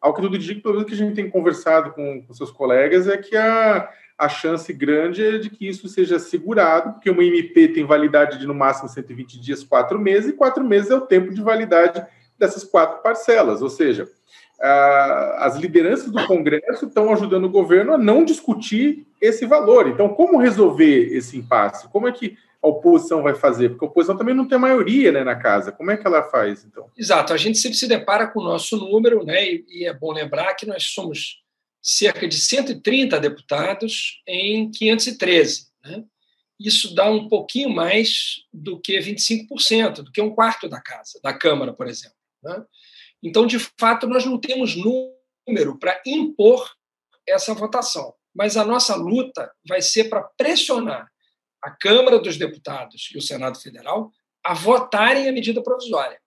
Ao 0.00 0.14
que 0.14 0.22
tudo 0.22 0.36
indica, 0.36 0.62
pelo 0.62 0.74
menos 0.74 0.88
que 0.88 0.94
a 0.94 0.98
gente 0.98 1.14
tem 1.14 1.28
conversado 1.28 1.92
com, 1.92 2.22
com 2.22 2.32
seus 2.32 2.50
colegas, 2.50 3.06
é 3.06 3.16
que 3.18 3.36
a, 3.36 3.90
a 4.16 4.28
chance 4.28 4.72
grande 4.72 5.22
é 5.22 5.38
de 5.38 5.50
que 5.50 5.68
isso 5.68 5.88
seja 5.88 6.18
segurado, 6.18 6.92
porque 6.94 7.10
uma 7.10 7.24
MP 7.24 7.68
tem 7.68 7.84
validade 7.84 8.38
de 8.38 8.46
no 8.46 8.54
máximo 8.54 8.88
120 8.88 9.38
dias, 9.40 9.62
quatro 9.62 9.98
meses, 9.98 10.30
e 10.30 10.32
quatro 10.32 10.64
meses 10.64 10.90
é 10.90 10.94
o 10.94 11.02
tempo 11.02 11.34
de 11.34 11.42
validade 11.42 12.04
dessas 12.38 12.64
quatro 12.64 13.02
parcelas. 13.02 13.60
Ou 13.60 13.68
seja, 13.68 14.08
as 14.60 15.56
lideranças 15.56 16.10
do 16.10 16.26
Congresso 16.26 16.86
estão 16.86 17.12
ajudando 17.12 17.44
o 17.44 17.50
governo 17.50 17.94
a 17.94 17.98
não 17.98 18.24
discutir 18.24 19.06
esse 19.20 19.46
valor. 19.46 19.88
Então, 19.88 20.10
como 20.10 20.38
resolver 20.38 21.14
esse 21.14 21.36
impasse? 21.38 21.88
Como 21.88 22.06
é 22.06 22.12
que 22.12 22.36
a 22.62 22.68
oposição 22.68 23.22
vai 23.22 23.34
fazer? 23.34 23.70
Porque 23.70 23.84
a 23.84 23.88
oposição 23.88 24.18
também 24.18 24.34
não 24.34 24.46
tem 24.46 24.58
maioria 24.58 25.10
né, 25.10 25.24
na 25.24 25.34
casa. 25.34 25.72
Como 25.72 25.90
é 25.90 25.96
que 25.96 26.06
ela 26.06 26.22
faz, 26.22 26.64
então? 26.64 26.90
Exato. 26.96 27.32
A 27.32 27.38
gente 27.38 27.58
sempre 27.58 27.78
se 27.78 27.88
depara 27.88 28.26
com 28.26 28.40
o 28.40 28.44
nosso 28.44 28.76
número, 28.76 29.24
né? 29.24 29.46
E, 29.46 29.86
é 29.86 29.94
bom 29.94 30.12
lembrar 30.12 30.52
que 30.54 30.66
nós 30.66 30.84
somos 30.84 31.42
cerca 31.80 32.28
de 32.28 32.36
130 32.36 33.18
deputados 33.18 34.22
em 34.26 34.70
513. 34.70 35.68
Né? 35.82 36.04
Isso 36.58 36.94
dá 36.94 37.10
um 37.10 37.28
pouquinho 37.28 37.70
mais 37.70 38.42
do 38.52 38.78
que 38.78 38.98
25%, 38.98 40.02
do 40.02 40.12
que 40.12 40.20
um 40.20 40.34
quarto 40.34 40.68
da 40.68 40.82
casa, 40.82 41.18
da 41.24 41.32
Câmara, 41.32 41.72
por 41.72 41.88
exemplo. 41.88 42.16
Né? 42.42 42.62
Então, 43.22 43.46
de 43.46 43.58
fato, 43.58 44.06
nós 44.06 44.24
não 44.24 44.38
temos 44.38 44.76
número 44.76 45.78
para 45.78 46.00
impor 46.06 46.70
essa 47.26 47.54
votação. 47.54 48.14
Mas 48.34 48.56
a 48.56 48.64
nossa 48.64 48.94
luta 48.94 49.50
vai 49.68 49.82
ser 49.82 50.04
para 50.04 50.22
pressionar 50.22 51.10
a 51.62 51.70
Câmara 51.70 52.18
dos 52.18 52.36
Deputados 52.36 53.10
e 53.14 53.18
o 53.18 53.22
Senado 53.22 53.60
Federal 53.60 54.10
a 54.44 54.54
votarem 54.54 55.28
a 55.28 55.32
medida 55.32 55.62
provisória. 55.62 56.18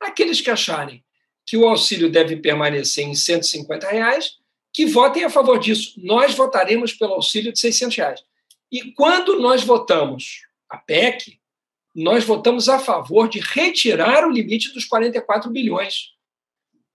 Aqueles 0.00 0.40
que 0.40 0.50
acharem 0.50 1.04
que 1.46 1.56
o 1.56 1.66
auxílio 1.66 2.10
deve 2.10 2.36
permanecer 2.36 3.04
em 3.04 3.14
150 3.14 3.88
reais, 3.88 4.36
que 4.72 4.86
votem 4.86 5.24
a 5.24 5.30
favor 5.30 5.58
disso. 5.58 5.94
Nós 5.98 6.34
votaremos 6.34 6.92
pelo 6.92 7.14
auxílio 7.14 7.52
de 7.52 7.58
600 7.58 7.96
reais. 7.96 8.24
E 8.70 8.92
quando 8.92 9.40
nós 9.40 9.64
votamos 9.64 10.42
a 10.68 10.78
PEC, 10.78 11.40
nós 11.92 12.22
votamos 12.22 12.68
a 12.68 12.78
favor 12.78 13.28
de 13.28 13.40
retirar 13.40 14.24
o 14.24 14.30
limite 14.30 14.72
dos 14.72 14.84
44 14.84 15.50
bilhões 15.50 16.10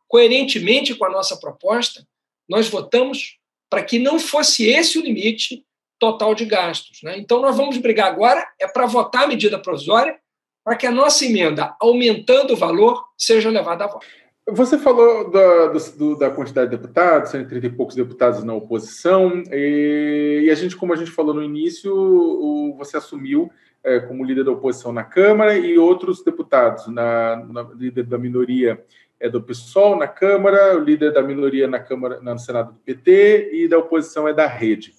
coerentemente 0.07 0.95
com 0.95 1.05
a 1.05 1.09
nossa 1.09 1.37
proposta, 1.37 2.05
nós 2.47 2.67
votamos 2.67 3.37
para 3.69 3.83
que 3.83 3.99
não 3.99 4.19
fosse 4.19 4.67
esse 4.67 4.97
o 4.97 5.01
limite 5.01 5.65
total 5.99 6.35
de 6.35 6.45
gastos. 6.45 7.01
Né? 7.03 7.17
Então, 7.17 7.41
nós 7.41 7.57
vamos 7.57 7.77
brigar 7.77 8.07
agora 8.07 8.45
é 8.59 8.67
para 8.67 8.85
votar 8.85 9.23
a 9.23 9.27
medida 9.27 9.59
provisória 9.59 10.17
para 10.63 10.75
que 10.75 10.87
a 10.87 10.91
nossa 10.91 11.25
emenda, 11.25 11.75
aumentando 11.79 12.53
o 12.53 12.57
valor, 12.57 13.03
seja 13.15 13.49
levada 13.49 13.85
a 13.85 13.87
voto. 13.87 14.05
Você 14.47 14.77
falou 14.77 15.29
da, 15.31 15.67
do, 15.67 16.17
da 16.17 16.29
quantidade 16.29 16.69
de 16.69 16.77
deputados, 16.77 17.31
130 17.31 17.65
e 17.65 17.69
poucos 17.69 17.95
deputados 17.95 18.43
na 18.43 18.53
oposição, 18.53 19.43
e, 19.51 20.43
e, 20.45 20.51
a 20.51 20.55
gente, 20.55 20.75
como 20.75 20.93
a 20.93 20.95
gente 20.95 21.09
falou 21.09 21.33
no 21.33 21.43
início, 21.43 21.91
o, 21.95 22.75
você 22.77 22.97
assumiu 22.97 23.51
é, 23.83 23.99
como 23.99 24.23
líder 24.23 24.43
da 24.43 24.51
oposição 24.51 24.91
na 24.91 25.03
Câmara 25.03 25.57
e 25.57 25.77
outros 25.77 26.23
deputados, 26.23 26.87
na, 26.87 27.37
na 27.37 27.63
líder 27.75 28.03
da 28.03 28.17
minoria 28.17 28.83
é 29.25 29.29
do 29.29 29.41
PSOL 29.41 29.97
na 29.97 30.07
Câmara, 30.07 30.77
o 30.77 30.79
líder 30.79 31.11
da 31.11 31.21
minoria 31.21 31.67
na 31.67 31.79
Câmara, 31.79 32.19
no 32.21 32.39
Senado 32.39 32.73
do 32.73 32.79
PT 32.79 33.49
e 33.53 33.67
da 33.67 33.79
oposição 33.79 34.27
é 34.27 34.33
da 34.33 34.45
Rede. 34.45 34.93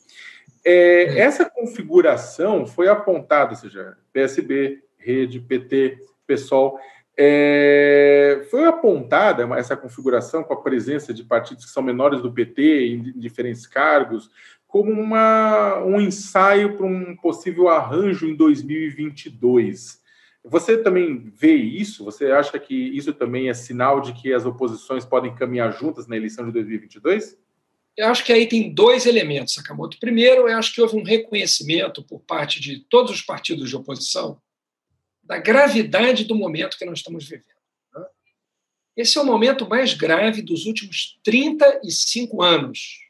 É, 0.64 1.20
essa 1.20 1.48
configuração 1.48 2.66
foi 2.66 2.88
apontada, 2.88 3.50
ou 3.50 3.56
seja, 3.56 3.96
PSB, 4.12 4.82
Rede, 4.98 5.38
PT, 5.38 5.98
PSOL, 6.26 6.78
é, 7.16 8.44
foi 8.50 8.64
apontada 8.64 9.48
essa 9.56 9.76
configuração 9.76 10.42
com 10.42 10.52
a 10.52 10.60
presença 10.60 11.14
de 11.14 11.22
partidos 11.22 11.64
que 11.64 11.70
são 11.70 11.82
menores 11.82 12.20
do 12.20 12.32
PT 12.32 12.88
em 12.88 13.02
diferentes 13.18 13.66
cargos 13.66 14.28
como 14.66 14.90
uma, 14.90 15.78
um 15.84 16.00
ensaio 16.00 16.76
para 16.76 16.84
um 16.84 17.16
possível 17.16 17.68
arranjo 17.68 18.26
em 18.26 18.34
2022. 18.34 20.04
Você 20.48 20.78
também 20.78 21.18
vê 21.18 21.54
isso? 21.54 22.04
Você 22.04 22.26
acha 22.26 22.58
que 22.58 22.74
isso 22.74 23.12
também 23.12 23.48
é 23.48 23.54
sinal 23.54 24.00
de 24.00 24.12
que 24.12 24.32
as 24.32 24.46
oposições 24.46 25.04
podem 25.04 25.34
caminhar 25.34 25.76
juntas 25.76 26.06
na 26.06 26.16
eleição 26.16 26.46
de 26.46 26.52
2022? 26.52 27.36
Eu 27.96 28.06
acho 28.08 28.24
que 28.24 28.32
aí 28.32 28.46
tem 28.46 28.72
dois 28.72 29.06
elementos, 29.06 29.54
Sakamoto. 29.54 29.98
Primeiro, 29.98 30.48
eu 30.48 30.56
acho 30.56 30.72
que 30.72 30.80
houve 30.80 30.96
um 30.96 31.02
reconhecimento 31.02 32.02
por 32.04 32.20
parte 32.20 32.60
de 32.60 32.80
todos 32.88 33.10
os 33.10 33.22
partidos 33.22 33.68
de 33.68 33.76
oposição 33.76 34.40
da 35.24 35.38
gravidade 35.38 36.24
do 36.24 36.34
momento 36.36 36.78
que 36.78 36.84
nós 36.84 36.98
estamos 36.98 37.24
vivendo. 37.28 37.56
Né? 37.94 38.06
esse 38.96 39.18
é 39.18 39.20
o 39.20 39.26
momento 39.26 39.68
mais 39.68 39.94
grave 39.94 40.42
dos 40.42 40.66
últimos 40.66 41.18
35 41.24 42.40
anos. 42.40 43.00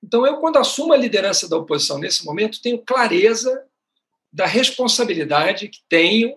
Então, 0.00 0.24
eu, 0.24 0.36
quando 0.36 0.58
assumo 0.58 0.92
a 0.92 0.96
liderança 0.96 1.48
da 1.48 1.56
oposição 1.56 1.98
nesse 1.98 2.24
momento, 2.24 2.62
tenho 2.62 2.78
clareza 2.78 3.67
da 4.32 4.46
responsabilidade 4.46 5.68
que 5.68 5.80
tenho 5.88 6.36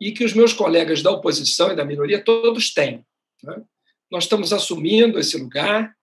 e 0.00 0.12
que 0.12 0.24
os 0.24 0.32
meus 0.32 0.52
colegas 0.52 1.02
da 1.02 1.10
oposição 1.10 1.72
e 1.72 1.76
da 1.76 1.84
minoria 1.84 2.22
todos 2.22 2.72
têm. 2.72 3.04
Né? 3.42 3.62
Nós 4.10 4.24
estamos 4.24 4.52
assumindo 4.52 5.18
esse 5.18 5.36
lugar 5.36 5.94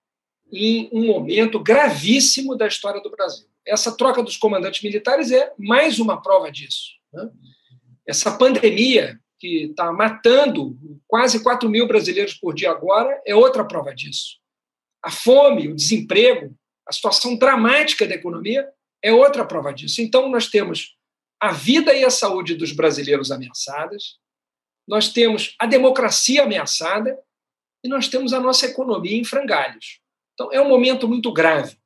em 0.52 0.88
um 0.92 1.06
momento 1.06 1.58
gravíssimo 1.58 2.56
da 2.56 2.66
história 2.66 3.00
do 3.00 3.10
Brasil. 3.10 3.46
Essa 3.66 3.96
troca 3.96 4.22
dos 4.22 4.36
comandantes 4.36 4.82
militares 4.82 5.30
é 5.30 5.52
mais 5.58 5.98
uma 5.98 6.20
prova 6.20 6.50
disso. 6.50 6.90
Né? 7.12 7.30
Essa 8.06 8.36
pandemia 8.36 9.18
que 9.38 9.66
está 9.66 9.92
matando 9.92 10.76
quase 11.06 11.42
4 11.42 11.68
mil 11.68 11.86
brasileiros 11.86 12.34
por 12.34 12.54
dia 12.54 12.70
agora 12.70 13.20
é 13.26 13.34
outra 13.34 13.64
prova 13.64 13.94
disso. 13.94 14.38
A 15.02 15.10
fome, 15.10 15.68
o 15.68 15.74
desemprego, 15.74 16.54
a 16.86 16.92
situação 16.92 17.36
dramática 17.36 18.06
da 18.06 18.14
economia 18.14 18.68
é 19.02 19.12
outra 19.12 19.44
prova 19.44 19.72
disso. 19.72 20.00
Então, 20.00 20.30
nós 20.30 20.48
temos 20.48 20.96
a 21.40 21.52
vida 21.52 21.94
e 21.94 22.04
a 22.04 22.10
saúde 22.10 22.54
dos 22.54 22.72
brasileiros 22.72 23.30
ameaçadas, 23.30 24.18
nós 24.86 25.08
temos 25.08 25.54
a 25.58 25.66
democracia 25.66 26.42
ameaçada 26.42 27.18
e 27.82 27.88
nós 27.88 28.08
temos 28.08 28.32
a 28.32 28.40
nossa 28.40 28.66
economia 28.66 29.16
em 29.16 29.24
frangalhos. 29.24 30.00
Então, 30.34 30.52
é 30.52 30.60
um 30.60 30.68
momento 30.68 31.06
muito 31.06 31.32
grave. 31.32 31.76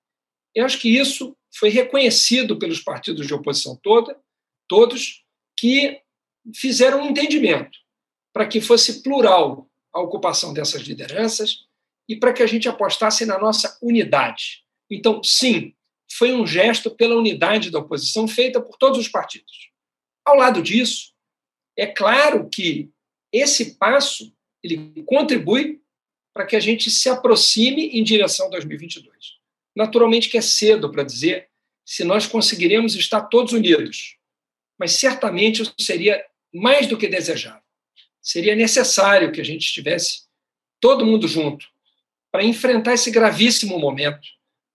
Eu 0.55 0.65
acho 0.65 0.79
que 0.79 0.89
isso 0.89 1.37
foi 1.55 1.69
reconhecido 1.69 2.59
pelos 2.59 2.81
partidos 2.81 3.27
de 3.27 3.35
oposição 3.35 3.79
toda, 3.83 4.19
todos, 4.69 5.25
que 5.57 6.01
fizeram 6.55 7.03
um 7.03 7.11
entendimento 7.11 7.79
para 8.33 8.47
que 8.47 8.61
fosse 8.61 9.03
plural 9.03 9.69
a 9.93 10.01
ocupação 10.01 10.53
dessas 10.53 10.83
lideranças 10.83 11.67
e 12.09 12.17
para 12.17 12.33
que 12.33 12.43
a 12.43 12.47
gente 12.47 12.69
apostasse 12.69 13.27
na 13.27 13.39
nossa 13.39 13.77
unidade. 13.83 14.65
Então, 14.91 15.23
sim, 15.23 15.75
foi 16.11 16.33
um 16.33 16.47
gesto 16.47 16.91
pela 16.91 17.17
unidade 17.17 17.71
da 17.71 17.79
oposição 17.79 18.27
feita 18.27 18.61
por 18.61 18.77
todos 18.77 18.99
os 18.99 19.09
partidos. 19.09 19.71
Ao 20.25 20.37
lado 20.37 20.63
disso, 20.63 21.13
é 21.77 21.87
claro 21.87 22.49
que 22.49 22.91
esse 23.33 23.77
passo 23.77 24.33
ele 24.63 25.03
contribui 25.05 25.81
para 26.35 26.47
que 26.47 26.57
a 26.57 26.61
gente 26.61 26.91
se 26.91 27.09
aproxime 27.09 27.89
em 27.89 28.03
direção 28.03 28.47
a 28.47 28.51
2022. 28.51 29.39
Naturalmente 29.75 30.29
que 30.29 30.39
é 30.39 30.43
cedo 30.43 30.91
para 30.91 31.03
dizer 31.03 31.49
se 31.85 32.05
nós 32.05 32.27
conseguiremos 32.27 32.95
estar 32.95 33.23
todos 33.23 33.53
unidos, 33.53 34.17
mas 34.79 34.93
certamente 34.93 35.63
isso 35.63 35.75
seria 35.81 36.25
mais 36.53 36.87
do 36.87 36.99
que 36.99 37.09
desejável. 37.09 37.63
Seria 38.21 38.55
necessário 38.55 39.33
que 39.33 39.41
a 39.41 39.45
gente 39.45 39.63
estivesse 39.63 40.27
todo 40.81 41.07
mundo 41.07 41.27
junto 41.27 41.67
para 42.31 42.45
enfrentar 42.45 42.95
esse 42.95 43.11
gravíssimo 43.11 43.79
momento 43.79 44.29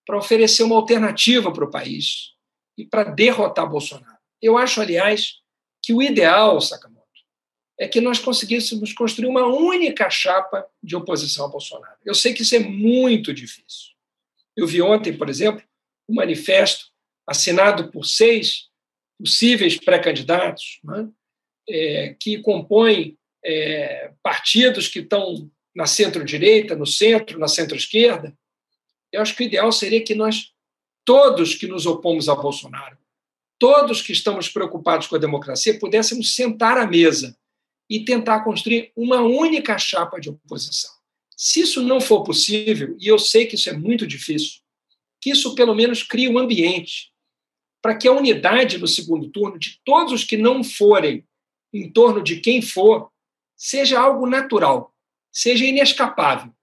para 0.05 0.17
oferecer 0.17 0.63
uma 0.63 0.75
alternativa 0.75 1.51
para 1.51 1.65
o 1.65 1.71
país 1.71 2.33
e 2.77 2.85
para 2.85 3.03
derrotar 3.03 3.69
Bolsonaro. 3.69 4.17
Eu 4.41 4.57
acho, 4.57 4.81
aliás, 4.81 5.35
que 5.81 5.93
o 5.93 6.01
ideal, 6.01 6.59
Sakamoto, 6.59 7.03
é 7.79 7.87
que 7.87 8.01
nós 8.01 8.19
conseguíssemos 8.19 8.93
construir 8.93 9.27
uma 9.27 9.45
única 9.45 10.09
chapa 10.09 10.65
de 10.81 10.95
oposição 10.95 11.45
a 11.45 11.49
Bolsonaro. 11.49 11.97
Eu 12.05 12.13
sei 12.13 12.33
que 12.33 12.41
isso 12.41 12.55
é 12.55 12.59
muito 12.59 13.33
difícil. 13.33 13.93
Eu 14.55 14.67
vi 14.67 14.81
ontem, 14.81 15.17
por 15.17 15.29
exemplo, 15.29 15.63
um 16.07 16.15
manifesto 16.15 16.87
assinado 17.27 17.89
por 17.91 18.05
seis 18.05 18.69
possíveis 19.17 19.77
pré-candidatos, 19.77 20.79
né, 20.83 21.09
é, 21.69 22.15
que 22.19 22.39
compõem 22.39 23.17
é, 23.43 24.11
partidos 24.21 24.87
que 24.87 24.99
estão 24.99 25.49
na 25.75 25.85
centro-direita, 25.85 26.75
no 26.75 26.85
centro, 26.85 27.39
na 27.39 27.47
centro-esquerda, 27.47 28.37
eu 29.13 29.21
acho 29.21 29.35
que 29.35 29.43
o 29.43 29.45
ideal 29.45 29.71
seria 29.71 30.03
que 30.03 30.15
nós, 30.15 30.51
todos 31.05 31.53
que 31.53 31.67
nos 31.67 31.85
opomos 31.85 32.27
a 32.27 32.35
Bolsonaro, 32.35 32.97
todos 33.59 34.01
que 34.01 34.11
estamos 34.11 34.49
preocupados 34.49 35.05
com 35.05 35.15
a 35.15 35.19
democracia, 35.19 35.77
pudéssemos 35.79 36.35
sentar 36.35 36.79
à 36.79 36.87
mesa 36.87 37.37
e 37.87 38.03
tentar 38.03 38.43
construir 38.43 38.91
uma 38.95 39.21
única 39.21 39.77
chapa 39.77 40.19
de 40.19 40.29
oposição. 40.29 40.91
Se 41.37 41.61
isso 41.61 41.83
não 41.83 42.01
for 42.01 42.23
possível, 42.23 42.97
e 42.99 43.07
eu 43.07 43.19
sei 43.19 43.45
que 43.45 43.55
isso 43.55 43.69
é 43.69 43.73
muito 43.73 44.07
difícil, 44.07 44.61
que 45.21 45.29
isso 45.29 45.53
pelo 45.53 45.75
menos 45.75 46.01
crie 46.01 46.27
um 46.27 46.39
ambiente 46.39 47.13
para 47.81 47.95
que 47.95 48.07
a 48.07 48.13
unidade 48.13 48.79
no 48.79 48.87
segundo 48.87 49.29
turno 49.29 49.59
de 49.59 49.79
todos 49.85 50.11
os 50.11 50.23
que 50.23 50.37
não 50.37 50.63
forem 50.63 51.27
em 51.71 51.91
torno 51.91 52.23
de 52.23 52.39
quem 52.39 52.61
for 52.61 53.11
seja 53.55 53.99
algo 53.99 54.25
natural, 54.25 54.93
seja 55.31 55.65
inescapável 55.65 56.53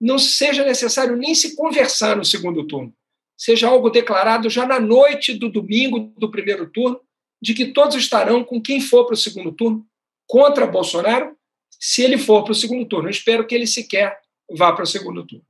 não 0.00 0.18
seja 0.18 0.64
necessário 0.64 1.16
nem 1.16 1.34
se 1.34 1.56
conversar 1.56 2.16
no 2.16 2.24
segundo 2.24 2.66
turno. 2.66 2.92
Seja 3.36 3.68
algo 3.68 3.90
declarado 3.90 4.50
já 4.50 4.66
na 4.66 4.80
noite 4.80 5.34
do 5.34 5.48
domingo 5.48 6.12
do 6.16 6.30
primeiro 6.30 6.68
turno, 6.70 7.00
de 7.40 7.54
que 7.54 7.66
todos 7.66 7.94
estarão 7.96 8.42
com 8.42 8.60
quem 8.60 8.80
for 8.80 9.04
para 9.04 9.14
o 9.14 9.16
segundo 9.16 9.52
turno 9.52 9.86
contra 10.26 10.66
Bolsonaro, 10.66 11.36
se 11.70 12.02
ele 12.02 12.18
for 12.18 12.42
para 12.42 12.52
o 12.52 12.54
segundo 12.54 12.84
turno. 12.86 13.06
Eu 13.08 13.12
espero 13.12 13.46
que 13.46 13.54
ele 13.54 13.66
sequer 13.66 14.18
vá 14.50 14.72
para 14.72 14.84
o 14.84 14.86
segundo 14.86 15.24
turno. 15.24 15.44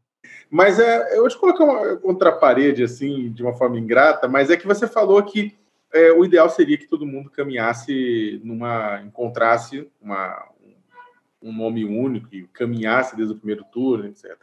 Mas 0.51 0.79
é, 0.79 1.17
eu 1.17 1.29
te 1.29 1.37
colocar 1.37 1.65
uma 1.65 1.97
contra 1.97 2.31
a 2.31 2.33
parede, 2.33 2.83
assim, 2.83 3.31
de 3.33 3.43
uma 3.43 3.55
forma 3.55 3.79
ingrata, 3.79 4.27
mas 4.29 4.51
é 4.51 4.57
que 4.57 4.67
você 4.67 4.87
falou 4.87 5.23
que 5.23 5.55
é, 5.93 6.13
o 6.13 6.25
ideal 6.25 6.49
seria 6.51 6.77
que 6.77 6.87
todo 6.87 7.07
mundo 7.07 7.31
caminhasse 7.31 8.41
numa. 8.45 9.01
encontrasse 9.03 9.89
uma, 10.01 10.49
um 11.43 11.53
nome 11.53 11.85
único 11.85 12.29
e 12.35 12.47
caminhasse 12.49 13.17
desde 13.17 13.35
o 13.35 13.37
primeiro 13.37 13.65
turno, 13.73 14.07
etc. 14.07 14.37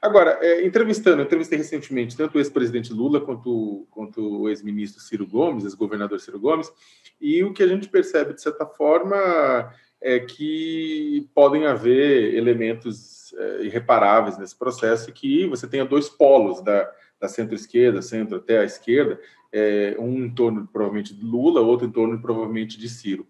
Agora, 0.00 0.38
é, 0.40 0.64
entrevistando, 0.64 1.22
entrevistei 1.22 1.58
recentemente 1.58 2.16
tanto 2.16 2.36
o 2.36 2.40
ex-presidente 2.40 2.92
Lula 2.92 3.20
quanto, 3.20 3.86
quanto 3.90 4.42
o 4.42 4.48
ex-ministro 4.48 5.02
Ciro 5.02 5.26
Gomes, 5.26 5.64
ex-governador 5.64 6.18
Ciro 6.20 6.40
Gomes, 6.40 6.72
e 7.20 7.44
o 7.44 7.52
que 7.52 7.62
a 7.62 7.66
gente 7.66 7.88
percebe, 7.88 8.32
de 8.32 8.40
certa 8.40 8.64
forma, 8.64 9.70
é 10.00 10.18
que 10.18 11.28
podem 11.34 11.66
haver 11.66 12.34
elementos 12.34 13.34
é, 13.34 13.64
irreparáveis 13.64 14.38
nesse 14.38 14.56
processo 14.56 15.12
que 15.12 15.46
você 15.46 15.66
tenha 15.66 15.84
dois 15.84 16.08
polos 16.08 16.62
da, 16.62 16.90
da 17.20 17.28
centro-esquerda, 17.28 18.00
centro 18.00 18.38
até 18.38 18.60
a 18.60 18.64
esquerda, 18.64 19.20
é, 19.52 19.94
um 19.98 20.24
em 20.24 20.30
torno, 20.30 20.66
provavelmente, 20.66 21.14
de 21.14 21.24
Lula, 21.24 21.60
outro 21.60 21.86
em 21.86 21.90
torno, 21.90 22.18
provavelmente, 22.20 22.78
de 22.78 22.88
Ciro. 22.88 23.26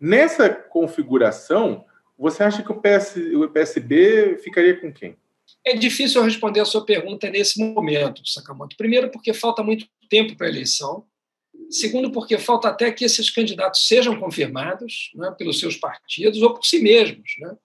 Nessa 0.00 0.48
configuração, 0.48 1.84
você 2.18 2.42
acha 2.42 2.62
que 2.62 2.70
o, 2.70 2.80
PS, 2.80 3.16
o 3.34 3.48
PSB 3.48 4.38
ficaria 4.38 4.80
com 4.80 4.92
quem? 4.92 5.16
É 5.64 5.74
difícil 5.76 6.22
responder 6.22 6.60
a 6.60 6.64
sua 6.64 6.84
pergunta 6.84 7.30
nesse 7.30 7.58
momento, 7.58 8.26
Sakamoto. 8.26 8.76
Primeiro, 8.76 9.10
porque 9.10 9.32
falta 9.32 9.62
muito 9.62 9.86
tempo 10.08 10.36
para 10.36 10.46
a 10.46 10.50
eleição. 10.50 11.06
Segundo, 11.70 12.10
porque 12.10 12.38
falta 12.38 12.68
até 12.68 12.90
que 12.90 13.04
esses 13.04 13.30
candidatos 13.30 13.86
sejam 13.86 14.18
confirmados 14.18 15.10
né, 15.14 15.30
pelos 15.38 15.58
seus 15.58 15.76
partidos 15.76 16.42
ou 16.42 16.54
por 16.54 16.64
si 16.64 16.80
mesmos. 16.80 17.34
Né? 17.38 17.56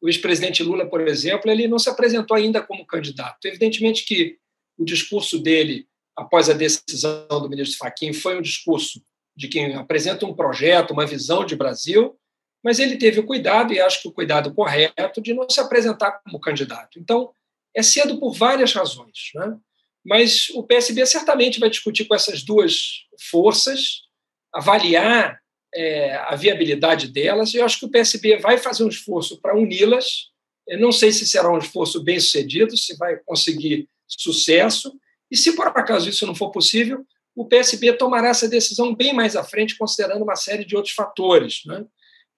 O 0.00 0.08
ex-presidente 0.08 0.62
Lula, 0.62 0.86
por 0.86 1.06
exemplo, 1.06 1.50
ele 1.50 1.68
não 1.68 1.78
se 1.78 1.88
apresentou 1.88 2.36
ainda 2.36 2.62
como 2.62 2.86
candidato. 2.86 3.44
Evidentemente 3.44 4.04
que 4.04 4.38
o 4.78 4.84
discurso 4.84 5.38
dele, 5.38 5.86
após 6.16 6.48
a 6.48 6.54
decisão 6.54 7.26
do 7.28 7.48
ministro 7.48 7.78
Fachin, 7.78 8.12
foi 8.12 8.38
um 8.38 8.42
discurso 8.42 9.02
de 9.36 9.48
quem 9.48 9.74
apresenta 9.74 10.26
um 10.26 10.34
projeto, 10.34 10.92
uma 10.92 11.06
visão 11.06 11.44
de 11.44 11.54
Brasil, 11.54 12.18
mas 12.62 12.78
ele 12.78 12.96
teve 12.96 13.20
o 13.20 13.26
cuidado, 13.26 13.72
e 13.72 13.80
acho 13.80 14.02
que 14.02 14.08
o 14.08 14.12
cuidado 14.12 14.52
correto, 14.54 15.20
de 15.20 15.32
não 15.32 15.48
se 15.48 15.60
apresentar 15.60 16.20
como 16.24 16.40
candidato. 16.40 16.98
Então, 16.98 17.30
é 17.74 17.82
cedo 17.82 18.18
por 18.18 18.32
várias 18.32 18.72
razões. 18.72 19.30
Né? 19.34 19.56
Mas 20.04 20.48
o 20.50 20.62
PSB 20.62 21.04
certamente 21.06 21.60
vai 21.60 21.70
discutir 21.70 22.06
com 22.06 22.14
essas 22.14 22.42
duas 22.42 23.04
forças, 23.30 24.02
avaliar 24.52 25.40
é, 25.74 26.14
a 26.16 26.34
viabilidade 26.34 27.08
delas, 27.08 27.52
e 27.52 27.58
eu 27.58 27.64
acho 27.64 27.78
que 27.78 27.86
o 27.86 27.90
PSB 27.90 28.38
vai 28.38 28.56
fazer 28.56 28.84
um 28.84 28.88
esforço 28.88 29.40
para 29.40 29.56
uni-las. 29.56 30.30
Eu 30.66 30.80
não 30.80 30.90
sei 30.90 31.12
se 31.12 31.26
será 31.26 31.52
um 31.52 31.58
esforço 31.58 32.02
bem 32.02 32.18
sucedido, 32.18 32.76
se 32.76 32.96
vai 32.96 33.16
conseguir 33.24 33.88
sucesso, 34.08 34.98
e 35.30 35.36
se 35.36 35.54
por 35.54 35.66
acaso 35.66 36.08
isso 36.08 36.26
não 36.26 36.34
for 36.34 36.50
possível, 36.50 37.04
o 37.34 37.44
PSB 37.44 37.92
tomará 37.92 38.28
essa 38.28 38.48
decisão 38.48 38.94
bem 38.94 39.12
mais 39.12 39.36
à 39.36 39.44
frente, 39.44 39.76
considerando 39.76 40.22
uma 40.22 40.36
série 40.36 40.64
de 40.64 40.74
outros 40.74 40.94
fatores. 40.94 41.60
Né? 41.66 41.84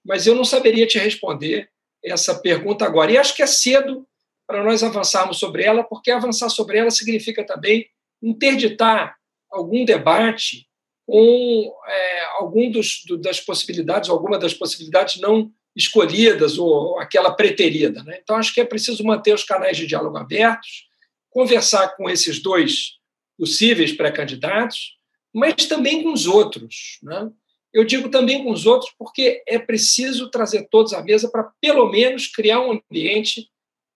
Mas 0.04 0.26
eu 0.26 0.34
não 0.34 0.44
saberia 0.44 0.86
te 0.86 0.98
responder 0.98 1.68
essa 2.04 2.34
pergunta 2.34 2.84
agora. 2.84 3.12
E 3.12 3.18
acho 3.18 3.34
que 3.34 3.42
é 3.42 3.46
cedo 3.46 4.06
para 4.46 4.62
nós 4.62 4.82
avançarmos 4.82 5.38
sobre 5.38 5.64
ela, 5.64 5.84
porque 5.84 6.10
avançar 6.10 6.48
sobre 6.48 6.78
ela 6.78 6.90
significa 6.90 7.44
também 7.44 7.86
interditar 8.22 9.16
algum 9.50 9.84
debate 9.84 10.66
com 11.06 11.74
é, 11.86 12.24
algum 12.38 12.70
dos, 12.70 13.02
do, 13.06 13.16
das 13.16 13.40
possibilidades, 13.40 14.10
alguma 14.10 14.38
das 14.38 14.54
possibilidades 14.54 15.20
não 15.20 15.50
escolhidas 15.74 16.58
ou 16.58 16.98
aquela 16.98 17.32
preterida. 17.32 18.02
Né? 18.02 18.18
Então, 18.22 18.36
acho 18.36 18.52
que 18.52 18.60
é 18.60 18.64
preciso 18.64 19.04
manter 19.04 19.32
os 19.32 19.44
canais 19.44 19.76
de 19.76 19.86
diálogo 19.86 20.16
abertos, 20.16 20.86
conversar 21.30 21.96
com 21.96 22.10
esses 22.10 22.42
dois 22.42 22.98
possíveis 23.38 23.92
pré-candidatos, 23.92 24.96
mas 25.32 25.66
também 25.66 26.02
com 26.02 26.12
os 26.12 26.26
outros. 26.26 26.98
Né? 27.02 27.30
Eu 27.78 27.84
digo 27.84 28.08
também 28.08 28.42
com 28.42 28.50
os 28.50 28.66
outros, 28.66 28.92
porque 28.98 29.40
é 29.46 29.56
preciso 29.56 30.28
trazer 30.30 30.66
todos 30.68 30.92
à 30.92 31.00
mesa 31.00 31.30
para, 31.30 31.48
pelo 31.60 31.88
menos, 31.88 32.26
criar 32.26 32.60
um 32.60 32.80
ambiente 32.90 33.48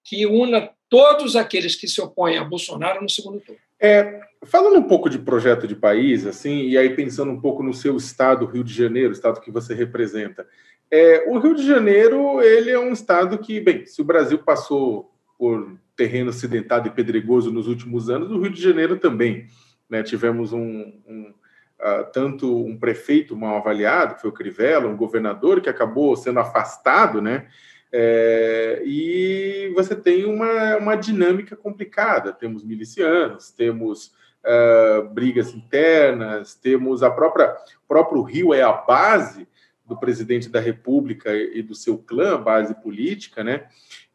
que 0.04 0.24
una 0.24 0.70
todos 0.88 1.34
aqueles 1.34 1.74
que 1.74 1.88
se 1.88 2.00
opõem 2.00 2.38
a 2.38 2.44
Bolsonaro 2.44 3.02
no 3.02 3.10
segundo 3.10 3.40
turno. 3.40 3.60
É, 3.80 4.20
falando 4.44 4.78
um 4.78 4.84
pouco 4.84 5.10
de 5.10 5.18
projeto 5.18 5.66
de 5.66 5.74
país, 5.74 6.24
assim, 6.24 6.68
e 6.68 6.78
aí 6.78 6.94
pensando 6.94 7.32
um 7.32 7.40
pouco 7.40 7.60
no 7.60 7.74
seu 7.74 7.96
estado, 7.96 8.46
Rio 8.46 8.62
de 8.62 8.72
Janeiro, 8.72 9.12
estado 9.12 9.40
que 9.40 9.50
você 9.50 9.74
representa, 9.74 10.46
é, 10.88 11.24
o 11.28 11.38
Rio 11.38 11.56
de 11.56 11.66
Janeiro 11.66 12.40
ele 12.40 12.70
é 12.70 12.78
um 12.78 12.92
estado 12.92 13.36
que, 13.38 13.60
bem, 13.60 13.84
se 13.84 14.00
o 14.00 14.04
Brasil 14.04 14.38
passou 14.38 15.10
por 15.36 15.76
terreno 15.96 16.30
acidentado 16.30 16.86
e 16.86 16.92
pedregoso 16.92 17.50
nos 17.50 17.66
últimos 17.66 18.08
anos, 18.08 18.30
o 18.30 18.40
Rio 18.40 18.50
de 18.52 18.62
Janeiro 18.62 18.96
também. 18.96 19.46
Né? 19.90 20.04
Tivemos 20.04 20.52
um, 20.52 20.92
um 21.04 21.34
uh, 21.82 22.10
tanto 22.12 22.64
um 22.64 22.78
prefeito 22.78 23.36
mal 23.36 23.56
avaliado, 23.56 24.14
que 24.14 24.20
foi 24.22 24.30
o 24.30 24.34
Crivella, 24.34 24.88
um 24.88 24.96
governador 24.96 25.60
que 25.60 25.68
acabou 25.68 26.16
sendo 26.16 26.38
afastado, 26.40 27.20
né? 27.20 27.48
É, 27.94 28.82
e 28.86 29.70
você 29.74 29.94
tem 29.94 30.24
uma, 30.24 30.78
uma 30.78 30.96
dinâmica 30.96 31.54
complicada. 31.54 32.32
Temos 32.32 32.64
milicianos, 32.64 33.50
temos 33.50 34.14
uh, 34.42 35.06
brigas 35.10 35.52
internas, 35.52 36.54
temos 36.54 37.02
a 37.02 37.10
própria 37.10 37.54
o 37.84 37.86
próprio 37.86 38.22
Rio 38.22 38.54
é 38.54 38.62
a 38.62 38.72
base 38.72 39.46
do 39.84 39.98
presidente 39.98 40.48
da 40.48 40.58
República 40.58 41.34
e 41.34 41.60
do 41.60 41.74
seu 41.74 41.98
clã, 41.98 42.40
base 42.40 42.74
política, 42.76 43.44
né? 43.44 43.66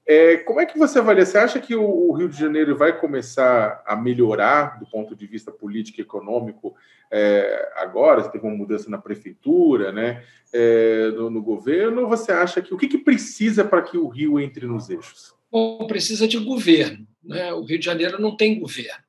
É, 0.07 0.37
como 0.37 0.61
é 0.61 0.65
que 0.65 0.79
você 0.79 0.99
avalia? 0.99 1.25
Você 1.25 1.37
acha 1.37 1.59
que 1.59 1.75
o, 1.75 2.13
Rio 2.13 2.29
de 2.29 2.39
Janeiro 2.39 2.77
vai 2.77 2.97
começar 2.97 3.83
a 3.85 3.93
melhorar 3.93 4.79
do 4.79 4.85
ponto 4.85 5.13
de 5.13 5.27
vista 5.27 5.51
político 5.51 5.99
e 5.99 6.03
econômico 6.03 6.73
é, 7.11 7.73
agora? 7.75 8.23
Você 8.23 8.31
teve 8.31 8.47
uma 8.47 8.55
mudança 8.55 8.89
na 8.89 8.97
prefeitura, 8.97 9.91
né? 9.91 10.23
É, 10.53 11.11
no, 11.11 11.29
no, 11.29 11.43
governo? 11.43 12.03
Ou 12.03 12.07
você 12.07 12.31
acha 12.31 12.61
que 12.61 12.73
o 12.73 12.77
que, 12.77 12.87
que 12.87 12.97
precisa 12.97 13.65
para 13.65 13.81
que 13.81 13.97
o 13.97 14.07
Rio 14.07 14.39
entre 14.39 14.65
nos 14.65 14.89
eixos? 14.89 15.35
Bom, 15.51 15.85
precisa 15.87 16.25
de 16.25 16.37
governo. 16.37 17.05
Né? 17.21 17.51
O 17.53 17.65
Rio 17.65 17.77
de 17.77 17.85
Janeiro 17.85 18.21
não 18.21 18.37
tem 18.37 18.57
governo. 18.57 19.03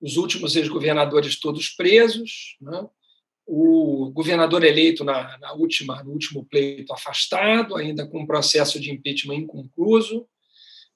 Os 0.00 0.16
últimos 0.16 0.56
ex-governadores 0.56 1.38
todos 1.38 1.68
presos, 1.68 2.56
né? 2.60 2.86
O 3.46 4.10
governador 4.10 4.64
eleito 4.64 5.04
na, 5.04 5.38
na, 5.38 5.52
última, 5.52 6.02
no 6.02 6.10
último 6.10 6.44
pleito 6.44 6.92
afastado, 6.92 7.76
ainda 7.76 8.06
com 8.06 8.20
um 8.20 8.26
processo 8.26 8.80
de 8.80 8.90
impeachment 8.90 9.36
inconcluso, 9.36 10.26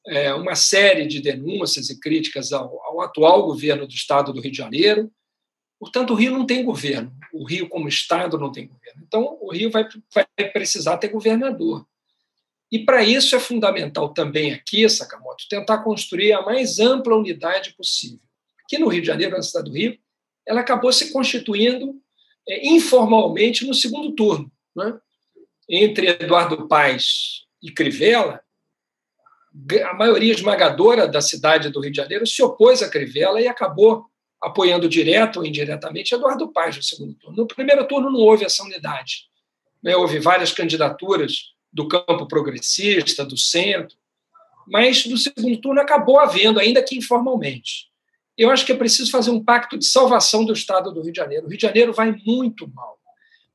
é, 0.09 0.35
uma 0.35 0.57
série 0.57 1.07
de 1.07 1.21
denúncias 1.21 1.91
e 1.91 2.01
críticas 2.01 2.53
ao, 2.53 2.83
ao, 2.85 3.01
atual 3.03 3.47
governo 3.47 3.87
do 3.87 3.95
Estado 3.95 4.33
do 4.33 4.41
Rio 4.41 4.51
de 4.51 4.57
Janeiro. 4.57 5.11
Portanto, 5.79 6.11
o 6.11 6.17
Rio 6.17 6.33
não 6.33 6.45
tem 6.45 6.65
governo, 6.65 7.13
o 7.33 7.45
Rio, 7.45 7.69
como 7.69 7.89
Estado, 7.89 8.39
não 8.39 8.51
tem 8.51 8.67
governo. 8.67 9.03
Então, 9.07 9.39
o 9.41 9.53
Rio 9.53 9.71
vai, 9.71 9.87
vai 10.13 10.51
precisar 10.51 10.99
ter 10.99 11.09
governador. 11.09 11.87
E 12.73 12.79
para 12.79 13.03
isso 13.03 13.35
é 13.35 13.41
fundamental 13.41 14.13
também 14.13 14.53
aqui, 14.53 14.89
Sakamoto, 14.89 15.45
tentar 15.49 15.79
construir 15.79 16.33
a 16.33 16.43
mais 16.43 16.79
ampla 16.79 17.17
unidade 17.17 17.75
possível. 17.75 18.21
Aqui 18.65 18.79
no 18.79 18.89
Rio 18.89 19.01
de 19.01 19.07
Janeiro, 19.07 19.37
na 19.37 19.43
cidade 19.43 19.71
do 19.71 19.77
Rio, 19.77 19.99
ela 20.47 20.61
acabou 20.61 20.93
se 20.93 21.13
constituindo 21.13 22.01
é, 22.49 22.69
informalmente 22.69 23.67
no 23.67 23.75
segundo 23.75 24.13
turno. 24.13 24.51
Né? 24.75 24.99
Entre 25.69 26.09
Eduardo 26.09 26.67
Paes 26.67 27.45
e 27.63 27.71
Crivella, 27.71 28.41
a 29.85 29.95
maioria 29.95 30.33
esmagadora 30.33 31.09
da 31.09 31.21
cidade 31.21 31.71
do 31.71 31.81
Rio 31.81 31.91
de 31.91 31.97
Janeiro 31.97 32.27
se 32.27 32.43
opôs 32.43 32.83
a 32.83 32.89
Crivella 32.89 33.41
e 33.41 33.49
acabou 33.49 34.07
apoiando 34.41 34.89
direto 34.89 35.39
ou 35.41 35.47
indiretamente 35.47 36.15
Eduardo 36.15 36.51
Paes 36.53 36.77
no 36.77 36.83
segundo 36.83 37.15
turno. 37.15 37.37
No 37.37 37.47
primeiro 37.47 37.87
turno 37.87 38.11
não 38.11 38.21
houve 38.21 38.45
essa 38.45 38.63
unidade. 38.63 39.29
Né? 39.83 39.95
Houve 39.95 40.19
várias 40.19 40.53
candidaturas 40.53 41.53
do 41.73 41.87
campo 41.87 42.27
progressista, 42.27 43.25
do 43.25 43.37
centro, 43.37 43.97
mas 44.67 45.05
no 45.07 45.17
segundo 45.17 45.61
turno 45.61 45.81
acabou 45.81 46.19
havendo, 46.19 46.59
ainda 46.59 46.83
que 46.83 46.97
informalmente 46.97 47.90
eu 48.41 48.49
acho 48.49 48.65
que 48.65 48.73
é 48.73 48.77
preciso 48.77 49.11
fazer 49.11 49.31
um 49.31 49.45
pacto 49.45 49.77
de 49.77 49.85
salvação 49.85 50.47
do 50.47 50.55
Estado 50.55 50.91
do 50.91 51.03
Rio 51.03 51.13
de 51.13 51.19
Janeiro. 51.19 51.45
O 51.45 51.49
Rio 51.51 51.59
de 51.59 51.63
Janeiro 51.67 51.93
vai 51.93 52.17
muito 52.25 52.67
mal. 52.69 52.99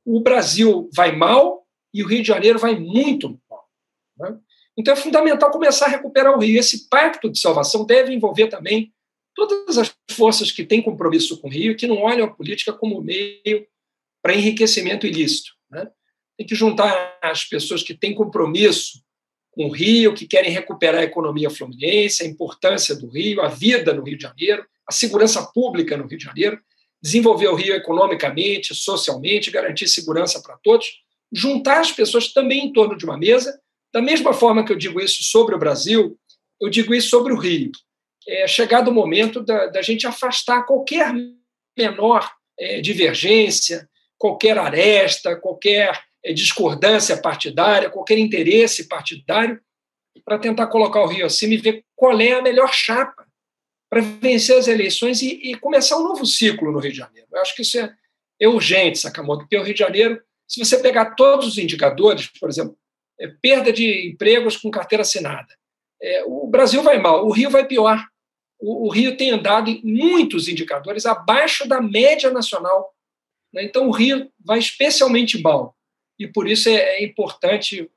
O 0.04 0.20
Brasil 0.20 0.88
vai 0.94 1.10
mal 1.10 1.66
e 1.92 2.04
o 2.04 2.06
Rio 2.06 2.22
de 2.22 2.28
Janeiro 2.28 2.56
vai 2.56 2.78
muito 2.78 3.36
mal. 3.50 3.68
Né? 4.16 4.38
Então 4.78 4.94
é 4.94 4.96
fundamental 4.96 5.50
começar 5.50 5.86
a 5.86 5.88
recuperar 5.88 6.36
o 6.36 6.38
Rio. 6.38 6.60
Esse 6.60 6.88
pacto 6.88 7.28
de 7.28 7.40
salvação 7.40 7.84
deve 7.84 8.12
envolver 8.12 8.46
também 8.46 8.94
todas 9.34 9.76
as 9.76 9.92
forças 10.12 10.52
que 10.52 10.64
têm 10.64 10.80
compromisso 10.80 11.40
com 11.40 11.48
o 11.48 11.50
Rio 11.50 11.72
e 11.72 11.74
que 11.74 11.88
não 11.88 12.02
olham 12.02 12.24
a 12.24 12.32
política 12.32 12.72
como 12.72 13.02
meio 13.02 13.66
para 14.22 14.36
enriquecimento 14.36 15.04
ilícito. 15.04 15.50
Né? 15.68 15.90
Tem 16.38 16.46
que 16.46 16.54
juntar 16.54 17.18
as 17.20 17.44
pessoas 17.44 17.82
que 17.82 17.92
têm 17.92 18.14
compromisso 18.14 19.02
com 19.50 19.66
o 19.66 19.72
Rio, 19.72 20.14
que 20.14 20.28
querem 20.28 20.52
recuperar 20.52 21.00
a 21.00 21.04
economia 21.04 21.50
fluminense, 21.50 22.22
a 22.22 22.26
importância 22.26 22.94
do 22.94 23.08
Rio, 23.08 23.40
a 23.40 23.48
vida 23.48 23.92
no 23.92 24.04
Rio 24.04 24.16
de 24.16 24.22
Janeiro, 24.22 24.64
a 24.88 24.92
segurança 24.92 25.42
pública 25.52 25.96
no 25.96 26.06
Rio 26.06 26.18
de 26.18 26.24
Janeiro, 26.24 26.60
desenvolver 27.02 27.48
o 27.48 27.54
Rio 27.54 27.74
economicamente, 27.74 28.74
socialmente, 28.74 29.50
garantir 29.50 29.88
segurança 29.88 30.40
para 30.40 30.56
todos, 30.62 30.86
juntar 31.32 31.80
as 31.80 31.92
pessoas 31.92 32.32
também 32.32 32.66
em 32.66 32.72
torno 32.72 32.96
de 32.96 33.04
uma 33.04 33.18
mesa. 33.18 33.60
Da 33.92 34.00
mesma 34.00 34.32
forma 34.32 34.64
que 34.64 34.72
eu 34.72 34.76
digo 34.76 35.00
isso 35.00 35.22
sobre 35.24 35.54
o 35.54 35.58
Brasil, 35.58 36.18
eu 36.60 36.70
digo 36.70 36.94
isso 36.94 37.08
sobre 37.08 37.32
o 37.32 37.38
Rio. 37.38 37.70
É 38.28 38.46
chegado 38.46 38.88
o 38.88 38.94
momento 38.94 39.42
da, 39.42 39.66
da 39.66 39.82
gente 39.82 40.06
afastar 40.06 40.62
qualquer 40.62 41.12
menor 41.76 42.28
é, 42.58 42.80
divergência, 42.80 43.88
qualquer 44.18 44.58
aresta, 44.58 45.36
qualquer 45.36 46.00
é, 46.24 46.32
discordância 46.32 47.16
partidária, 47.16 47.90
qualquer 47.90 48.18
interesse 48.18 48.88
partidário, 48.88 49.60
para 50.24 50.38
tentar 50.38 50.66
colocar 50.68 51.02
o 51.02 51.06
Rio 51.06 51.26
acima 51.26 51.54
e 51.54 51.58
ver 51.58 51.84
qual 51.94 52.18
é 52.20 52.32
a 52.32 52.42
melhor 52.42 52.72
chapa 52.72 53.25
para 53.88 54.00
vencer 54.00 54.56
as 54.56 54.68
eleições 54.68 55.22
e, 55.22 55.50
e, 55.50 55.54
começar 55.56 55.96
um 55.96 56.02
novo 56.02 56.26
ciclo 56.26 56.72
no 56.72 56.78
Rio 56.78 56.92
de 56.92 56.98
Janeiro. 56.98 57.28
Eu 57.32 57.40
acho 57.40 57.54
que 57.54 57.62
isso 57.62 57.78
é, 57.78 57.94
é 58.40 58.48
urgente, 58.48 58.98
Sakamoto, 58.98 59.40
porque 59.42 59.56
o 59.56 59.62
Rio 59.62 59.74
de 59.74 59.80
Janeiro, 59.80 60.20
se 60.46 60.58
você 60.58 60.78
pegar 60.78 61.14
todos 61.14 61.46
os 61.46 61.58
indicadores, 61.58 62.26
por 62.26 62.48
exemplo, 62.48 62.76
é, 63.18 63.28
perda 63.28 63.72
de 63.72 64.08
empregos 64.08 64.56
com 64.56 64.70
carteira 64.70 65.02
assinada, 65.02 65.54
é, 66.02 66.24
o 66.26 66.46
Brasil 66.46 66.82
vai 66.82 66.98
mal, 66.98 67.26
o 67.26 67.30
Rio 67.30 67.50
vai 67.50 67.66
pior. 67.66 68.04
O, 68.58 68.86
o, 68.86 68.90
Rio 68.90 69.16
tem 69.16 69.30
andado 69.30 69.70
em 69.70 69.80
muitos 69.84 70.48
indicadores 70.48 71.06
abaixo 71.06 71.68
da 71.68 71.80
média 71.80 72.30
nacional. 72.30 72.94
Né? 73.52 73.64
Então, 73.64 73.88
o 73.88 73.92
Rio 73.92 74.30
vai 74.44 74.58
especialmente 74.58 75.40
mal. 75.40 75.76
E 76.18 76.26
por 76.26 76.48
isso 76.48 76.68
é, 76.68 76.74
é 76.74 77.04
importante 77.04 77.90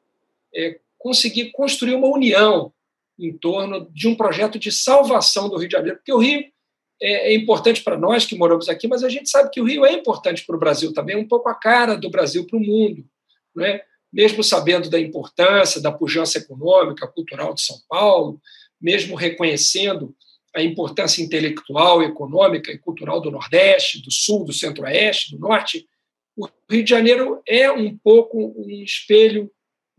é, 0.53 0.79
conseguir 0.97 1.51
construir 1.51 1.95
uma 1.95 2.07
união 2.07 2.73
em 3.19 3.37
torno 3.37 3.89
de 3.91 4.07
um 4.07 4.15
projeto 4.15 4.57
de 4.57 4.71
salvação 4.71 5.49
do 5.49 5.57
Rio 5.57 5.67
de 5.67 5.73
Janeiro, 5.73 5.97
porque 5.97 6.13
o 6.13 6.17
Rio 6.17 6.45
é, 7.01 7.31
é 7.31 7.35
importante 7.35 7.83
para 7.83 7.97
nós 7.97 8.25
que 8.25 8.35
moramos 8.35 8.69
aqui, 8.69 8.87
mas 8.87 9.03
a 9.03 9.09
gente 9.09 9.29
sabe 9.29 9.49
que 9.51 9.61
o 9.61 9.65
Rio 9.65 9.85
é 9.85 9.93
importante 9.93 10.45
para 10.45 10.55
o 10.55 10.59
Brasil 10.59 10.93
também, 10.93 11.15
um 11.15 11.27
pouco 11.27 11.49
a 11.49 11.55
cara 11.55 11.95
do 11.95 12.09
Brasil 12.09 12.45
para 12.45 12.57
o 12.57 12.61
mundo, 12.61 13.05
não 13.55 13.65
é? 13.65 13.83
mesmo 14.11 14.43
sabendo 14.43 14.89
da 14.89 14.99
importância 14.99 15.81
da 15.81 15.91
pujança 15.91 16.39
econômica, 16.39 17.07
cultural 17.07 17.53
de 17.53 17.61
São 17.61 17.77
Paulo, 17.87 18.41
mesmo 18.81 19.15
reconhecendo 19.15 20.15
a 20.55 20.63
importância 20.63 21.21
intelectual, 21.21 22.01
econômica 22.01 22.71
e 22.71 22.79
cultural 22.79 23.21
do 23.21 23.29
Nordeste, 23.29 24.01
do 24.01 24.11
Sul, 24.11 24.45
do 24.45 24.53
Centro-Oeste, 24.53 25.35
do 25.35 25.39
Norte, 25.39 25.87
o 26.35 26.47
Rio 26.69 26.83
de 26.83 26.89
Janeiro 26.89 27.41
é 27.47 27.71
um 27.71 27.95
pouco 27.97 28.53
um 28.57 28.69
espelho 28.69 29.51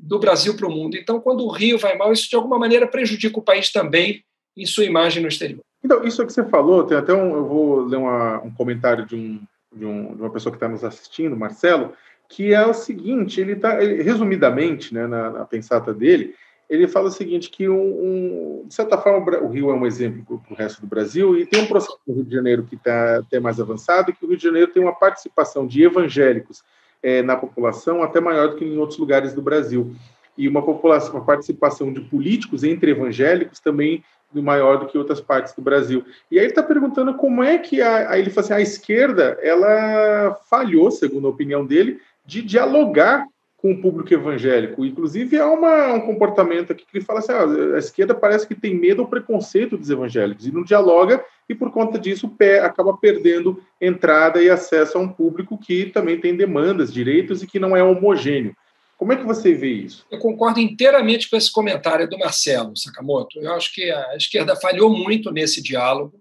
do 0.02 0.18
Brasil 0.18 0.56
para 0.56 0.66
o 0.66 0.70
mundo. 0.70 0.96
Então, 0.96 1.20
quando 1.20 1.44
o 1.44 1.50
Rio 1.50 1.78
vai 1.78 1.96
mal, 1.96 2.12
isso 2.12 2.28
de 2.28 2.36
alguma 2.36 2.58
maneira 2.58 2.86
prejudica 2.86 3.38
o 3.38 3.42
país 3.42 3.70
também 3.70 4.24
em 4.56 4.64
sua 4.66 4.84
imagem 4.84 5.22
no 5.22 5.28
exterior. 5.28 5.60
Então, 5.84 6.04
isso 6.04 6.24
que 6.26 6.32
você 6.32 6.44
falou, 6.44 6.84
tem 6.84 6.96
até 6.96 7.12
um, 7.12 7.34
eu 7.34 7.44
vou 7.46 7.84
ler 7.84 7.96
uma, 7.96 8.42
um 8.42 8.50
comentário 8.50 9.06
de, 9.06 9.14
um, 9.14 9.40
de, 9.74 9.84
um, 9.84 10.14
de 10.14 10.22
uma 10.22 10.30
pessoa 10.30 10.52
que 10.52 10.56
está 10.56 10.68
nos 10.68 10.84
assistindo, 10.84 11.36
Marcelo, 11.36 11.92
que 12.28 12.52
é 12.54 12.64
o 12.66 12.74
seguinte, 12.74 13.40
ele 13.40 13.52
está, 13.52 13.78
resumidamente, 13.78 14.94
né, 14.94 15.06
na, 15.06 15.30
na, 15.30 15.44
pensata 15.44 15.92
dele, 15.92 16.34
ele 16.68 16.86
fala 16.86 17.08
o 17.08 17.12
seguinte, 17.12 17.50
que, 17.50 17.68
um, 17.68 18.62
um 18.62 18.64
de 18.68 18.74
certa 18.74 18.96
forma, 18.96 19.38
o 19.38 19.48
Rio 19.48 19.70
é 19.70 19.74
um 19.74 19.86
exemplo 19.86 20.40
para 20.46 20.54
o 20.54 20.56
resto 20.56 20.80
do 20.80 20.86
Brasil, 20.86 21.36
e 21.36 21.44
tem 21.44 21.62
um 21.62 21.66
processo 21.66 21.98
no 22.06 22.14
Rio 22.14 22.24
de 22.24 22.34
Janeiro 22.34 22.64
que 22.64 22.76
está 22.76 23.18
até 23.18 23.40
mais 23.40 23.58
avançado, 23.58 24.12
que 24.12 24.24
o 24.24 24.28
Rio 24.28 24.36
de 24.36 24.44
Janeiro 24.44 24.70
tem 24.70 24.82
uma 24.82 24.94
participação 24.94 25.66
de 25.66 25.82
evangélicos 25.82 26.62
é, 27.02 27.22
na 27.22 27.36
população 27.36 28.02
até 28.02 28.20
maior 28.20 28.48
do 28.48 28.56
que 28.56 28.64
em 28.64 28.78
outros 28.78 28.98
lugares 28.98 29.32
do 29.32 29.42
Brasil. 29.42 29.94
E 30.36 30.48
uma, 30.48 30.62
população, 30.62 31.14
uma 31.14 31.24
participação 31.24 31.92
de 31.92 32.00
políticos 32.00 32.64
entre 32.64 32.92
evangélicos 32.92 33.60
também 33.60 34.02
maior 34.32 34.78
do 34.78 34.86
que 34.86 34.96
outras 34.96 35.20
partes 35.20 35.52
do 35.54 35.62
Brasil. 35.62 36.04
E 36.30 36.38
aí 36.38 36.44
ele 36.44 36.52
está 36.52 36.62
perguntando 36.62 37.14
como 37.14 37.42
é 37.42 37.58
que 37.58 37.82
a, 37.82 38.10
aí 38.10 38.20
ele 38.20 38.30
fala 38.30 38.44
assim, 38.44 38.54
a 38.54 38.60
esquerda 38.60 39.36
ela 39.42 40.34
falhou, 40.48 40.90
segundo 40.90 41.26
a 41.26 41.30
opinião 41.30 41.66
dele, 41.66 42.00
de 42.24 42.42
dialogar 42.42 43.26
com 43.60 43.72
o 43.72 43.80
público 43.80 44.12
evangélico. 44.12 44.84
Inclusive, 44.84 45.38
há 45.38 45.46
uma, 45.46 45.92
um 45.92 46.00
comportamento 46.00 46.72
aqui 46.72 46.84
que 46.84 46.98
ele 46.98 47.04
fala 47.04 47.18
assim: 47.18 47.32
ah, 47.32 47.74
a 47.74 47.78
esquerda 47.78 48.14
parece 48.14 48.46
que 48.46 48.54
tem 48.54 48.74
medo 48.74 49.02
ou 49.02 49.08
preconceito 49.08 49.76
dos 49.76 49.90
evangélicos 49.90 50.46
e 50.46 50.52
não 50.52 50.64
dialoga, 50.64 51.22
e 51.48 51.54
por 51.54 51.70
conta 51.70 51.98
disso 51.98 52.28
pé, 52.28 52.60
acaba 52.60 52.96
perdendo 52.96 53.62
entrada 53.80 54.42
e 54.42 54.48
acesso 54.48 54.96
a 54.96 55.00
um 55.00 55.08
público 55.08 55.58
que 55.58 55.86
também 55.86 56.18
tem 56.18 56.34
demandas, 56.34 56.92
direitos 56.92 57.42
e 57.42 57.46
que 57.46 57.58
não 57.58 57.76
é 57.76 57.82
homogêneo. 57.82 58.56
Como 58.96 59.12
é 59.12 59.16
que 59.16 59.24
você 59.24 59.54
vê 59.54 59.72
isso? 59.72 60.06
Eu 60.10 60.18
concordo 60.18 60.60
inteiramente 60.60 61.28
com 61.28 61.36
esse 61.36 61.50
comentário 61.50 62.08
do 62.08 62.18
Marcelo 62.18 62.76
Sakamoto. 62.76 63.40
Eu 63.40 63.54
acho 63.54 63.74
que 63.74 63.90
a 63.90 64.16
esquerda 64.16 64.56
falhou 64.56 64.90
muito 64.90 65.30
nesse 65.30 65.62
diálogo 65.62 66.20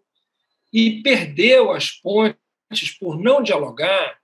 e 0.72 1.02
perdeu 1.02 1.72
as 1.72 1.92
pontes 1.92 2.38
por 2.98 3.20
não 3.20 3.44
dialogar 3.44 4.19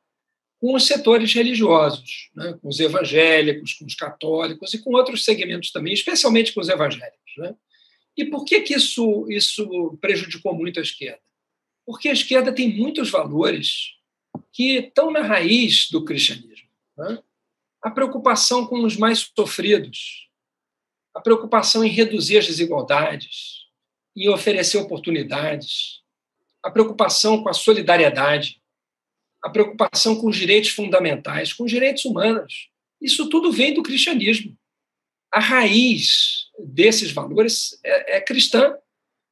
com 0.59 0.75
os 0.75 0.87
setores 0.87 1.33
religiosos, 1.33 2.29
né? 2.35 2.57
com 2.61 2.67
os 2.67 2.79
evangélicos, 2.79 3.73
com 3.73 3.85
os 3.85 3.95
católicos 3.95 4.73
e 4.73 4.81
com 4.81 4.91
outros 4.91 5.25
segmentos 5.25 5.71
também, 5.71 5.93
especialmente 5.93 6.53
com 6.53 6.61
os 6.61 6.69
evangélicos. 6.69 7.33
Né? 7.37 7.55
E 8.17 8.25
por 8.25 8.45
que, 8.45 8.61
que 8.61 8.73
isso, 8.73 9.25
isso 9.29 9.97
prejudicou 9.99 10.53
muito 10.53 10.79
a 10.79 10.83
esquerda? 10.83 11.21
Porque 11.85 12.09
a 12.09 12.13
esquerda 12.13 12.51
tem 12.51 12.73
muitos 12.73 13.09
valores 13.09 13.95
que 14.51 14.77
estão 14.77 15.11
na 15.11 15.21
raiz 15.21 15.89
do 15.91 16.03
cristianismo. 16.03 16.69
Né? 16.97 17.21
A 17.81 17.91
preocupação 17.91 18.65
com 18.65 18.83
os 18.83 18.97
mais 18.97 19.31
sofridos, 19.37 20.29
a 21.13 21.21
preocupação 21.21 21.83
em 21.83 21.89
reduzir 21.89 22.37
as 22.37 22.47
desigualdades, 22.47 23.65
em 24.15 24.29
oferecer 24.29 24.77
oportunidades, 24.77 26.01
a 26.63 26.71
preocupação 26.71 27.43
com 27.43 27.49
a 27.49 27.53
solidariedade, 27.53 28.61
a 29.45 29.49
preocupação 29.49 30.15
com 30.15 30.27
os 30.27 30.35
direitos 30.35 30.71
fundamentais, 30.71 31.53
com 31.53 31.65
os 31.65 31.71
direitos 31.71 32.03
humanos. 32.03 32.67
Isso 32.99 33.29
tudo 33.29 33.51
vem 33.51 33.75
do 33.75 33.83
cristianismo. 33.83 34.57
A 35.31 35.39
raiz 35.39 36.47
desses 36.57 37.11
valores 37.11 37.79
é, 37.83 38.17
é 38.17 38.21
cristã. 38.21 38.75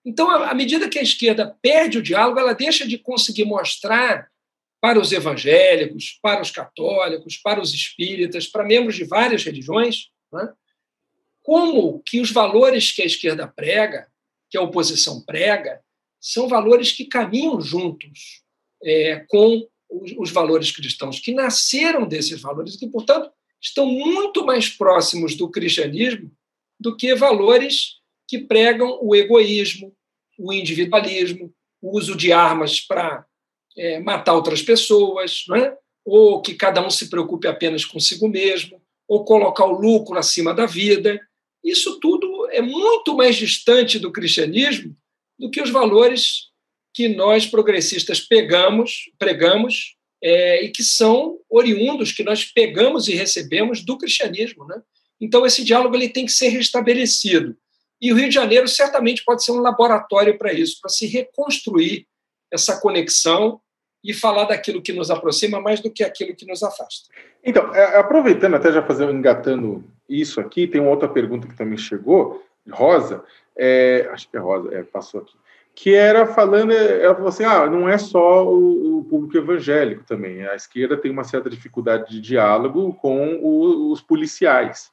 Então, 0.05 0.29
à 0.29 0.53
medida 0.53 0.87
que 0.87 0.99
a 0.99 1.01
esquerda 1.01 1.57
perde 1.63 1.97
o 1.97 2.01
diálogo, 2.03 2.39
ela 2.39 2.53
deixa 2.53 2.87
de 2.87 2.99
conseguir 2.99 3.45
mostrar 3.45 4.29
para 4.79 4.99
os 4.99 5.11
evangélicos, 5.11 6.19
para 6.21 6.43
os 6.43 6.51
católicos, 6.51 7.37
para 7.37 7.59
os 7.59 7.73
espíritas, 7.73 8.45
para 8.45 8.63
membros 8.63 8.95
de 8.95 9.05
várias 9.05 9.43
religiões, 9.43 10.09
né? 10.31 10.53
como 11.41 12.03
que 12.03 12.21
os 12.21 12.29
valores 12.29 12.91
que 12.91 13.01
a 13.01 13.05
esquerda 13.05 13.47
prega, 13.47 14.07
que 14.47 14.57
a 14.59 14.61
oposição 14.61 15.25
prega, 15.25 15.81
são 16.21 16.47
valores 16.47 16.91
que 16.91 17.05
caminham 17.05 17.59
juntos 17.59 18.43
é, 18.83 19.25
com 19.27 19.67
os, 20.17 20.31
valores 20.31 20.71
cristãos, 20.71 21.19
que 21.19 21.33
nasceram 21.33 22.07
desses 22.07 22.41
valores 22.41 22.75
que, 22.75 22.87
portanto, 22.87 23.29
estão 23.61 23.85
muito 23.85 24.45
mais 24.45 24.69
próximos 24.69 25.35
do 25.35 25.49
cristianismo 25.49 26.31
do 26.79 26.95
que 26.95 27.15
valores 27.15 27.99
que 28.27 28.39
pregam 28.39 28.99
o 29.01 29.15
egoísmo, 29.15 29.95
o 30.37 30.51
individualismo, 30.51 31.53
o 31.81 31.97
uso 31.97 32.15
de 32.15 32.31
armas 32.31 32.79
para 32.79 33.25
é, 33.77 33.99
matar 33.99 34.33
outras 34.33 34.61
pessoas, 34.61 35.45
é? 35.55 35.77
ou 36.05 36.41
que 36.41 36.55
cada 36.55 36.85
um 36.85 36.89
se 36.89 37.09
preocupe 37.09 37.47
apenas 37.47 37.85
consigo 37.85 38.27
mesmo, 38.27 38.81
ou 39.07 39.23
colocar 39.23 39.65
o 39.65 39.79
lucro 39.79 40.17
acima 40.17 40.53
da 40.53 40.65
vida. 40.65 41.19
Isso 41.63 41.99
tudo 41.99 42.47
é 42.51 42.61
muito 42.61 43.15
mais 43.15 43.35
distante 43.35 43.99
do 43.99 44.11
cristianismo 44.11 44.95
do 45.37 45.49
que 45.49 45.61
os 45.61 45.69
valores 45.69 46.52
que 46.93 47.09
nós 47.09 47.45
progressistas 47.45 48.19
pegamos, 48.19 49.09
pregamos 49.17 49.95
é, 50.21 50.63
e 50.63 50.69
que 50.69 50.83
são 50.83 51.39
oriundos 51.49 52.11
que 52.11 52.23
nós 52.23 52.45
pegamos 52.45 53.07
e 53.07 53.15
recebemos 53.15 53.83
do 53.83 53.97
cristianismo, 53.97 54.65
né? 54.65 54.81
Então 55.19 55.45
esse 55.45 55.63
diálogo 55.63 55.95
ele 55.95 56.09
tem 56.09 56.25
que 56.25 56.31
ser 56.31 56.49
restabelecido 56.49 57.57
e 58.03 58.11
o 58.11 58.15
Rio 58.17 58.27
de 58.27 58.35
Janeiro 58.35 58.67
certamente 58.67 59.23
pode 59.23 59.45
ser 59.45 59.53
um 59.53 59.61
laboratório 59.61 60.37
para 60.37 60.51
isso, 60.51 60.77
para 60.81 60.89
se 60.89 61.07
reconstruir 61.07 62.05
essa 62.51 62.79
conexão 62.81 63.61
e 64.03 64.13
falar 64.13 64.43
daquilo 64.43 64.81
que 64.81 64.91
nos 64.91 65.09
aproxima 65.09 65.61
mais 65.61 65.79
do 65.79 65.89
que 65.89 66.03
aquilo 66.03 66.35
que 66.35 66.45
nos 66.45 66.61
afasta. 66.61 67.07
Então, 67.41 67.73
é, 67.73 67.97
aproveitando 67.97 68.55
até 68.55 68.73
já 68.73 68.83
fazer 68.83 69.09
engatando 69.09 69.85
isso 70.09 70.41
aqui, 70.41 70.67
tem 70.67 70.81
uma 70.81 70.89
outra 70.89 71.07
pergunta 71.07 71.47
que 71.47 71.55
também 71.55 71.77
chegou, 71.77 72.43
Rosa, 72.69 73.23
é, 73.57 74.09
acho 74.11 74.29
que 74.29 74.35
é 74.35 74.39
Rosa, 74.41 74.75
é, 74.75 74.83
passou 74.83 75.21
aqui 75.21 75.33
que 75.75 75.95
era 75.95 76.27
falando, 76.27 76.71
ela 76.71 77.15
falou 77.15 77.29
assim, 77.29 77.43
ah, 77.43 77.67
não 77.67 77.89
é 77.89 77.97
só 77.97 78.45
o, 78.47 78.99
o, 78.99 79.03
público 79.05 79.37
evangélico 79.37 80.03
também, 80.03 80.45
a 80.45 80.55
esquerda 80.55 80.95
tem 80.95 81.11
uma 81.11 81.23
certa 81.23 81.49
dificuldade 81.49 82.11
de 82.11 82.21
diálogo 82.21 82.93
com 83.01 83.35
o, 83.41 83.91
os 83.91 84.01
policiais, 84.01 84.91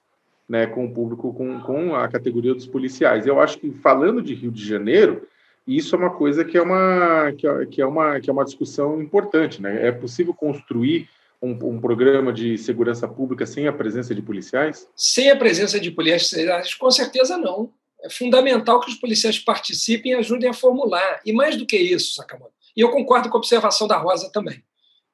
né, 0.49 0.67
com 0.67 0.87
o 0.87 0.93
público, 0.93 1.35
com, 1.35 1.61
com 1.61 1.95
a 1.95 2.09
categoria 2.09 2.55
dos 2.55 2.67
policiais. 2.67 3.27
Eu 3.27 3.41
acho 3.41 3.59
que 3.59 3.71
falando 3.71 4.23
de 4.23 4.35
Rio 4.35 4.51
de 4.51 4.67
Janeiro, 4.67 5.27
isso 5.67 5.95
é 5.95 5.99
uma 5.99 6.11
coisa 6.11 6.45
que 6.45 6.57
é 6.57 6.63
uma, 6.63 7.33
que 7.33 7.47
é, 7.47 7.67
que 7.67 7.83
é 7.83 7.87
uma, 7.87 8.19
que 8.19 8.31
é 8.31 8.33
uma 8.33 8.45
discussão 8.45 9.01
importante, 9.01 9.61
né? 9.61 9.87
É 9.87 9.93
possível 9.93 10.33
construir 10.33 11.09
um, 11.41 11.51
um, 11.51 11.81
programa 11.81 12.33
de 12.33 12.59
segurança 12.59 13.07
pública 13.07 13.47
sem 13.47 13.69
a 13.69 13.73
presença 13.73 14.15
de 14.15 14.23
policiais? 14.23 14.89
Sem 14.97 15.31
a 15.31 15.37
presença 15.37 15.79
de 15.79 15.91
policiais, 15.91 16.75
com 16.75 16.91
certeza 16.91 17.37
não 17.37 17.71
é 18.03 18.11
fundamental 18.11 18.81
que 18.81 18.91
os 18.91 18.97
policiais 18.97 19.39
participem 19.39 20.13
e 20.13 20.15
ajudem 20.15 20.49
a 20.49 20.55
formular. 20.55 21.21
E 21.25 21.33
mais 21.33 21.57
do 21.57 21.67
que 21.67 21.77
isso, 21.77 22.15
Sakamoto, 22.15 22.55
e 22.77 22.81
eu 22.81 22.91
concordo 22.91 23.29
com 23.29 23.37
a 23.37 23.41
observação 23.41 23.87
da 23.87 23.97
Rosa 23.97 24.31
também, 24.33 24.63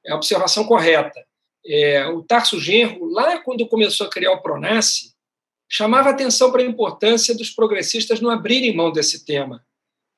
é 0.05 0.12
a 0.12 0.16
observação 0.16 0.64
correta. 0.64 1.24
É, 1.66 2.07
o 2.07 2.22
Tarso 2.22 2.61
Genro, 2.61 3.07
lá 3.07 3.39
quando 3.41 3.66
começou 3.66 4.07
a 4.07 4.11
criar 4.11 4.32
o 4.32 4.41
Pronace, 4.41 5.14
chamava 5.68 6.11
atenção 6.11 6.53
para 6.53 6.62
a 6.62 6.66
importância 6.66 7.34
dos 7.34 7.51
progressistas 7.51 8.20
não 8.20 8.30
abrirem 8.30 8.74
mão 8.74 8.93
desse 8.93 9.24
tema. 9.24 9.64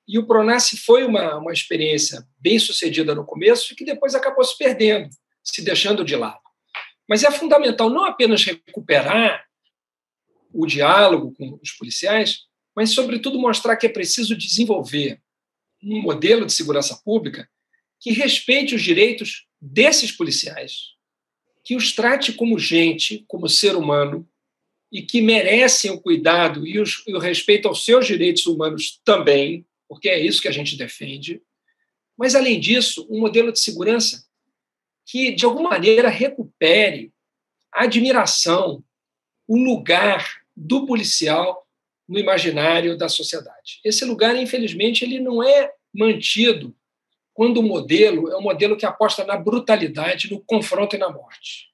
E 0.07 0.19
o 0.19 0.27
Pronace 0.27 0.77
foi 0.77 1.05
uma, 1.05 1.37
uma 1.37 1.53
experiência 1.53 2.27
bem 2.39 2.59
sucedida 2.59 3.14
no 3.14 3.25
começo 3.25 3.73
e 3.73 3.77
que 3.77 3.85
depois 3.85 4.14
acabou 4.14 4.45
se 4.45 4.57
perdendo, 4.59 5.09
se 5.43 5.62
deixando 5.62 6.05
de 6.05 6.16
lado. 6.16 6.41
Mas 7.09 7.25
é 7.25 7.31
fundamental 7.31 7.89
não 7.89 8.05
apenas 8.05 8.45
recuperar 8.45 9.45
o 10.53 10.66
diálogo 10.66 11.33
com 11.35 11.59
os 11.62 11.73
policiais, 11.73 12.47
mas, 12.79 12.91
sobretudo, 12.91 13.41
mostrar 13.41 13.76
que 13.76 13.87
é 13.87 13.89
preciso 13.89 14.37
desenvolver 14.37 15.20
um 15.83 16.01
modelo 16.01 16.47
de 16.47 16.53
segurança 16.53 16.97
pública 17.05 17.51
que 17.99 18.12
respeite 18.12 18.72
os 18.72 18.81
direitos 18.81 19.49
desses 19.61 20.12
policiais, 20.12 20.93
que 21.64 21.74
os 21.74 21.93
trate 21.93 22.33
como 22.35 22.57
gente, 22.57 23.24
como 23.26 23.49
ser 23.49 23.74
humano, 23.74 24.24
e 24.93 25.03
que 25.03 25.20
merecem 25.20 25.91
o 25.91 26.01
cuidado 26.01 26.64
e, 26.64 26.79
os, 26.79 27.03
e 27.05 27.12
o 27.16 27.18
respeito 27.18 27.66
aos 27.66 27.85
seus 27.85 28.07
direitos 28.07 28.47
humanos 28.47 29.01
também, 29.05 29.66
porque 29.89 30.09
é 30.09 30.24
isso 30.24 30.41
que 30.41 30.47
a 30.47 30.53
gente 30.53 30.76
defende. 30.76 31.43
Mas, 32.16 32.37
além 32.37 32.61
disso, 32.61 33.09
um 33.11 33.18
modelo 33.18 33.51
de 33.51 33.59
segurança 33.59 34.24
que, 35.05 35.33
de 35.33 35.45
alguma 35.45 35.70
maneira, 35.70 36.09
recupere 36.09 37.12
a 37.74 37.83
admiração, 37.83 38.85
o 39.49 39.59
lugar 39.59 40.43
do 40.57 40.87
policial 40.87 41.68
no 42.09 42.19
imaginário 42.19 42.97
da 42.97 43.09
sociedade. 43.09 43.81
Esse 43.85 44.05
lugar, 44.05 44.35
infelizmente, 44.35 45.05
ele 45.05 45.21
não 45.21 45.43
é 45.43 45.73
mantido 45.95 46.75
quando 47.35 47.59
o 47.59 47.63
modelo 47.63 48.31
é 48.31 48.37
um 48.37 48.43
modelo 48.43 48.77
que 48.77 48.87
aposta 48.87 49.25
na 49.25 49.37
brutalidade, 49.37 50.31
no 50.31 50.41
confronto 50.41 50.97
e 50.97 50.99
na 50.99 51.11
morte. 51.11 51.69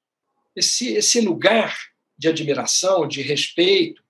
Esse, 0.55 0.93
esse 0.95 1.21
lugar 1.21 1.77
de 2.19 2.29
admiração, 2.29 3.07
de 3.07 3.23
respeito, 3.23 4.03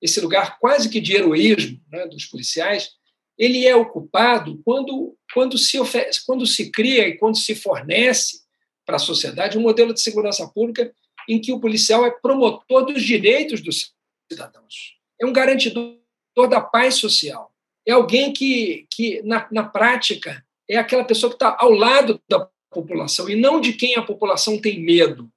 esse 0.00 0.20
lugar 0.20 0.58
quase 0.58 0.88
que 0.88 1.00
de 1.00 1.14
heroísmo 1.14 1.80
né, 1.90 2.06
dos 2.06 2.24
policiais, 2.24 2.92
ele 3.36 3.66
é 3.66 3.74
ocupado 3.74 4.60
quando, 4.64 5.16
quando, 5.34 5.58
se 5.58 5.78
quando 6.24 6.46
se 6.46 6.70
cria 6.70 7.08
e 7.08 7.18
quando 7.18 7.36
se 7.36 7.54
fornece 7.54 8.42
para 8.86 8.96
a 8.96 9.00
sociedade 9.00 9.58
um 9.58 9.62
modelo 9.62 9.92
de 9.92 10.00
segurança 10.00 10.46
pública 10.48 10.94
em 11.28 11.40
que 11.40 11.52
o 11.52 11.60
policial 11.60 12.04
é 12.06 12.10
promotor 12.10 12.84
dos 12.86 13.02
direitos 13.02 13.60
dos 13.60 13.92
cidadãos 14.30 15.01
é 15.22 15.26
um 15.26 15.32
garantidor 15.32 15.96
da 16.50 16.60
paz 16.60 16.96
social. 16.96 17.52
É 17.86 17.92
alguém 17.92 18.32
que, 18.32 18.86
que 18.90 19.22
na, 19.22 19.46
na 19.50 19.62
prática, 19.62 20.44
é 20.68 20.76
aquela 20.76 21.04
pessoa 21.04 21.30
que 21.30 21.36
está 21.36 21.56
ao 21.58 21.70
lado 21.70 22.20
da 22.28 22.48
população 22.70 23.28
e 23.28 23.36
não 23.36 23.60
de 23.60 23.72
quem 23.74 23.96
a 23.96 24.02
população 24.02 24.60
tem 24.60 24.80
medo. 24.80 25.30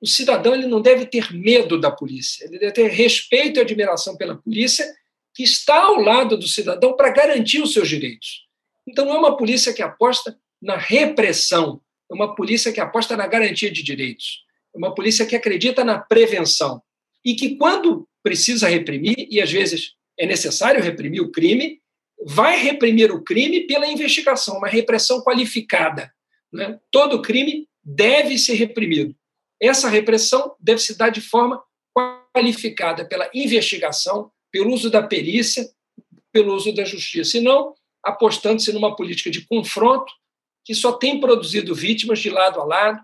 O 0.00 0.06
cidadão 0.06 0.54
ele 0.54 0.66
não 0.66 0.80
deve 0.80 1.06
ter 1.06 1.32
medo 1.32 1.80
da 1.80 1.90
polícia, 1.90 2.44
ele 2.44 2.58
deve 2.58 2.72
ter 2.72 2.88
respeito 2.88 3.58
e 3.58 3.60
admiração 3.60 4.16
pela 4.16 4.36
polícia 4.36 4.86
que 5.34 5.42
está 5.42 5.84
ao 5.84 6.00
lado 6.00 6.36
do 6.36 6.46
cidadão 6.46 6.94
para 6.94 7.10
garantir 7.10 7.62
os 7.62 7.72
seus 7.72 7.88
direitos. 7.88 8.46
Então, 8.86 9.08
é 9.12 9.18
uma 9.18 9.36
polícia 9.36 9.72
que 9.72 9.82
aposta 9.82 10.38
na 10.62 10.76
repressão, 10.76 11.80
é 12.10 12.14
uma 12.14 12.34
polícia 12.34 12.72
que 12.72 12.80
aposta 12.80 13.16
na 13.16 13.26
garantia 13.26 13.70
de 13.70 13.82
direitos, 13.82 14.44
é 14.74 14.78
uma 14.78 14.94
polícia 14.94 15.26
que 15.26 15.34
acredita 15.34 15.82
na 15.82 15.98
prevenção 15.98 16.80
e 17.24 17.34
que, 17.34 17.56
quando 17.56 18.06
precisa 18.26 18.66
reprimir, 18.66 19.28
e 19.30 19.40
às 19.40 19.52
vezes 19.52 19.92
é 20.18 20.26
necessário 20.26 20.82
reprimir 20.82 21.22
o 21.22 21.30
crime, 21.30 21.80
vai 22.26 22.58
reprimir 22.60 23.12
o 23.12 23.22
crime 23.22 23.68
pela 23.68 23.86
investigação, 23.86 24.58
uma 24.58 24.66
repressão 24.66 25.22
qualificada. 25.22 26.12
Né? 26.52 26.76
Todo 26.90 27.22
crime 27.22 27.68
deve 27.84 28.36
ser 28.36 28.54
reprimido. 28.54 29.14
essa 29.62 29.88
repressão 29.88 30.56
deve 30.58 30.80
se 30.80 30.98
dar 30.98 31.10
de 31.10 31.20
forma 31.20 31.62
qualificada 32.34 33.04
pela 33.04 33.30
investigação, 33.32 34.32
pelo 34.50 34.74
uso 34.74 34.90
da 34.90 35.04
perícia, 35.04 35.64
pelo 36.32 36.52
uso 36.52 36.74
da 36.74 36.84
justiça, 36.84 37.38
e 37.38 37.40
não 37.40 37.74
apostando-se 38.02 38.72
numa 38.72 38.96
política 38.96 39.30
de 39.30 39.46
confronto 39.46 40.12
que 40.64 40.74
só 40.74 40.90
tem 40.90 41.20
produzido 41.20 41.76
vítimas 41.76 42.18
de 42.18 42.28
lado 42.28 42.60
a 42.60 42.64
lado 42.64 43.00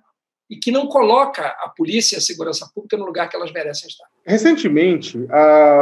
e 0.51 0.57
que 0.57 0.73
não 0.73 0.89
coloca 0.89 1.47
a 1.47 1.69
polícia 1.69 2.17
e 2.17 2.19
a 2.19 2.21
segurança 2.21 2.69
pública 2.75 2.97
no 2.97 3.07
lugar 3.07 3.29
que 3.29 3.37
elas 3.37 3.53
merecem 3.53 3.89
estar. 3.89 4.12
Recentemente, 4.25 5.19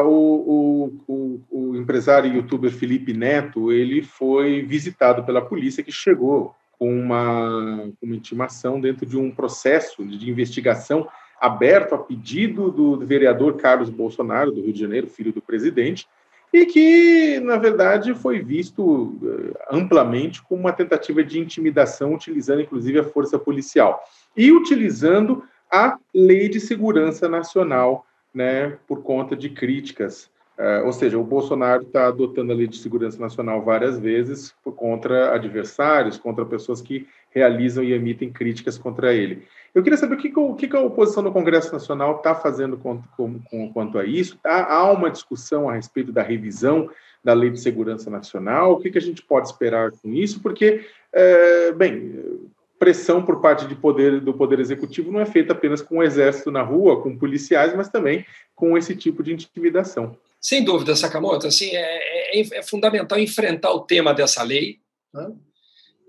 o, 0.05 0.93
o, 1.07 1.41
o, 1.51 1.77
empresário 1.77 2.31
e 2.31 2.37
youtuber 2.37 2.71
Felipe 2.71 3.13
Neto 3.13 3.71
ele 3.71 4.03
foi 4.03 4.63
visitado 4.63 5.25
pela 5.25 5.43
polícia 5.43 5.83
que 5.83 5.93
chegou 5.93 6.55
com 6.79 6.91
uma, 6.91 7.91
uma 8.01 8.17
intimação 8.17 8.81
dentro 8.81 9.05
de 9.05 9.19
um 9.19 9.31
processo 9.31 10.03
de 10.05 10.31
investigação 10.31 11.07
aberto 11.39 11.95
a 11.95 11.99
pedido 11.99 12.71
do 12.71 12.99
vereador 12.99 13.57
Carlos 13.57 13.91
Bolsonaro, 13.91 14.51
do 14.51 14.63
Rio 14.63 14.73
de 14.73 14.81
Janeiro, 14.81 15.07
filho 15.07 15.33
do 15.33 15.43
presidente, 15.43 16.07
e 16.53 16.67
que, 16.67 17.41
na 17.41 17.57
verdade, 17.57 18.15
foi 18.15 18.41
visto 18.41 19.19
eh, 19.23 19.65
amplamente 19.71 20.43
como 20.43 20.63
uma 20.63 20.73
tentativa 20.73 21.23
de 21.23 21.39
intimidação, 21.39 22.15
utilizando 22.15 22.61
inclusive 22.61 22.99
a 22.99 23.05
força 23.05 23.39
policial 23.39 24.03
e 24.37 24.51
utilizando 24.51 25.45
a 25.71 25.97
Lei 26.13 26.49
de 26.49 26.61
Segurança 26.61 27.29
Nacional, 27.29 28.05
né, 28.35 28.79
por 28.87 29.03
conta 29.03 29.37
de 29.37 29.51
críticas. 29.51 30.31
Uh, 30.59 30.85
ou 30.85 30.93
seja, 30.93 31.19
o 31.19 31.25
Bolsonaro 31.25 31.85
está 31.85 32.09
adotando 32.09 32.53
a 32.53 32.55
Lei 32.55 32.67
de 32.67 32.77
Segurança 32.77 33.19
Nacional 33.19 33.63
várias 33.63 33.99
vezes 33.99 34.55
contra 34.77 35.35
adversários, 35.35 36.19
contra 36.19 36.45
pessoas 36.45 36.83
que 36.83 37.07
realizam 37.31 37.83
e 37.83 37.93
emitem 37.93 38.31
críticas 38.31 38.77
contra 38.77 39.15
ele. 39.15 39.47
Eu 39.75 39.83
queria 39.83 39.97
saber 39.97 40.17
o 40.17 40.19
que, 40.19 40.33
o 40.37 40.55
que 40.55 40.77
a 40.77 40.81
oposição 40.81 41.23
no 41.23 41.33
Congresso 41.33 41.73
Nacional 41.73 42.17
está 42.17 42.35
fazendo 42.35 42.77
com, 42.77 43.01
com, 43.17 43.39
com, 43.39 43.73
quanto 43.73 43.99
a 43.99 44.05
isso. 44.05 44.39
Há, 44.45 44.75
há, 44.75 44.93
uma 44.93 45.11
discussão 45.11 45.69
a 45.69 45.75
respeito 45.75 46.13
da 46.13 46.23
revisão 46.23 46.91
da 47.23 47.33
Lei 47.33 47.51
de 47.51 47.61
Segurança 47.61 48.11
Nacional. 48.11 48.73
O 48.73 48.81
que, 48.81 48.91
que 48.91 48.99
a 48.99 49.03
gente 49.03 49.23
pode 49.23 49.49
esperar 49.49 49.93
com 49.93 50.13
isso? 50.13 50.43
Porque, 50.43 50.85
é, 51.13 51.73
bem, 51.73 52.51
pressão 52.81 53.25
por 53.25 53.41
parte 53.41 53.69
de 53.69 53.77
poder, 53.77 54.21
do 54.21 54.35
Poder 54.35 54.59
Executivo 54.59 55.13
não 55.13 55.21
é 55.21 55.27
feita 55.27 55.53
apenas 55.53 55.81
com 55.81 55.99
o 55.99 56.03
Exército 56.03 56.51
na 56.51 56.63
rua, 56.63 57.01
com 57.01 57.17
policiais, 57.17 57.77
mas 57.77 57.89
também 57.89 58.27
com 58.57 58.77
esse 58.77 58.97
tipo 58.97 59.23
de 59.23 59.33
intimidação. 59.33 60.17
Sem 60.41 60.65
dúvida, 60.65 60.97
Sakamoto. 60.97 61.47
Assim, 61.47 61.71
é, 61.77 62.41
é, 62.41 62.59
é 62.59 62.63
fundamental 62.63 63.19
enfrentar 63.19 63.71
o 63.71 63.81
tema 63.81 64.13
dessa 64.13 64.43
lei. 64.43 64.81
Né? 65.15 65.31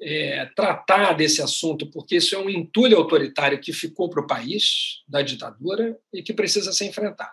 é, 0.01 0.49
tratar 0.55 1.13
desse 1.13 1.41
assunto, 1.41 1.85
porque 1.91 2.15
isso 2.15 2.33
é 2.33 2.39
um 2.39 2.49
entulho 2.49 2.97
autoritário 2.97 3.61
que 3.61 3.71
ficou 3.71 4.09
para 4.09 4.21
o 4.21 4.27
país, 4.27 5.03
da 5.07 5.21
ditadura, 5.21 5.97
e 6.11 6.23
que 6.23 6.33
precisa 6.33 6.73
ser 6.73 6.85
enfrentado. 6.85 7.31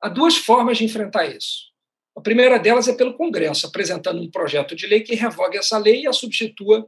Há 0.00 0.08
duas 0.08 0.36
formas 0.36 0.78
de 0.78 0.84
enfrentar 0.84 1.26
isso. 1.26 1.68
A 2.14 2.20
primeira 2.20 2.58
delas 2.58 2.88
é 2.88 2.94
pelo 2.94 3.16
Congresso, 3.16 3.66
apresentando 3.66 4.20
um 4.20 4.30
projeto 4.30 4.76
de 4.76 4.86
lei 4.86 5.00
que 5.00 5.14
revogue 5.14 5.56
essa 5.56 5.78
lei 5.78 6.02
e 6.02 6.06
a 6.06 6.12
substitua 6.12 6.86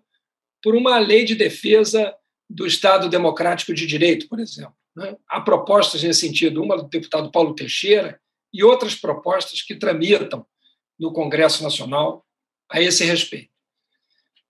por 0.62 0.74
uma 0.74 0.98
lei 0.98 1.24
de 1.24 1.34
defesa 1.34 2.14
do 2.48 2.66
Estado 2.66 3.08
Democrático 3.08 3.72
de 3.72 3.86
Direito, 3.86 4.28
por 4.28 4.40
exemplo. 4.40 4.74
Né? 4.96 5.16
Há 5.28 5.40
propostas 5.40 6.02
nesse 6.02 6.20
sentido, 6.20 6.62
uma 6.62 6.76
do 6.76 6.88
deputado 6.88 7.30
Paulo 7.30 7.54
Teixeira 7.54 8.20
e 8.52 8.64
outras 8.64 8.94
propostas 8.94 9.62
que 9.62 9.74
tramitam 9.74 10.44
no 10.98 11.12
Congresso 11.12 11.62
Nacional 11.62 12.26
a 12.68 12.80
esse 12.80 13.04
respeito. 13.04 13.50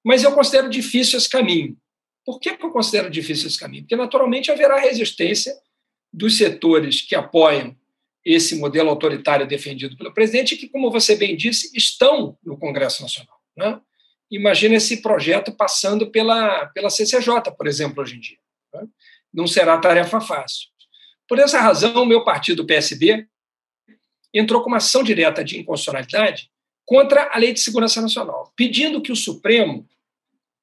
Mas 0.04 0.24
eu 0.24 0.32
considero 0.32 0.68
difícil 0.70 1.18
esse 1.18 1.28
caminho. 1.28 1.76
Por 2.24 2.38
que 2.40 2.50
eu 2.50 2.70
considero 2.70 3.10
difícil 3.10 3.46
esse 3.46 3.58
caminho? 3.58 3.82
Porque, 3.82 3.96
naturalmente, 3.96 4.50
haverá 4.50 4.78
resistência 4.78 5.54
dos 6.12 6.36
setores 6.36 7.02
que 7.02 7.14
apoiam 7.14 7.76
esse 8.24 8.56
modelo 8.56 8.90
autoritário 8.90 9.46
defendido 9.46 9.96
pelo 9.96 10.12
presidente, 10.12 10.56
que, 10.56 10.68
como 10.68 10.90
você 10.90 11.16
bem 11.16 11.36
disse, 11.36 11.70
estão 11.76 12.38
no 12.44 12.58
Congresso 12.58 13.02
Nacional. 13.02 13.40
Né? 13.56 13.80
Imagina 14.30 14.76
esse 14.76 15.02
projeto 15.02 15.52
passando 15.52 16.10
pela, 16.10 16.66
pela 16.66 16.90
CCJ, 16.90 17.50
por 17.56 17.66
exemplo, 17.66 18.02
hoje 18.02 18.16
em 18.16 18.20
dia. 18.20 18.38
Né? 18.72 18.86
Não 19.32 19.46
será 19.46 19.78
tarefa 19.78 20.20
fácil. 20.20 20.68
Por 21.28 21.38
essa 21.38 21.60
razão, 21.60 22.02
o 22.02 22.06
meu 22.06 22.24
partido, 22.24 22.62
o 22.62 22.66
PSB, 22.66 23.26
entrou 24.32 24.62
com 24.62 24.68
uma 24.68 24.76
ação 24.76 25.02
direta 25.02 25.44
de 25.44 25.58
inconstitucionalidade 25.58 26.50
contra 26.84 27.30
a 27.32 27.38
Lei 27.38 27.52
de 27.52 27.60
Segurança 27.60 28.00
Nacional, 28.00 28.52
pedindo 28.56 29.02
que 29.02 29.12
o 29.12 29.16
Supremo 29.16 29.88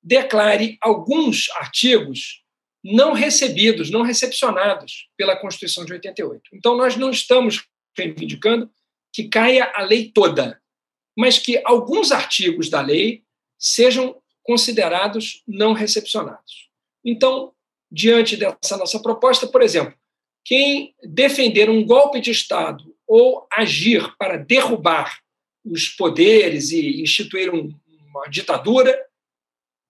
declare 0.01 0.77
alguns 0.81 1.49
artigos 1.51 2.43
não 2.83 3.11
recebidos, 3.11 3.89
não 3.89 4.01
recepcionados 4.01 5.09
pela 5.17 5.35
Constituição 5.35 5.83
de 5.83 5.93
88. 5.93 6.41
Então, 6.53 6.77
nós 6.77 6.95
não 6.95 7.09
estamos 7.09 7.65
reivindicando 7.97 8.69
que 9.13 9.27
caia 9.27 9.71
a 9.73 9.81
lei 9.81 10.11
toda, 10.11 10.61
mas 11.17 11.39
que 11.39 11.61
alguns 11.65 12.11
artigos 12.11 12.69
da 12.69 12.81
lei 12.81 13.23
sejam 13.57 14.21
considerados 14.43 15.43
não 15.47 15.73
recepcionados. 15.73 16.69
Então, 17.03 17.53
diante 17.91 18.37
dessa 18.37 18.77
nossa 18.77 18.99
proposta, 18.99 19.47
por 19.47 19.61
exemplo, 19.61 19.93
quem 20.45 20.95
defender 21.03 21.69
um 21.69 21.85
golpe 21.85 22.21
de 22.21 22.31
Estado 22.31 22.95
ou 23.05 23.47
agir 23.51 24.15
para 24.17 24.37
derrubar 24.37 25.19
os 25.65 25.89
poderes 25.89 26.71
e 26.71 27.01
instituir 27.01 27.53
um, 27.53 27.73
uma 28.09 28.27
ditadura, 28.27 28.97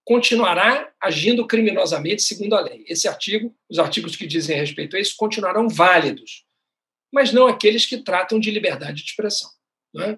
continuará 0.04 0.92
agindo 1.02 1.46
criminosamente 1.46 2.22
segundo 2.22 2.56
a 2.56 2.62
lei. 2.62 2.86
Esse 2.88 3.08
artigo, 3.08 3.56
os 3.70 3.78
artigos 3.78 4.16
que 4.16 4.26
dizem 4.26 4.58
respeito 4.58 4.96
a 4.96 5.00
isso, 5.00 5.16
continuarão 5.18 5.68
válidos, 5.68 6.46
mas 7.12 7.32
não 7.32 7.48
aqueles 7.48 7.86
que 7.86 7.98
tratam 7.98 8.40
de 8.40 8.50
liberdade 8.50 9.04
de 9.04 9.10
expressão. 9.10 9.50
É? 10.00 10.18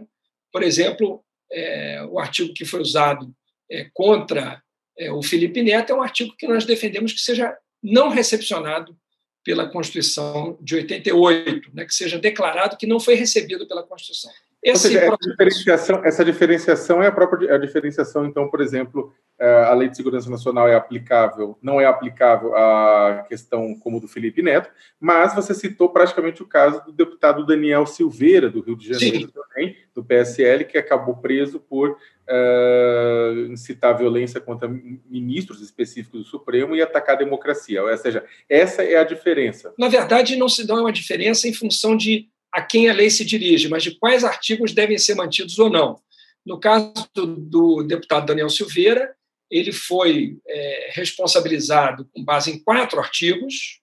Por 0.51 0.63
exemplo, 0.63 1.23
é, 1.51 2.03
o 2.09 2.19
artigo 2.19 2.53
que 2.53 2.65
foi 2.65 2.81
usado 2.81 3.33
é, 3.69 3.89
contra 3.93 4.61
é, 4.97 5.11
o 5.11 5.21
Felipe 5.21 5.61
Neto 5.61 5.91
é 5.91 5.95
um 5.95 6.01
artigo 6.01 6.35
que 6.37 6.47
nós 6.47 6.65
defendemos 6.65 7.13
que 7.13 7.19
seja 7.19 7.55
não 7.81 8.09
recepcionado 8.09 8.97
pela 9.43 9.69
Constituição 9.69 10.57
de 10.61 10.75
88, 10.75 11.71
né, 11.73 11.85
que 11.85 11.93
seja 11.93 12.19
declarado 12.19 12.77
que 12.77 12.85
não 12.85 12.99
foi 12.99 13.15
recebido 13.15 13.67
pela 13.67 13.83
Constituição. 13.83 14.31
Esse 14.61 14.89
seja, 14.89 14.99
essa, 14.99 15.17
diferenciação, 15.21 16.05
essa 16.05 16.25
diferenciação 16.25 17.01
é 17.01 17.07
a 17.07 17.11
própria 17.11 17.55
a 17.55 17.57
diferenciação, 17.57 18.25
então, 18.25 18.49
por 18.49 18.59
exemplo, 18.59 19.13
é, 19.39 19.63
a 19.63 19.73
Lei 19.73 19.87
de 19.87 19.95
Segurança 19.95 20.29
Nacional 20.29 20.67
é 20.67 20.75
aplicável, 20.75 21.57
não 21.61 21.79
é 21.79 21.85
aplicável 21.85 22.53
à 22.55 23.25
questão 23.29 23.73
como 23.79 24.01
do 24.01 24.07
Felipe 24.07 24.41
Neto, 24.41 24.69
mas 24.99 25.33
você 25.33 25.53
citou 25.53 25.89
praticamente 25.89 26.43
o 26.43 26.45
caso 26.45 26.83
do 26.85 26.91
deputado 26.91 27.45
Daniel 27.45 27.85
Silveira, 27.85 28.49
do 28.49 28.59
Rio 28.59 28.75
de 28.75 28.93
Janeiro 28.93 29.31
também, 29.31 29.77
do 29.95 30.03
PSL, 30.03 30.65
que 30.65 30.77
acabou 30.77 31.15
preso 31.15 31.57
por 31.57 31.91
uh, 31.91 33.51
incitar 33.51 33.97
violência 33.97 34.41
contra 34.41 34.67
ministros 35.09 35.61
específicos 35.61 36.23
do 36.23 36.27
Supremo 36.27 36.75
e 36.75 36.81
atacar 36.81 37.15
a 37.15 37.19
democracia. 37.19 37.81
Ou 37.81 37.97
seja, 37.97 38.25
essa 38.49 38.83
é 38.83 38.97
a 38.97 39.05
diferença. 39.05 39.73
Na 39.77 39.87
verdade, 39.87 40.35
não 40.35 40.49
se 40.49 40.67
dá 40.67 40.75
uma 40.75 40.91
diferença 40.91 41.47
em 41.47 41.53
função 41.53 41.95
de 41.95 42.27
a 42.53 42.61
quem 42.61 42.89
a 42.89 42.93
lei 42.93 43.09
se 43.09 43.23
dirige, 43.23 43.67
mas 43.67 43.83
de 43.83 43.91
quais 43.91 44.23
artigos 44.23 44.73
devem 44.73 44.97
ser 44.97 45.15
mantidos 45.15 45.59
ou 45.59 45.69
não. 45.69 45.99
No 46.45 46.59
caso 46.59 46.93
do, 47.13 47.25
do 47.25 47.83
deputado 47.83 48.25
Daniel 48.25 48.49
Silveira, 48.49 49.13
ele 49.51 49.71
foi 49.71 50.37
é, 50.47 50.91
responsabilizado 50.93 52.07
com 52.13 52.23
base 52.23 52.51
em 52.51 52.59
quatro 52.59 52.99
artigos. 52.99 53.79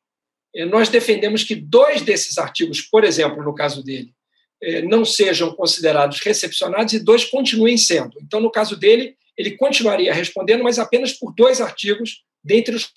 É, 0.55 0.65
nós 0.65 0.89
defendemos 0.89 1.43
que 1.43 1.55
dois 1.55 2.03
desses 2.03 2.39
artigos, 2.39 2.81
por 2.81 3.05
exemplo, 3.05 3.43
no 3.43 3.55
caso 3.55 3.83
dele, 3.83 4.13
é, 4.63 4.83
não 4.83 5.05
sejam 5.05 5.53
considerados 5.53 6.21
recepcionados 6.21 6.93
e 6.95 6.99
dois 6.99 7.25
continuem 7.25 7.77
sendo. 7.77 8.19
Então, 8.23 8.41
no 8.41 8.51
caso 8.51 8.77
dele, 8.77 9.17
ele 9.37 9.53
continuaria 9.53 10.15
respondendo, 10.15 10.65
mas 10.65 10.79
apenas 10.79 11.13
por 11.13 11.35
dois 11.35 11.61
artigos, 11.61 12.25
dentre 12.43 12.75
os 12.75 12.91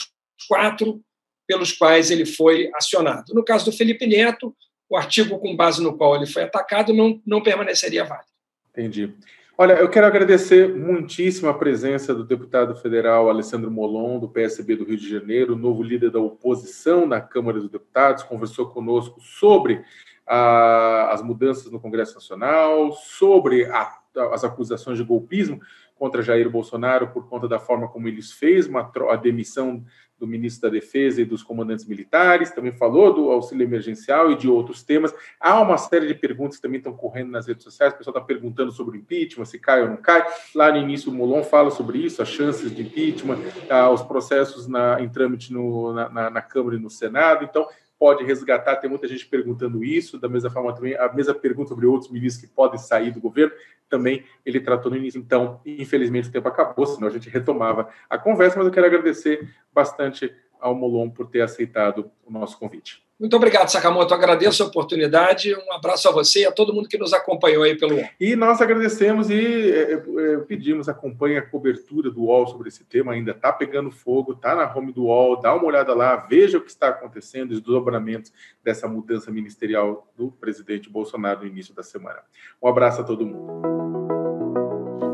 quatro 0.47 1.01
pelos 1.47 1.71
quais 1.71 2.11
ele 2.11 2.25
foi 2.25 2.69
acionado. 2.75 3.33
No 3.33 3.43
caso 3.43 3.65
do 3.65 3.71
Felipe 3.71 4.05
Neto, 4.05 4.55
o 4.89 4.97
artigo 4.97 5.37
com 5.37 5.55
base 5.55 5.81
no 5.83 5.95
qual 5.95 6.15
ele 6.15 6.25
foi 6.25 6.43
atacado 6.43 6.93
não, 6.93 7.21
não 7.25 7.41
permaneceria 7.41 8.03
válido. 8.03 8.29
Entendi. 8.71 9.13
Olha, 9.57 9.73
eu 9.73 9.89
quero 9.89 10.07
agradecer 10.07 10.73
muitíssimo 10.73 11.49
a 11.49 11.53
presença 11.53 12.15
do 12.15 12.23
deputado 12.23 12.75
federal 12.75 13.29
Alessandro 13.29 13.69
Molon, 13.69 14.17
do 14.17 14.29
PSB 14.29 14.77
do 14.77 14.85
Rio 14.85 14.97
de 14.97 15.09
Janeiro, 15.09 15.55
novo 15.55 15.83
líder 15.83 16.11
da 16.11 16.19
oposição 16.19 17.05
na 17.05 17.19
Câmara 17.19 17.59
dos 17.59 17.69
Deputados, 17.69 18.23
conversou 18.23 18.69
conosco 18.69 19.19
sobre 19.19 19.83
a, 20.25 21.11
as 21.11 21.21
mudanças 21.21 21.69
no 21.69 21.79
Congresso 21.79 22.15
Nacional, 22.15 22.93
sobre 22.93 23.65
a, 23.65 23.99
as 24.31 24.45
acusações 24.45 24.97
de 24.97 25.03
golpismo 25.03 25.59
contra 25.95 26.23
Jair 26.23 26.49
Bolsonaro 26.49 27.09
por 27.09 27.27
conta 27.27 27.45
da 27.45 27.59
forma 27.59 27.89
como 27.89 28.07
ele 28.07 28.21
fez 28.21 28.65
uma, 28.65 28.89
a 29.09 29.15
demissão 29.17 29.83
do 30.19 30.27
ministro 30.27 30.69
da 30.69 30.73
Defesa 30.73 31.21
e 31.21 31.25
dos 31.25 31.41
comandantes 31.41 31.85
militares, 31.85 32.51
também 32.51 32.71
falou 32.71 33.13
do 33.13 33.31
auxílio 33.31 33.63
emergencial 33.63 34.31
e 34.31 34.35
de 34.35 34.49
outros 34.49 34.83
temas. 34.83 35.13
Há 35.39 35.59
uma 35.61 35.77
série 35.77 36.07
de 36.07 36.13
perguntas 36.13 36.57
que 36.57 36.61
também 36.61 36.77
estão 36.77 36.93
correndo 36.93 37.31
nas 37.31 37.47
redes 37.47 37.63
sociais, 37.63 37.93
o 37.93 37.97
pessoal 37.97 38.15
está 38.15 38.25
perguntando 38.25 38.71
sobre 38.71 38.97
impeachment, 38.97 39.45
se 39.45 39.57
cai 39.57 39.81
ou 39.81 39.89
não 39.89 39.97
cai. 39.97 40.25
Lá 40.53 40.71
no 40.71 40.77
início 40.77 41.11
o 41.11 41.15
Molon 41.15 41.43
fala 41.43 41.71
sobre 41.71 41.99
isso, 41.99 42.21
as 42.21 42.27
chances 42.27 42.73
de 42.73 42.81
impeachment, 42.81 43.39
ah, 43.69 43.89
os 43.89 44.01
processos 44.01 44.67
na, 44.67 45.01
em 45.01 45.09
trâmite 45.09 45.53
no, 45.53 45.93
na, 45.93 46.09
na, 46.09 46.29
na 46.29 46.41
Câmara 46.41 46.75
e 46.75 46.79
no 46.79 46.89
Senado. 46.89 47.45
Então, 47.45 47.67
pode 47.99 48.23
resgatar, 48.23 48.77
tem 48.77 48.89
muita 48.89 49.07
gente 49.07 49.25
perguntando 49.25 49.83
isso, 49.83 50.17
da 50.17 50.29
mesma 50.29 50.49
forma 50.49 50.73
também, 50.73 50.95
a 50.95 51.11
mesma 51.11 51.33
pergunta 51.33 51.69
sobre 51.69 51.85
outros 51.85 52.09
ministros 52.09 52.45
que 52.45 52.55
podem 52.55 52.79
sair 52.79 53.11
do 53.11 53.19
governo, 53.19 53.53
também 53.89 54.23
ele 54.45 54.61
tratou 54.61 54.89
no 54.89 54.97
início. 54.97 55.19
Então, 55.19 55.59
infelizmente, 55.65 56.29
o 56.29 56.31
tempo 56.31 56.47
acabou, 56.47 56.85
senão 56.85 57.09
a 57.09 57.11
gente 57.11 57.29
retomava 57.29 57.89
a 58.09 58.17
conversa, 58.17 58.57
mas 58.57 58.65
eu 58.65 58.71
quero 58.71 58.85
agradecer 58.85 59.53
bastante 59.73 60.33
ao 60.59 60.73
Molon 60.73 61.09
por 61.09 61.27
ter 61.27 61.41
aceitado 61.41 62.09
o 62.25 62.31
nosso 62.31 62.57
convite. 62.57 63.08
Muito 63.19 63.35
obrigado, 63.35 63.67
Sakamoto. 63.67 64.13
Agradeço 64.13 64.63
a 64.63 64.67
oportunidade. 64.67 65.53
Um 65.53 65.73
abraço 65.73 66.07
a 66.07 66.11
você 66.11 66.43
e 66.43 66.45
a 66.45 66.53
todo 66.53 66.73
mundo 66.73 66.87
que 66.87 66.97
nos 66.97 67.11
acompanhou 67.11 67.63
aí 67.63 67.77
pelo 67.77 67.95
UOL. 67.95 68.05
E 68.17 68.33
nós 68.33 68.61
agradecemos 68.61 69.29
e 69.29 69.71
é, 69.71 69.95
é, 69.95 70.37
pedimos, 70.47 70.87
acompanhe 70.87 71.35
a 71.35 71.41
cobertura 71.41 72.09
do 72.09 72.23
UOL 72.23 72.47
sobre 72.47 72.69
esse 72.69 72.85
tema. 72.85 73.11
Ainda 73.11 73.31
está 73.31 73.51
pegando 73.51 73.91
fogo, 73.91 74.31
está 74.31 74.55
na 74.55 74.73
home 74.73 74.93
do 74.93 75.07
UOL. 75.07 75.41
Dá 75.41 75.53
uma 75.53 75.65
olhada 75.65 75.93
lá, 75.93 76.15
veja 76.15 76.57
o 76.57 76.61
que 76.61 76.69
está 76.69 76.87
acontecendo, 76.87 77.51
os 77.51 77.59
desdobramentos 77.59 78.31
dessa 78.63 78.87
mudança 78.87 79.29
ministerial 79.29 80.07
do 80.17 80.31
presidente 80.31 80.89
Bolsonaro 80.89 81.41
no 81.41 81.47
início 81.47 81.75
da 81.75 81.83
semana. 81.83 82.19
Um 82.63 82.69
abraço 82.69 83.01
a 83.01 83.03
todo 83.03 83.25
mundo. 83.25 83.51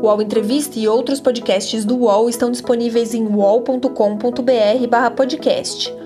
O 0.00 0.06
UOL 0.06 0.22
Entrevista 0.22 0.78
e 0.78 0.86
outros 0.86 1.20
podcasts 1.20 1.84
do 1.84 1.96
UOL 1.96 2.28
estão 2.28 2.52
disponíveis 2.52 3.14
em 3.14 3.26
uol.com.br/podcast. 3.26 6.05